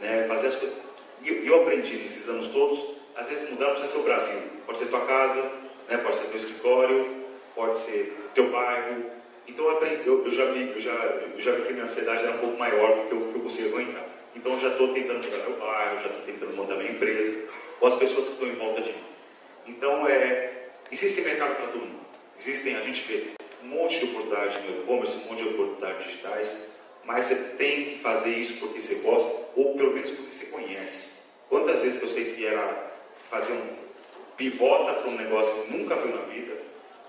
né? 0.00 0.26
Fazer 0.26 0.48
as 0.48 0.56
coisas. 0.56 0.76
E 1.22 1.46
eu, 1.46 1.62
aprendi 1.62 1.96
nesses 1.96 2.28
anos 2.28 2.48
todos, 2.48 2.96
às 3.16 3.28
vezes 3.28 3.50
mudar 3.50 3.66
não 3.66 3.74
precisa 3.74 3.92
ser 3.92 3.98
o 3.98 4.04
Brasil, 4.04 4.40
pode 4.66 4.78
ser 4.78 4.86
tua 4.86 5.06
casa, 5.06 5.52
né? 5.88 5.96
Pode 5.98 6.16
ser 6.16 6.26
teu 6.26 6.40
escritório, 6.40 7.06
pode 7.54 7.78
ser 7.78 8.16
teu 8.34 8.50
bairro. 8.50 9.04
Então 9.46 9.64
eu, 9.64 9.70
aprendi, 9.72 10.06
eu, 10.06 10.24
eu 10.24 10.30
já 10.30 10.44
vi, 10.52 10.72
eu 10.74 10.80
já, 10.80 10.92
eu 10.92 11.40
já 11.40 11.52
vi 11.52 11.62
que 11.62 11.72
minha 11.72 11.84
ansiedade 11.84 12.24
era 12.24 12.36
um 12.36 12.38
pouco 12.38 12.58
maior 12.58 12.96
do 12.96 13.08
que 13.08 13.14
eu, 13.14 13.32
que 13.32 13.38
eu 13.38 13.42
consigo 13.42 13.68
aguentar. 13.68 14.04
Então 14.36 14.52
eu 14.52 14.60
já 14.60 14.68
estou 14.68 14.92
tentando 14.92 15.24
mudar 15.24 15.38
meu 15.38 15.58
bairro, 15.58 16.00
já 16.00 16.06
estou 16.06 16.22
tentando 16.26 16.56
mudar 16.56 16.74
minha 16.76 16.90
empresa, 16.90 17.48
ou 17.80 17.88
as 17.88 17.96
pessoas 17.96 18.26
que 18.26 18.32
estão 18.32 18.48
em 18.48 18.56
volta 18.56 18.82
de 18.82 18.90
mim. 18.90 19.04
Então 19.66 20.06
é, 20.06 20.68
existe 20.92 21.22
mercado 21.22 21.56
para 21.56 21.66
todo 21.68 21.80
mundo. 21.80 21.98
Existem, 22.38 22.76
a 22.76 22.80
gente 22.82 23.02
vê 23.08 23.30
um 23.64 23.68
monte 23.68 23.98
de 23.98 24.04
oportunidades 24.04 24.64
no 24.64 24.82
e-commerce, 24.82 25.16
um 25.16 25.32
monte 25.32 25.42
de 25.42 25.48
oportunidades 25.48 26.06
digitais, 26.06 26.77
mas 27.08 27.24
você 27.24 27.36
tem 27.56 27.84
que 27.86 27.98
fazer 28.00 28.28
isso 28.28 28.60
porque 28.60 28.82
você 28.82 28.96
gosta, 28.96 29.48
ou 29.56 29.74
pelo 29.78 29.94
menos 29.94 30.10
porque 30.10 30.30
você 30.30 30.46
conhece. 30.52 31.22
Quantas 31.48 31.80
vezes 31.80 32.02
eu 32.02 32.10
sei 32.10 32.34
que 32.34 32.44
era 32.44 32.92
fazer 33.30 33.54
um 33.54 33.66
pivota 34.36 34.92
para 34.92 35.08
um 35.08 35.16
negócio 35.16 35.62
que 35.62 35.72
nunca 35.74 35.96
viu 35.96 36.14
na 36.14 36.22
vida, 36.26 36.52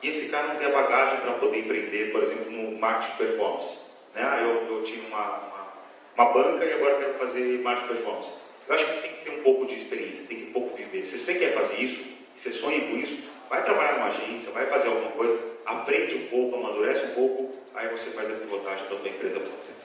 e 0.01 0.07
esse 0.07 0.29
cara 0.29 0.47
não 0.47 0.55
tem 0.55 0.67
a 0.67 0.71
bagagem 0.71 1.19
para 1.19 1.33
poder 1.33 1.59
empreender, 1.59 2.13
por 2.13 2.23
exemplo, 2.23 2.49
no 2.49 2.79
marketing 2.79 3.17
performance. 3.17 3.79
Né? 4.15 4.21
Ah, 4.23 4.41
eu, 4.41 4.73
eu 4.73 4.83
tinha 4.85 5.05
uma, 5.05 5.37
uma, 5.37 5.73
uma, 6.15 6.25
banca 6.31 6.63
e 6.63 6.71
agora 6.71 6.97
quero 6.97 7.13
fazer 7.15 7.59
marketing 7.61 7.87
performance. 7.89 8.31
Eu 8.69 8.75
acho 8.75 8.85
que 8.85 9.01
tem 9.01 9.11
que 9.11 9.25
ter 9.25 9.31
um 9.31 9.43
pouco 9.43 9.65
de 9.65 9.75
experiência, 9.75 10.25
tem 10.29 10.37
que 10.37 10.45
um 10.45 10.53
pouco 10.53 10.77
viver. 10.77 11.03
Se 11.03 11.19
você 11.19 11.33
quer 11.33 11.53
fazer 11.53 11.75
isso, 11.83 12.05
você 12.37 12.51
sonha 12.51 12.79
com 12.87 12.95
isso, 12.95 13.21
vai 13.49 13.65
trabalhar 13.65 13.95
numa 13.95 14.07
agência, 14.07 14.49
vai 14.51 14.65
fazer 14.67 14.87
alguma 14.87 15.11
coisa, 15.11 15.37
aprende 15.65 16.15
um 16.15 16.27
pouco, 16.27 16.55
amadurece 16.55 17.07
um 17.07 17.15
pouco, 17.15 17.53
aí 17.75 17.89
você 17.89 18.11
faz 18.11 18.31
a 18.31 18.35
pivotagem 18.35 18.85
da 18.85 18.97
sua 18.97 19.09
empresa 19.09 19.39
você. 19.39 19.78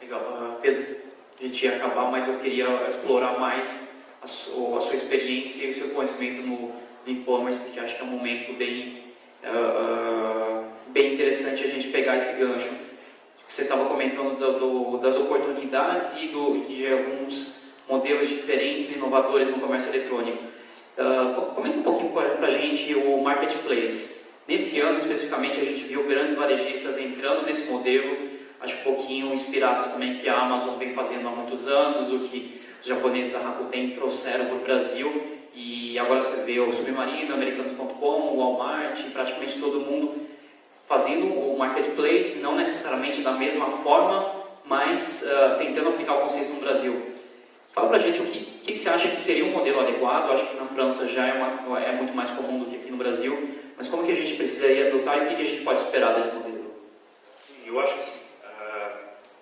Legal. 0.00 0.58
Pedro, 0.62 0.96
a 1.38 1.42
gente 1.42 1.64
ia 1.64 1.76
acabar, 1.76 2.10
mas 2.10 2.26
eu 2.26 2.38
queria 2.38 2.88
explorar 2.88 3.38
mais 3.38 3.90
a 4.22 4.26
sua, 4.26 4.78
a 4.78 4.80
sua 4.80 4.94
experiência 4.94 5.66
e 5.66 5.70
o 5.70 5.74
seu 5.74 5.88
conhecimento 5.90 6.46
no 6.46 6.72
e-commerce, 7.06 7.60
porque 7.60 7.80
acho 7.80 7.96
que 7.96 8.02
é 8.02 8.04
um 8.04 8.08
momento 8.08 8.56
bem, 8.56 9.02
uh, 9.44 10.64
bem 10.88 11.14
interessante 11.14 11.64
a 11.64 11.66
gente 11.66 11.88
pegar 11.88 12.16
esse 12.16 12.38
gancho. 12.38 12.68
Você 13.46 13.62
estava 13.62 13.86
comentando 13.86 14.38
do, 14.38 14.58
do, 14.58 14.98
das 14.98 15.16
oportunidades 15.16 16.22
e 16.22 16.28
do, 16.28 16.64
de 16.66 16.86
alguns 16.86 17.74
modelos 17.88 18.28
diferentes, 18.28 18.94
inovadores 18.96 19.50
no 19.50 19.60
comércio 19.60 19.90
eletrônico. 19.90 20.44
Uh, 20.96 21.54
comenta 21.54 21.78
um 21.78 21.82
pouquinho 21.82 22.12
para 22.12 22.46
a 22.46 22.50
gente 22.50 22.94
o 22.94 23.20
marketplace. 23.22 24.24
Nesse 24.46 24.80
ano 24.80 24.98
especificamente 24.98 25.60
a 25.60 25.64
gente 25.64 25.84
viu 25.84 26.04
grandes 26.04 26.36
varejistas 26.36 26.98
entrando 26.98 27.44
nesse 27.44 27.70
modelo, 27.70 28.29
acho 28.60 28.76
um 28.80 28.94
pouquinho 28.94 29.32
inspirados 29.32 29.88
também 29.88 30.18
que 30.18 30.28
a 30.28 30.40
Amazon 30.40 30.76
vem 30.78 30.94
fazendo 30.94 31.28
há 31.28 31.30
muitos 31.30 31.66
anos, 31.68 32.12
o 32.12 32.28
que 32.28 32.60
os 32.80 32.86
japoneses 32.86 33.32
da 33.32 33.40
Rakuten 33.40 33.90
trouxeram 33.90 34.46
para 34.46 34.54
o 34.56 34.60
Brasil 34.60 35.38
e 35.54 35.98
agora 35.98 36.22
você 36.22 36.44
vê 36.44 36.60
o 36.60 36.72
Submarino, 36.72 37.34
Americanos.com, 37.34 38.06
o 38.06 38.38
Walmart, 38.38 39.00
praticamente 39.12 39.58
todo 39.58 39.80
mundo 39.80 40.28
fazendo 40.88 41.26
o 41.26 41.56
marketplace, 41.58 42.38
não 42.38 42.54
necessariamente 42.56 43.22
da 43.22 43.32
mesma 43.32 43.66
forma, 43.66 44.32
mas 44.64 45.22
uh, 45.22 45.58
tentando 45.58 45.90
aplicar 45.90 46.14
o 46.14 46.22
conceito 46.22 46.54
no 46.54 46.60
Brasil. 46.60 47.14
Fala 47.72 47.88
para 47.88 47.98
a 47.98 48.00
gente 48.00 48.20
o 48.20 48.26
que, 48.26 48.40
que, 48.40 48.78
você 48.78 48.88
acha 48.88 49.08
que 49.08 49.16
seria 49.16 49.44
um 49.44 49.52
modelo 49.52 49.80
adequado, 49.80 50.32
acho 50.32 50.48
que 50.48 50.56
na 50.56 50.66
França 50.66 51.06
já 51.06 51.26
é, 51.26 51.34
uma, 51.34 51.80
é 51.80 51.92
muito 51.92 52.12
mais 52.14 52.30
comum 52.30 52.60
do 52.60 52.66
que 52.66 52.76
aqui 52.76 52.90
no 52.90 52.96
Brasil, 52.96 53.56
mas 53.76 53.88
como 53.88 54.04
que 54.04 54.12
a 54.12 54.16
gente 54.16 54.34
precisaria 54.34 54.88
adotar 54.88 55.18
e 55.18 55.20
o 55.20 55.28
que, 55.28 55.36
que 55.36 55.42
a 55.42 55.44
gente 55.44 55.62
pode 55.62 55.80
esperar 55.82 56.14
desse 56.14 56.34
modelo? 56.34 56.74
Eu 57.64 57.80
acho 57.80 57.94
que 57.94 58.19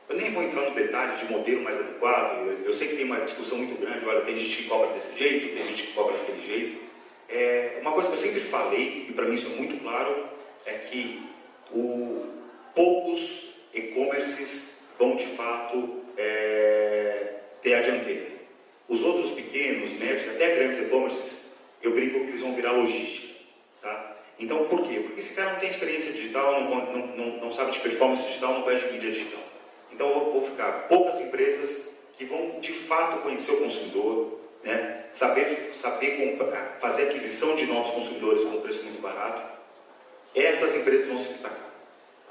eu 0.09 0.17
nem 0.17 0.31
vou 0.31 0.43
entrar 0.43 0.63
no 0.63 0.75
detalhe 0.75 1.19
de 1.19 1.31
modelo 1.31 1.63
mais 1.63 1.79
adequado, 1.79 2.47
eu, 2.65 2.73
sei 2.73 2.89
que 2.89 2.97
tem 2.97 3.05
uma 3.05 3.21
discussão 3.21 3.59
muito 3.59 3.79
grande, 3.81 4.07
olha, 4.07 4.23
tem 4.23 4.37
gente 4.37 4.63
que 4.63 4.69
cobra 4.69 4.89
desse 4.95 5.19
jeito, 5.19 5.55
tem 5.55 5.67
gente 5.69 5.83
que 5.83 5.93
cobra 5.93 6.17
daquele 6.17 6.47
jeito. 6.47 6.81
É, 7.29 7.79
uma 7.83 7.93
coisa 7.93 8.09
que 8.09 8.17
eu 8.17 8.21
sempre 8.21 8.41
falei, 8.41 9.07
e 9.09 9.13
para 9.13 9.27
mim 9.27 9.35
isso 9.35 9.53
é 9.53 9.57
muito 9.57 9.83
claro, 9.83 10.29
é 10.65 10.73
que 10.73 11.23
o, 11.71 12.27
poucos 12.75 13.51
e-commerces 13.75 14.83
vão 14.99 15.17
de 15.17 15.27
fato 15.27 16.03
é, 16.17 17.35
ter 17.63 17.75
a 17.75 17.83
dianteira. 17.83 18.39
Os 18.89 19.03
outros 19.05 19.33
pequenos, 19.33 19.93
médios, 19.99 20.35
até 20.35 20.55
grandes 20.55 20.87
e-commerces, 20.87 21.55
eu 21.83 21.93
brinco 21.93 22.21
que 22.21 22.29
eles 22.29 22.41
vão 22.41 22.55
virar 22.55 22.73
logística. 22.73 23.35
Tá? 23.83 24.17
Então, 24.39 24.65
por 24.69 24.89
quê? 24.89 25.01
Porque 25.01 25.21
esse 25.21 25.37
cara 25.37 25.53
não 25.53 25.61
tem 25.61 25.69
experiência 25.69 26.13
digital, 26.13 26.65
não, 26.65 26.87
não, 26.87 27.07
não, 27.09 27.27
não 27.43 27.53
sabe 27.53 27.73
de 27.73 27.81
performance 27.81 28.27
digital, 28.27 28.55
não 28.55 28.63
conhece 28.63 28.87
de 28.87 28.93
mídia 28.95 29.13
digital. 29.13 29.43
Então 29.93 30.33
vão 30.33 30.43
ficar 30.43 30.87
poucas 30.89 31.21
empresas 31.21 31.89
que 32.17 32.25
vão 32.25 32.61
de 32.61 32.73
fato 32.73 33.23
conhecer 33.23 33.53
o 33.53 33.59
consumidor, 33.59 34.39
né? 34.65 35.05
saber, 35.15 35.73
saber 35.81 36.37
comprar, 36.37 36.79
fazer 36.81 37.11
aquisição 37.11 37.57
de 37.57 37.67
novos 37.67 37.93
consumidores 37.93 38.45
com 38.45 38.61
preço 38.61 38.85
muito 38.85 39.01
barato. 39.01 39.59
Essas 40.35 40.77
empresas 40.77 41.09
vão 41.09 41.23
se 41.23 41.29
destacar. 41.31 41.69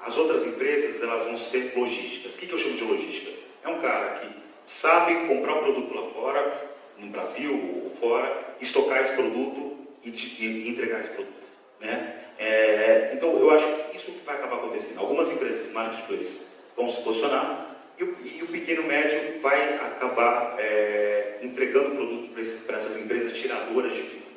As 0.06 0.18
outras 0.18 0.46
empresas 0.46 1.02
elas 1.02 1.24
vão 1.24 1.40
ser 1.40 1.74
logísticas. 1.76 2.36
O 2.36 2.38
que, 2.38 2.52
eu 2.52 2.60
chamo 2.60 2.78
de 2.78 2.84
logística? 2.84 3.32
É 3.64 3.68
um 3.68 3.82
cara 3.82 4.20
que 4.20 4.30
sabe 4.66 5.28
comprar 5.28 5.56
o 5.56 5.60
um 5.60 5.64
produto 5.64 5.94
lá 5.94 6.10
fora, 6.12 6.70
no 6.98 7.08
Brasil 7.08 7.84
ou 7.86 7.92
fora, 8.00 8.56
estocar 8.62 9.02
esse 9.02 9.16
produto 9.16 9.78
e, 10.04 10.10
e 10.10 10.70
entregar 10.70 11.02
esse 11.02 11.10
produto. 11.10 11.48
Né? 11.80 12.24
É, 12.38 13.12
então 13.14 13.38
eu 13.38 13.50
acho 13.52 13.66
que 13.66 13.98
isso 13.98 14.12
vai 14.26 14.36
acabar 14.36 14.58
acontecendo. 14.58 15.00
Algumas 15.00 15.32
empresas, 15.32 15.72
marketplace, 15.72 16.47
vão 16.78 16.94
se 16.94 17.02
posicionar 17.02 17.76
e 17.98 18.04
o, 18.04 18.18
e 18.24 18.44
o 18.44 18.48
pequeno 18.48 18.84
médio 18.84 19.42
vai 19.42 19.74
acabar 19.76 20.56
é, 20.60 21.40
entregando 21.42 21.96
produto 21.96 22.30
para 22.66 22.78
essas 22.78 23.02
empresas 23.02 23.34
tiradoras 23.34 23.94
de 23.94 24.04
tudo. 24.04 24.28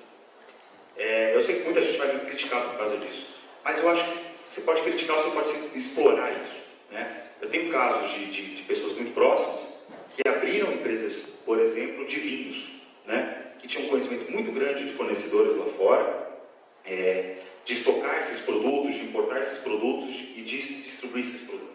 É, 0.96 1.37
eu 1.37 1.42
sei 1.42 1.57
que 1.57 1.64
muita 1.64 1.85
gente 1.85 1.98
vai 1.98 2.14
me 2.14 2.20
criticar 2.20 2.64
por 2.64 2.79
causa 2.79 2.96
disso, 2.96 3.37
mas 3.62 3.79
eu 3.79 3.88
acho 3.90 4.11
que 4.11 4.18
você 4.50 4.62
pode 4.62 4.83
criticar 4.83 5.16
você 5.16 5.31
pode 5.31 5.79
explorar 5.79 6.33
isso. 6.42 6.70
Né? 6.90 7.24
Eu 7.40 7.50
tenho 7.50 7.70
casos 7.70 8.11
de, 8.12 8.26
de, 8.26 8.57
de 8.57 8.62
pessoas 8.62 8.96
muito 8.96 9.12
próximas 9.12 9.85
que 10.16 10.26
abriram 10.26 10.72
empresas, 10.72 11.26
por 11.44 11.61
exemplo, 11.61 12.07
de 12.07 12.18
vinhos, 12.18 12.83
né? 13.07 13.53
que 13.59 13.68
tinham 13.68 13.87
um 13.87 13.90
conhecimento 13.90 14.33
muito 14.33 14.50
grande 14.53 14.85
de 14.85 14.92
fornecedores 14.92 15.57
lá 15.57 15.66
fora, 15.66 16.31
é, 16.85 17.37
de 17.64 17.74
estocar 17.74 18.20
esses 18.20 18.40
produtos, 18.44 18.94
de 18.94 19.05
importar 19.05 19.38
esses 19.38 19.59
produtos 19.59 20.11
e 20.11 20.42
de 20.42 20.59
distribuir 20.59 21.24
esses 21.24 21.46
produtos. 21.46 21.69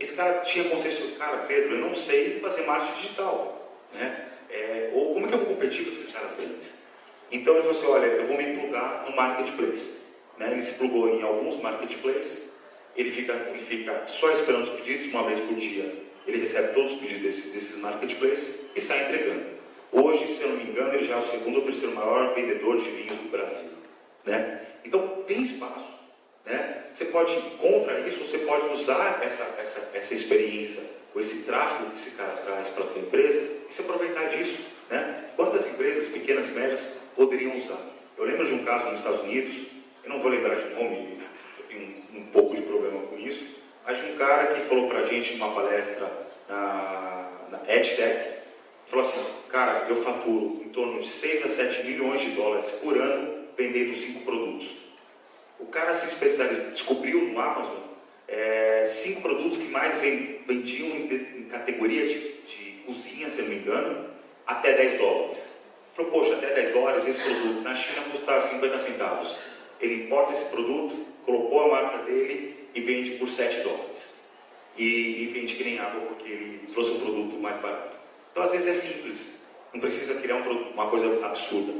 Esse 0.00 0.14
cara 0.14 0.40
tinha 0.40 0.68
consciência, 0.68 1.16
cara, 1.18 1.38
Pedro, 1.38 1.74
eu 1.74 1.80
não 1.80 1.94
sei 1.94 2.38
fazer 2.40 2.62
marketing 2.62 3.00
digital. 3.00 3.76
Né? 3.92 4.26
É, 4.50 4.90
ou 4.94 5.14
como 5.14 5.26
é 5.26 5.28
que 5.28 5.34
eu 5.34 5.38
vou 5.38 5.54
competir 5.54 5.84
com 5.84 5.92
esses 5.92 6.12
caras 6.12 6.36
grandes? 6.36 6.78
Então 7.30 7.54
ele 7.54 7.62
falou 7.64 7.78
assim, 7.78 7.90
olha, 7.90 8.06
eu 8.06 8.26
vou 8.26 8.36
me 8.36 8.56
plugar 8.58 9.04
no 9.08 9.16
marketplace. 9.16 9.98
Né? 10.38 10.52
Ele 10.52 10.62
se 10.62 10.78
plugou 10.78 11.08
em 11.08 11.22
alguns 11.22 11.60
marketplaces, 11.60 12.54
ele 12.96 13.10
fica, 13.10 13.32
ele 13.32 13.62
fica 13.62 14.04
só 14.06 14.30
esperando 14.30 14.64
os 14.64 14.80
pedidos, 14.80 15.12
uma 15.12 15.24
vez 15.24 15.40
por 15.40 15.56
dia. 15.56 15.92
Ele 16.26 16.42
recebe 16.42 16.74
todos 16.74 16.92
os 16.92 16.98
pedidos 17.00 17.22
desses, 17.22 17.52
desses 17.52 17.78
marketplaces 17.78 18.66
e 18.74 18.80
sai 18.80 19.04
entregando. 19.04 19.58
Hoje, 19.90 20.36
se 20.36 20.42
eu 20.42 20.50
não 20.50 20.56
me 20.56 20.64
engano, 20.64 20.94
ele 20.94 21.06
já 21.06 21.16
é 21.16 21.18
o 21.18 21.26
segundo 21.26 21.56
ou 21.56 21.64
terceiro 21.64 21.94
maior 21.94 22.34
vendedor 22.34 22.78
de 22.78 22.90
vinhos 22.90 23.18
do 23.18 23.30
Brasil. 23.30 23.70
Né? 24.24 24.66
Então 24.84 25.24
tem 25.26 25.42
espaço. 25.42 25.97
Né? 26.44 26.84
Você 26.94 27.06
pode 27.06 27.32
ir 27.32 27.42
contra 27.60 28.00
isso, 28.00 28.26
você 28.26 28.38
pode 28.38 28.74
usar 28.74 29.20
essa, 29.22 29.60
essa, 29.60 29.90
essa 29.96 30.14
experiência, 30.14 30.82
ou 31.14 31.20
esse 31.20 31.44
tráfego 31.44 31.90
que 31.90 31.96
esse 31.96 32.16
cara 32.16 32.32
traz 32.44 32.68
para 32.68 32.84
a 32.84 32.86
tua 32.86 33.02
empresa 33.02 33.56
e 33.68 33.72
se 33.72 33.82
aproveitar 33.82 34.28
disso. 34.28 34.62
Né? 34.90 35.24
Quantas 35.36 35.66
empresas, 35.66 36.08
pequenas 36.08 36.48
e 36.48 36.52
médias, 36.52 37.00
poderiam 37.14 37.56
usar? 37.58 37.78
Eu 38.16 38.24
lembro 38.24 38.46
de 38.46 38.54
um 38.54 38.64
caso 38.64 38.86
nos 38.86 38.98
Estados 38.98 39.22
Unidos, 39.22 39.56
eu 40.02 40.10
não 40.10 40.20
vou 40.20 40.30
lembrar 40.30 40.56
de 40.56 40.74
nome, 40.74 41.18
eu 41.58 41.64
tenho 41.66 41.82
um, 41.82 42.18
um 42.18 42.26
pouco 42.26 42.56
de 42.56 42.62
problema 42.62 43.00
com 43.02 43.18
isso, 43.18 43.44
mas 43.86 43.98
de 43.98 44.12
um 44.12 44.16
cara 44.16 44.54
que 44.54 44.68
falou 44.68 44.88
para 44.88 45.00
a 45.00 45.06
gente 45.06 45.34
numa 45.34 45.54
palestra 45.54 46.10
na, 46.48 47.30
na 47.50 47.60
EdTech, 47.72 48.38
falou 48.90 49.04
assim, 49.06 49.24
cara, 49.50 49.86
eu 49.88 50.02
faturo 50.02 50.62
em 50.64 50.68
torno 50.70 51.00
de 51.00 51.08
6 51.08 51.44
a 51.44 51.48
7 51.48 51.86
milhões 51.86 52.20
de 52.22 52.30
dólares 52.30 52.70
por 52.82 52.96
ano 52.96 53.46
vendendo 53.56 53.96
cinco 53.96 54.24
produtos. 54.24 54.87
O 55.58 55.66
cara 55.66 55.94
se 55.94 56.06
especializou, 56.06 56.70
descobriu 56.70 57.20
no 57.22 57.40
Amazon 57.40 57.88
é, 58.28 58.86
cinco 58.86 59.22
produtos 59.22 59.58
que 59.58 59.68
mais 59.68 59.98
vendiam 59.98 60.88
em, 60.88 61.38
em 61.38 61.42
categoria 61.44 62.06
de, 62.06 62.18
de, 62.18 62.82
cozinha, 62.86 63.30
se 63.30 63.42
não 63.42 63.48
me 63.48 63.56
engano, 63.56 64.10
até 64.46 64.74
10 64.74 64.98
dólares. 64.98 65.58
Falou, 65.96 66.10
poxa, 66.10 66.34
até 66.34 66.54
10 66.54 66.72
dólares 66.72 67.08
esse 67.08 67.22
produto 67.22 67.62
na 67.62 67.74
China 67.74 68.06
custa 68.12 68.42
50 68.42 68.78
centavos. 68.78 69.36
Ele 69.80 70.04
importa 70.04 70.32
esse 70.32 70.50
produto, 70.50 71.06
colocou 71.24 71.62
a 71.64 71.68
marca 71.68 72.04
dele 72.04 72.68
e 72.74 72.80
vende 72.80 73.12
por 73.12 73.30
7 73.30 73.62
dólares. 73.62 74.18
e, 74.76 75.24
e 75.24 75.26
vende 75.32 75.56
que 75.56 75.64
nem 75.64 75.78
água 75.78 76.00
porque 76.02 76.30
ele 76.30 76.68
trouxe 76.72 76.92
um 76.92 77.00
produto 77.00 77.36
mais 77.36 77.60
barato. 77.60 77.96
Então, 78.30 78.42
às 78.42 78.52
vezes, 78.52 78.68
é 78.68 78.74
simples, 78.74 79.42
não 79.72 79.80
precisa 79.80 80.20
criar 80.20 80.36
um 80.36 80.42
produto, 80.42 80.72
uma 80.72 80.88
coisa 80.88 81.26
absurda. 81.26 81.72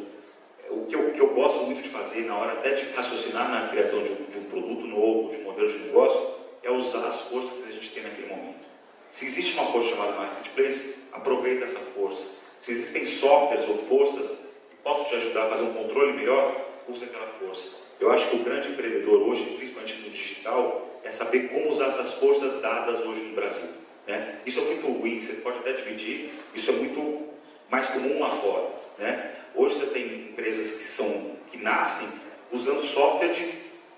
O 0.71 0.87
que, 0.87 0.95
eu, 0.95 1.12
que 1.12 1.21
eu 1.21 1.29
gosto 1.35 1.64
muito 1.64 1.83
de 1.83 1.89
fazer, 1.89 2.23
na 2.27 2.37
hora 2.37 2.53
até 2.53 2.71
de 2.75 2.91
raciocinar 2.93 3.51
na 3.51 3.69
criação 3.69 4.03
de 4.03 4.29
de 4.39 4.39
um 4.39 4.51
produto 4.51 4.87
novo, 4.87 5.31
de 5.31 5.39
um 5.39 5.45
modelo 5.45 5.73
de 5.73 5.79
negócio, 5.85 6.35
é 6.62 6.71
usar 6.71 7.07
as 7.07 7.29
forças 7.29 7.64
que 7.64 7.69
a 7.69 7.73
gente 7.73 7.91
tem 7.91 8.03
naquele 8.03 8.29
momento. 8.29 8.66
Se 9.12 9.27
existe 9.27 9.55
uma 9.55 9.71
força 9.73 9.91
chamada 9.91 10.12
marketplace, 10.12 11.05
aproveita 11.12 11.64
essa 11.64 11.79
força. 11.79 12.23
Se 12.62 12.73
existem 12.73 13.07
softwares 13.07 13.69
ou 13.69 13.79
forças 13.79 14.39
que 14.71 14.77
possam 14.83 15.05
te 15.07 15.14
ajudar 15.16 15.47
a 15.47 15.51
fazer 15.51 15.62
um 15.62 15.73
controle 15.73 16.12
melhor, 16.12 16.55
use 16.89 17.05
aquela 17.05 17.27
força. 17.27 17.77
Eu 18.01 18.12
acho 18.12 18.31
que 18.31 18.37
o 18.37 18.45
grande 18.45 18.69
empreendedor 18.69 19.29
hoje, 19.29 19.57
principalmente 19.57 20.03
no 20.03 20.11
digital, 20.11 20.87
é 21.03 21.11
saber 21.11 21.49
como 21.49 21.71
usar 21.71 21.87
essas 21.87 22.14
forças 22.14 22.61
dadas 22.61 23.01
hoje 23.01 23.21
no 23.21 23.35
Brasil. 23.35 23.69
Né? 24.07 24.37
Isso 24.47 24.61
é 24.61 24.64
muito 24.64 24.87
ruim, 24.87 25.21
você 25.21 25.41
pode 25.41 25.59
até 25.59 25.73
dividir, 25.73 26.31
isso 26.55 26.71
é 26.71 26.75
muito 26.75 27.29
mais 27.71 27.89
comum 27.89 28.21
lá 28.21 28.31
fora. 28.31 28.69
Né? 28.99 29.28
Hoje 29.55 29.78
você 29.78 29.86
tem 29.86 30.30
empresas 30.30 30.78
que 30.78 30.88
são 30.88 31.36
que 31.51 31.59
nascem 31.59 32.09
usando 32.53 32.84
software 32.84 33.32
de. 33.32 33.53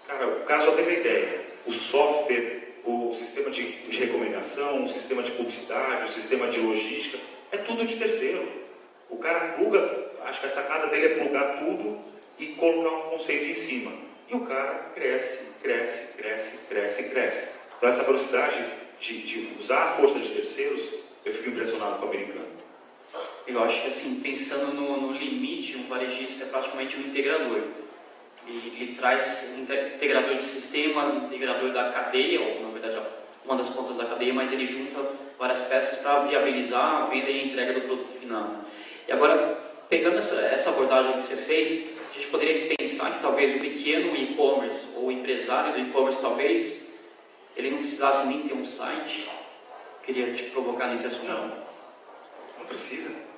Cara, 0.07 0.26
o 0.26 0.44
cara 0.44 0.61
só 0.61 0.72
teve 0.72 0.90
a 0.90 0.98
ideia. 0.98 1.40
O 1.66 1.72
software, 1.72 2.74
o 2.84 3.14
sistema 3.14 3.51
de, 3.51 3.72
de 3.82 3.96
recomendação, 3.98 4.84
o 4.84 4.88
sistema 4.88 5.22
de 5.22 5.32
publicidade, 5.32 6.07
o 6.07 6.14
sistema 6.14 6.48
de 6.48 6.59
logística, 6.59 7.18
é 7.53 7.59
tudo 7.59 7.86
de 7.86 7.96
terceiro. 7.96 8.48
O 9.09 9.16
cara 9.18 9.55
pluga, 9.55 10.11
acho 10.24 10.40
que 10.40 10.46
a 10.46 10.51
sacada 10.51 10.86
dele 10.88 11.07
é 11.07 11.18
plugar 11.18 11.59
tudo 11.59 11.98
e 12.38 12.48
colocar 12.48 12.96
um 12.96 13.11
conceito 13.11 13.46
em 13.46 13.55
cima. 13.55 13.92
E 14.28 14.34
o 14.34 14.40
cara 14.46 14.90
cresce, 14.94 15.59
cresce, 15.61 16.16
cresce, 16.16 16.66
cresce, 16.66 17.11
cresce. 17.11 17.61
Então 17.76 17.88
essa 17.88 18.05
velocidade 18.05 18.64
de, 19.01 19.22
de 19.22 19.57
usar 19.59 19.84
a 19.84 19.88
força 19.96 20.18
de 20.18 20.28
terceiros, 20.28 20.82
eu 21.24 21.34
fico 21.34 21.51
impressionado 21.51 21.98
com 21.98 22.07
o 22.07 22.09
americano. 22.09 22.49
Eu 23.53 23.64
acho 23.64 23.82
que, 23.82 23.88
assim, 23.88 24.20
pensando 24.20 24.74
no, 24.74 25.01
no 25.01 25.12
limite, 25.12 25.76
um 25.76 25.88
varejista 25.88 26.44
é 26.44 26.48
praticamente 26.48 26.96
um 26.96 27.01
integrador. 27.01 27.62
Ele, 28.46 28.76
ele 28.80 28.96
traz 28.96 29.59
integrador 29.59 30.36
de 30.36 30.44
sistemas, 30.44 31.14
integrador 31.24 31.72
da 31.72 31.92
cadeia, 31.92 32.40
ou 32.40 32.62
na 32.62 32.70
verdade 32.70 33.07
uma 33.44 33.57
das 33.57 33.70
pontas 33.70 33.96
da 33.96 34.05
cadeia, 34.05 34.32
mas 34.32 34.53
ele 34.53 34.66
junta 34.66 35.01
várias 35.38 35.62
peças 35.62 36.01
para 36.01 36.20
viabilizar 36.20 37.03
a 37.03 37.07
venda 37.07 37.30
e 37.30 37.40
a 37.40 37.44
entrega 37.44 37.74
do 37.74 37.80
produto 37.82 38.20
final. 38.20 38.64
E 39.09 39.12
agora, 39.12 39.59
pegando 39.88 40.18
essa, 40.18 40.36
essa 40.36 40.70
abordagem 40.70 41.22
que 41.22 41.28
você 41.28 41.36
fez, 41.36 41.90
a 42.11 42.14
gente 42.14 42.28
poderia 42.28 42.76
pensar 42.76 43.12
que 43.12 43.20
talvez 43.20 43.57
o 43.57 43.61
pequeno 43.61 44.14
e-commerce 44.14 44.88
ou 44.94 45.07
o 45.07 45.12
empresário 45.12 45.72
do 45.72 45.80
e-commerce 45.80 46.20
talvez 46.20 47.01
ele 47.57 47.70
não 47.70 47.78
precisasse 47.78 48.28
nem 48.28 48.46
ter 48.46 48.55
um 48.55 48.64
site. 48.64 49.28
Queria 50.05 50.32
te 50.32 50.44
provocar 50.44 50.88
nesse 50.88 51.07
assunto. 51.07 51.24
Não, 51.24 51.48
não 52.59 52.66
precisa. 52.66 53.30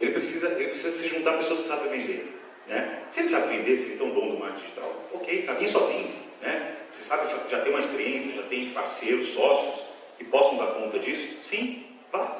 Ele 0.00 0.12
precisa, 0.12 0.48
ele 0.52 0.70
precisa 0.70 0.96
se 0.96 1.08
juntar 1.08 1.34
a 1.34 1.38
pessoas 1.38 1.62
que 1.62 1.68
sabem 1.68 1.90
vender. 1.90 2.40
Né? 2.66 3.02
Se 3.10 3.20
ele 3.20 3.28
sabe 3.28 3.56
vender, 3.56 3.78
se 3.78 4.02
um 4.02 4.14
dom 4.14 4.28
do 4.30 4.38
marketing 4.38 4.64
digital, 4.64 5.04
ok, 5.14 5.42
caminho 5.42 5.70
sozinho. 5.70 6.12
Né? 6.40 6.76
Você 6.92 7.04
sabe, 7.04 7.30
já 7.50 7.60
tem 7.60 7.72
uma 7.72 7.80
experiência, 7.80 8.32
já 8.32 8.42
tem 8.42 8.70
parceiros, 8.70 9.28
sócios 9.28 9.86
que 10.18 10.24
possam 10.24 10.58
dar 10.58 10.74
conta 10.74 10.98
disso? 10.98 11.38
Sim, 11.44 11.84
vá. 12.10 12.36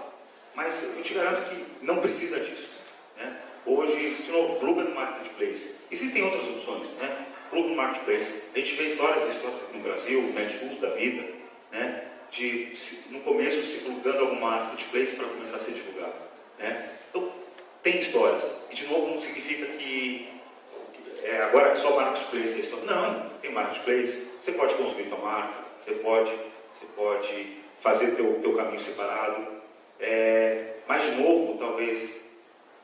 Mas 0.55 0.96
eu 0.96 1.03
te 1.03 1.14
garanto 1.14 1.48
que 1.48 1.84
não 1.84 1.98
precisa 1.98 2.38
disso. 2.40 2.80
Né? 3.16 3.36
Hoje, 3.64 4.16
de 4.24 4.30
novo, 4.30 4.59
pluga 4.61 4.84
no 4.84 4.94
marketplace. 4.94 5.76
Existem 5.90 6.22
outras 6.22 6.48
opções. 6.48 6.88
Né? 7.00 7.26
Pluga 7.50 7.68
no 7.68 7.76
marketplace. 7.76 8.44
A 8.55 8.59
gente 8.59 8.74
vê 8.74 8.84
histórias 8.84 9.34
histórias 9.34 9.62
aqui 9.62 9.76
no 9.76 9.82
Brasil, 9.82 10.22
Netshoes 10.34 10.80
da 10.80 10.90
vida, 10.90 11.24
né? 11.70 12.09
de 12.30 12.72
no 13.11 13.20
começo 13.20 13.62
se 13.66 13.84
plugando 13.84 14.20
algum 14.20 14.40
marketplace 14.40 15.16
para 15.16 15.26
começar 15.26 15.57
a 15.57 15.61
ser 15.61 15.72
divulgado. 15.72 16.14
Né? 16.59 16.90
Então, 17.11 17.30
tem 17.83 17.99
histórias. 17.99 18.45
E, 18.70 18.74
de 18.74 18.87
novo, 18.87 19.14
não 19.14 19.20
significa 19.20 19.66
que 19.66 20.28
é, 21.24 21.43
agora 21.43 21.70
é 21.70 21.76
só 21.76 21.97
marketplace. 21.97 22.55
É 22.55 22.59
história. 22.61 22.85
Não, 22.87 23.28
tem 23.41 23.51
marketplace. 23.51 24.30
Você 24.43 24.53
pode 24.53 24.74
construir 24.74 25.09
sua 25.09 25.18
marca, 25.18 25.55
você 25.80 25.93
pode, 25.93 26.30
você 26.72 26.87
pode 26.97 27.57
fazer 27.80 28.12
teu, 28.12 28.41
teu 28.41 28.55
caminho 28.55 28.80
separado. 28.80 29.47
É, 30.01 30.74
mas, 30.87 31.05
de 31.05 31.22
novo, 31.22 31.59
talvez, 31.59 32.28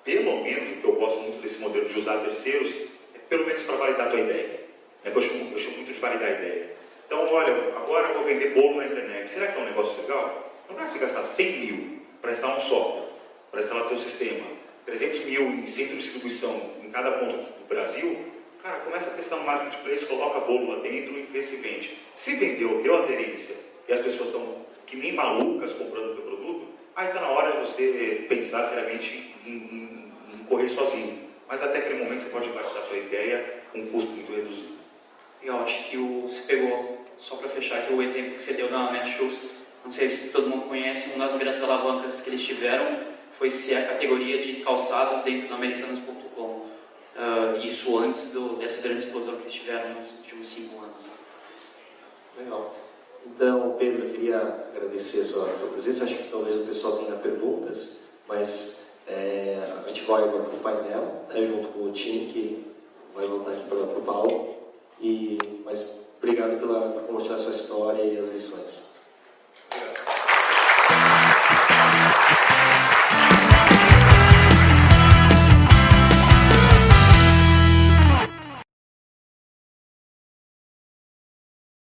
pelo 0.04 0.42
menos, 0.42 0.80
que 0.80 0.84
eu 0.84 0.92
gosto 0.96 1.20
muito 1.20 1.42
desse 1.42 1.60
modelo 1.60 1.88
de 1.88 1.98
usar 1.98 2.18
terceiros, 2.18 2.72
é 3.14 3.18
pelo 3.28 3.46
menos 3.46 3.62
para 3.64 3.76
validar 3.76 4.08
a 4.08 4.10
tua 4.10 4.20
ideia. 4.20 4.60
É, 5.04 5.10
eu, 5.10 5.22
chamo, 5.22 5.56
eu 5.56 5.70
muito 5.70 5.92
de 5.92 6.00
validar 6.00 6.28
a 6.28 6.32
ideia. 6.32 6.76
Então, 7.06 7.26
olha, 7.32 7.52
agora 7.76 8.08
eu 8.08 8.14
vou 8.14 8.24
vender 8.24 8.52
bolo 8.54 8.76
na 8.76 8.86
internet. 8.86 9.30
Será 9.30 9.46
que 9.46 9.58
é 9.58 9.62
um 9.62 9.66
negócio 9.66 10.02
legal? 10.02 10.52
Não 10.68 10.76
dá 10.76 10.86
se 10.86 10.98
gastar 10.98 11.22
100 11.22 11.58
mil 11.60 11.98
para 12.20 12.32
instalar 12.32 12.58
um 12.58 12.60
software, 12.60 13.08
para 13.50 13.60
instalar 13.60 13.88
teu 13.88 13.98
sistema 13.98 14.57
300 14.88 15.26
mil 15.26 15.42
em 15.42 15.66
centro 15.66 15.96
de 15.96 16.02
distribuição 16.02 16.72
em 16.82 16.90
cada 16.90 17.12
ponto 17.12 17.36
do 17.36 17.68
Brasil, 17.68 18.18
cara, 18.62 18.80
começa 18.80 19.10
a 19.10 19.14
testar 19.14 19.36
um 19.36 19.44
marketplace, 19.44 20.06
coloca 20.06 20.40
bolo 20.40 20.72
lá 20.72 20.78
dentro 20.80 21.18
e 21.18 21.22
vê 21.24 21.42
se 21.42 21.56
vende. 21.56 21.98
Se 22.16 22.36
vendeu, 22.36 22.82
deu 22.82 22.96
aderência 22.96 23.54
e 23.86 23.92
as 23.92 24.00
pessoas 24.00 24.30
estão 24.30 24.66
que 24.86 24.96
nem 24.96 25.12
malucas 25.12 25.74
comprando 25.74 26.12
o 26.12 26.14
teu 26.14 26.22
produto, 26.22 26.68
aí 26.96 27.08
está 27.08 27.20
na 27.20 27.28
hora 27.28 27.52
de 27.52 27.70
você 27.70 28.24
pensar 28.30 28.66
seriamente 28.70 29.34
em, 29.46 29.50
em, 29.50 30.12
em, 30.32 30.44
correr 30.48 30.70
sozinho. 30.70 31.18
Mas 31.46 31.62
até 31.62 31.78
aquele 31.78 32.04
momento 32.04 32.22
você 32.22 32.30
pode 32.30 32.48
baixar 32.48 32.78
a 32.78 32.82
sua 32.82 32.96
ideia 32.96 33.60
com 33.70 33.80
um 33.80 33.86
custo 33.88 34.12
muito 34.12 34.32
reduzido. 34.32 34.78
Eu 35.42 35.58
acho 35.58 35.90
que 35.90 35.96
você 35.98 36.54
pegou, 36.54 37.06
só 37.18 37.36
para 37.36 37.50
fechar 37.50 37.80
aqui, 37.80 37.92
o 37.92 38.02
exemplo 38.02 38.38
que 38.38 38.42
você 38.42 38.54
deu 38.54 38.70
na 38.70 38.90
Netshoes, 38.90 39.50
não 39.84 39.92
sei 39.92 40.08
se 40.08 40.32
todo 40.32 40.48
mundo 40.48 40.66
conhece, 40.66 41.14
uma 41.14 41.28
das 41.28 41.38
grandes 41.38 41.62
alavancas 41.62 42.22
que 42.22 42.30
eles 42.30 42.42
tiveram 42.42 43.17
foi 43.38 43.50
ser 43.50 43.76
a 43.76 43.86
categoria 43.86 44.44
de 44.44 44.64
calçados 44.64 45.22
dentro 45.22 45.48
do 45.48 45.54
Americanas.com. 45.54 46.42
Uh, 46.42 46.66
ah, 47.16 47.58
isso 47.64 47.98
antes 47.98 48.32
do, 48.32 48.56
dessa 48.56 48.82
grande 48.82 49.04
explosão 49.04 49.36
que 49.36 49.42
eles 49.42 49.54
tiveram 49.54 50.00
nos 50.00 50.10
últimos 50.10 50.48
cinco 50.48 50.82
anos. 50.82 50.96
Legal. 52.36 52.74
Então, 53.26 53.76
Pedro, 53.78 54.06
eu 54.06 54.10
queria 54.12 54.38
agradecer 54.74 55.20
a 55.20 55.24
sua, 55.24 55.46
presença. 55.72 56.04
Acho 56.04 56.16
que 56.16 56.30
talvez 56.30 56.62
o 56.62 56.66
pessoal 56.66 56.98
tenha 56.98 57.18
perguntas, 57.18 58.00
mas 58.28 59.00
é, 59.06 59.58
a 59.84 59.88
gente 59.88 60.02
vai 60.04 60.22
agora 60.22 60.44
para 60.44 60.54
o 60.54 60.60
painel, 60.60 61.24
né, 61.28 61.44
junto 61.44 61.68
com 61.68 61.84
o 61.84 61.92
time 61.92 62.32
que 62.32 62.72
vai 63.14 63.26
voltar 63.26 63.52
aqui 63.52 63.68
para 63.68 63.78
o 63.78 64.02
palco. 64.02 64.56
E, 65.00 65.38
mas 65.64 66.08
obrigado 66.18 66.58
pela, 66.58 67.02
por 67.02 67.12
mostrar 67.12 67.36
a 67.36 67.38
sua 67.38 67.54
história 67.54 68.02
e 68.02 68.18
as 68.18 68.32
lições. 68.32 68.87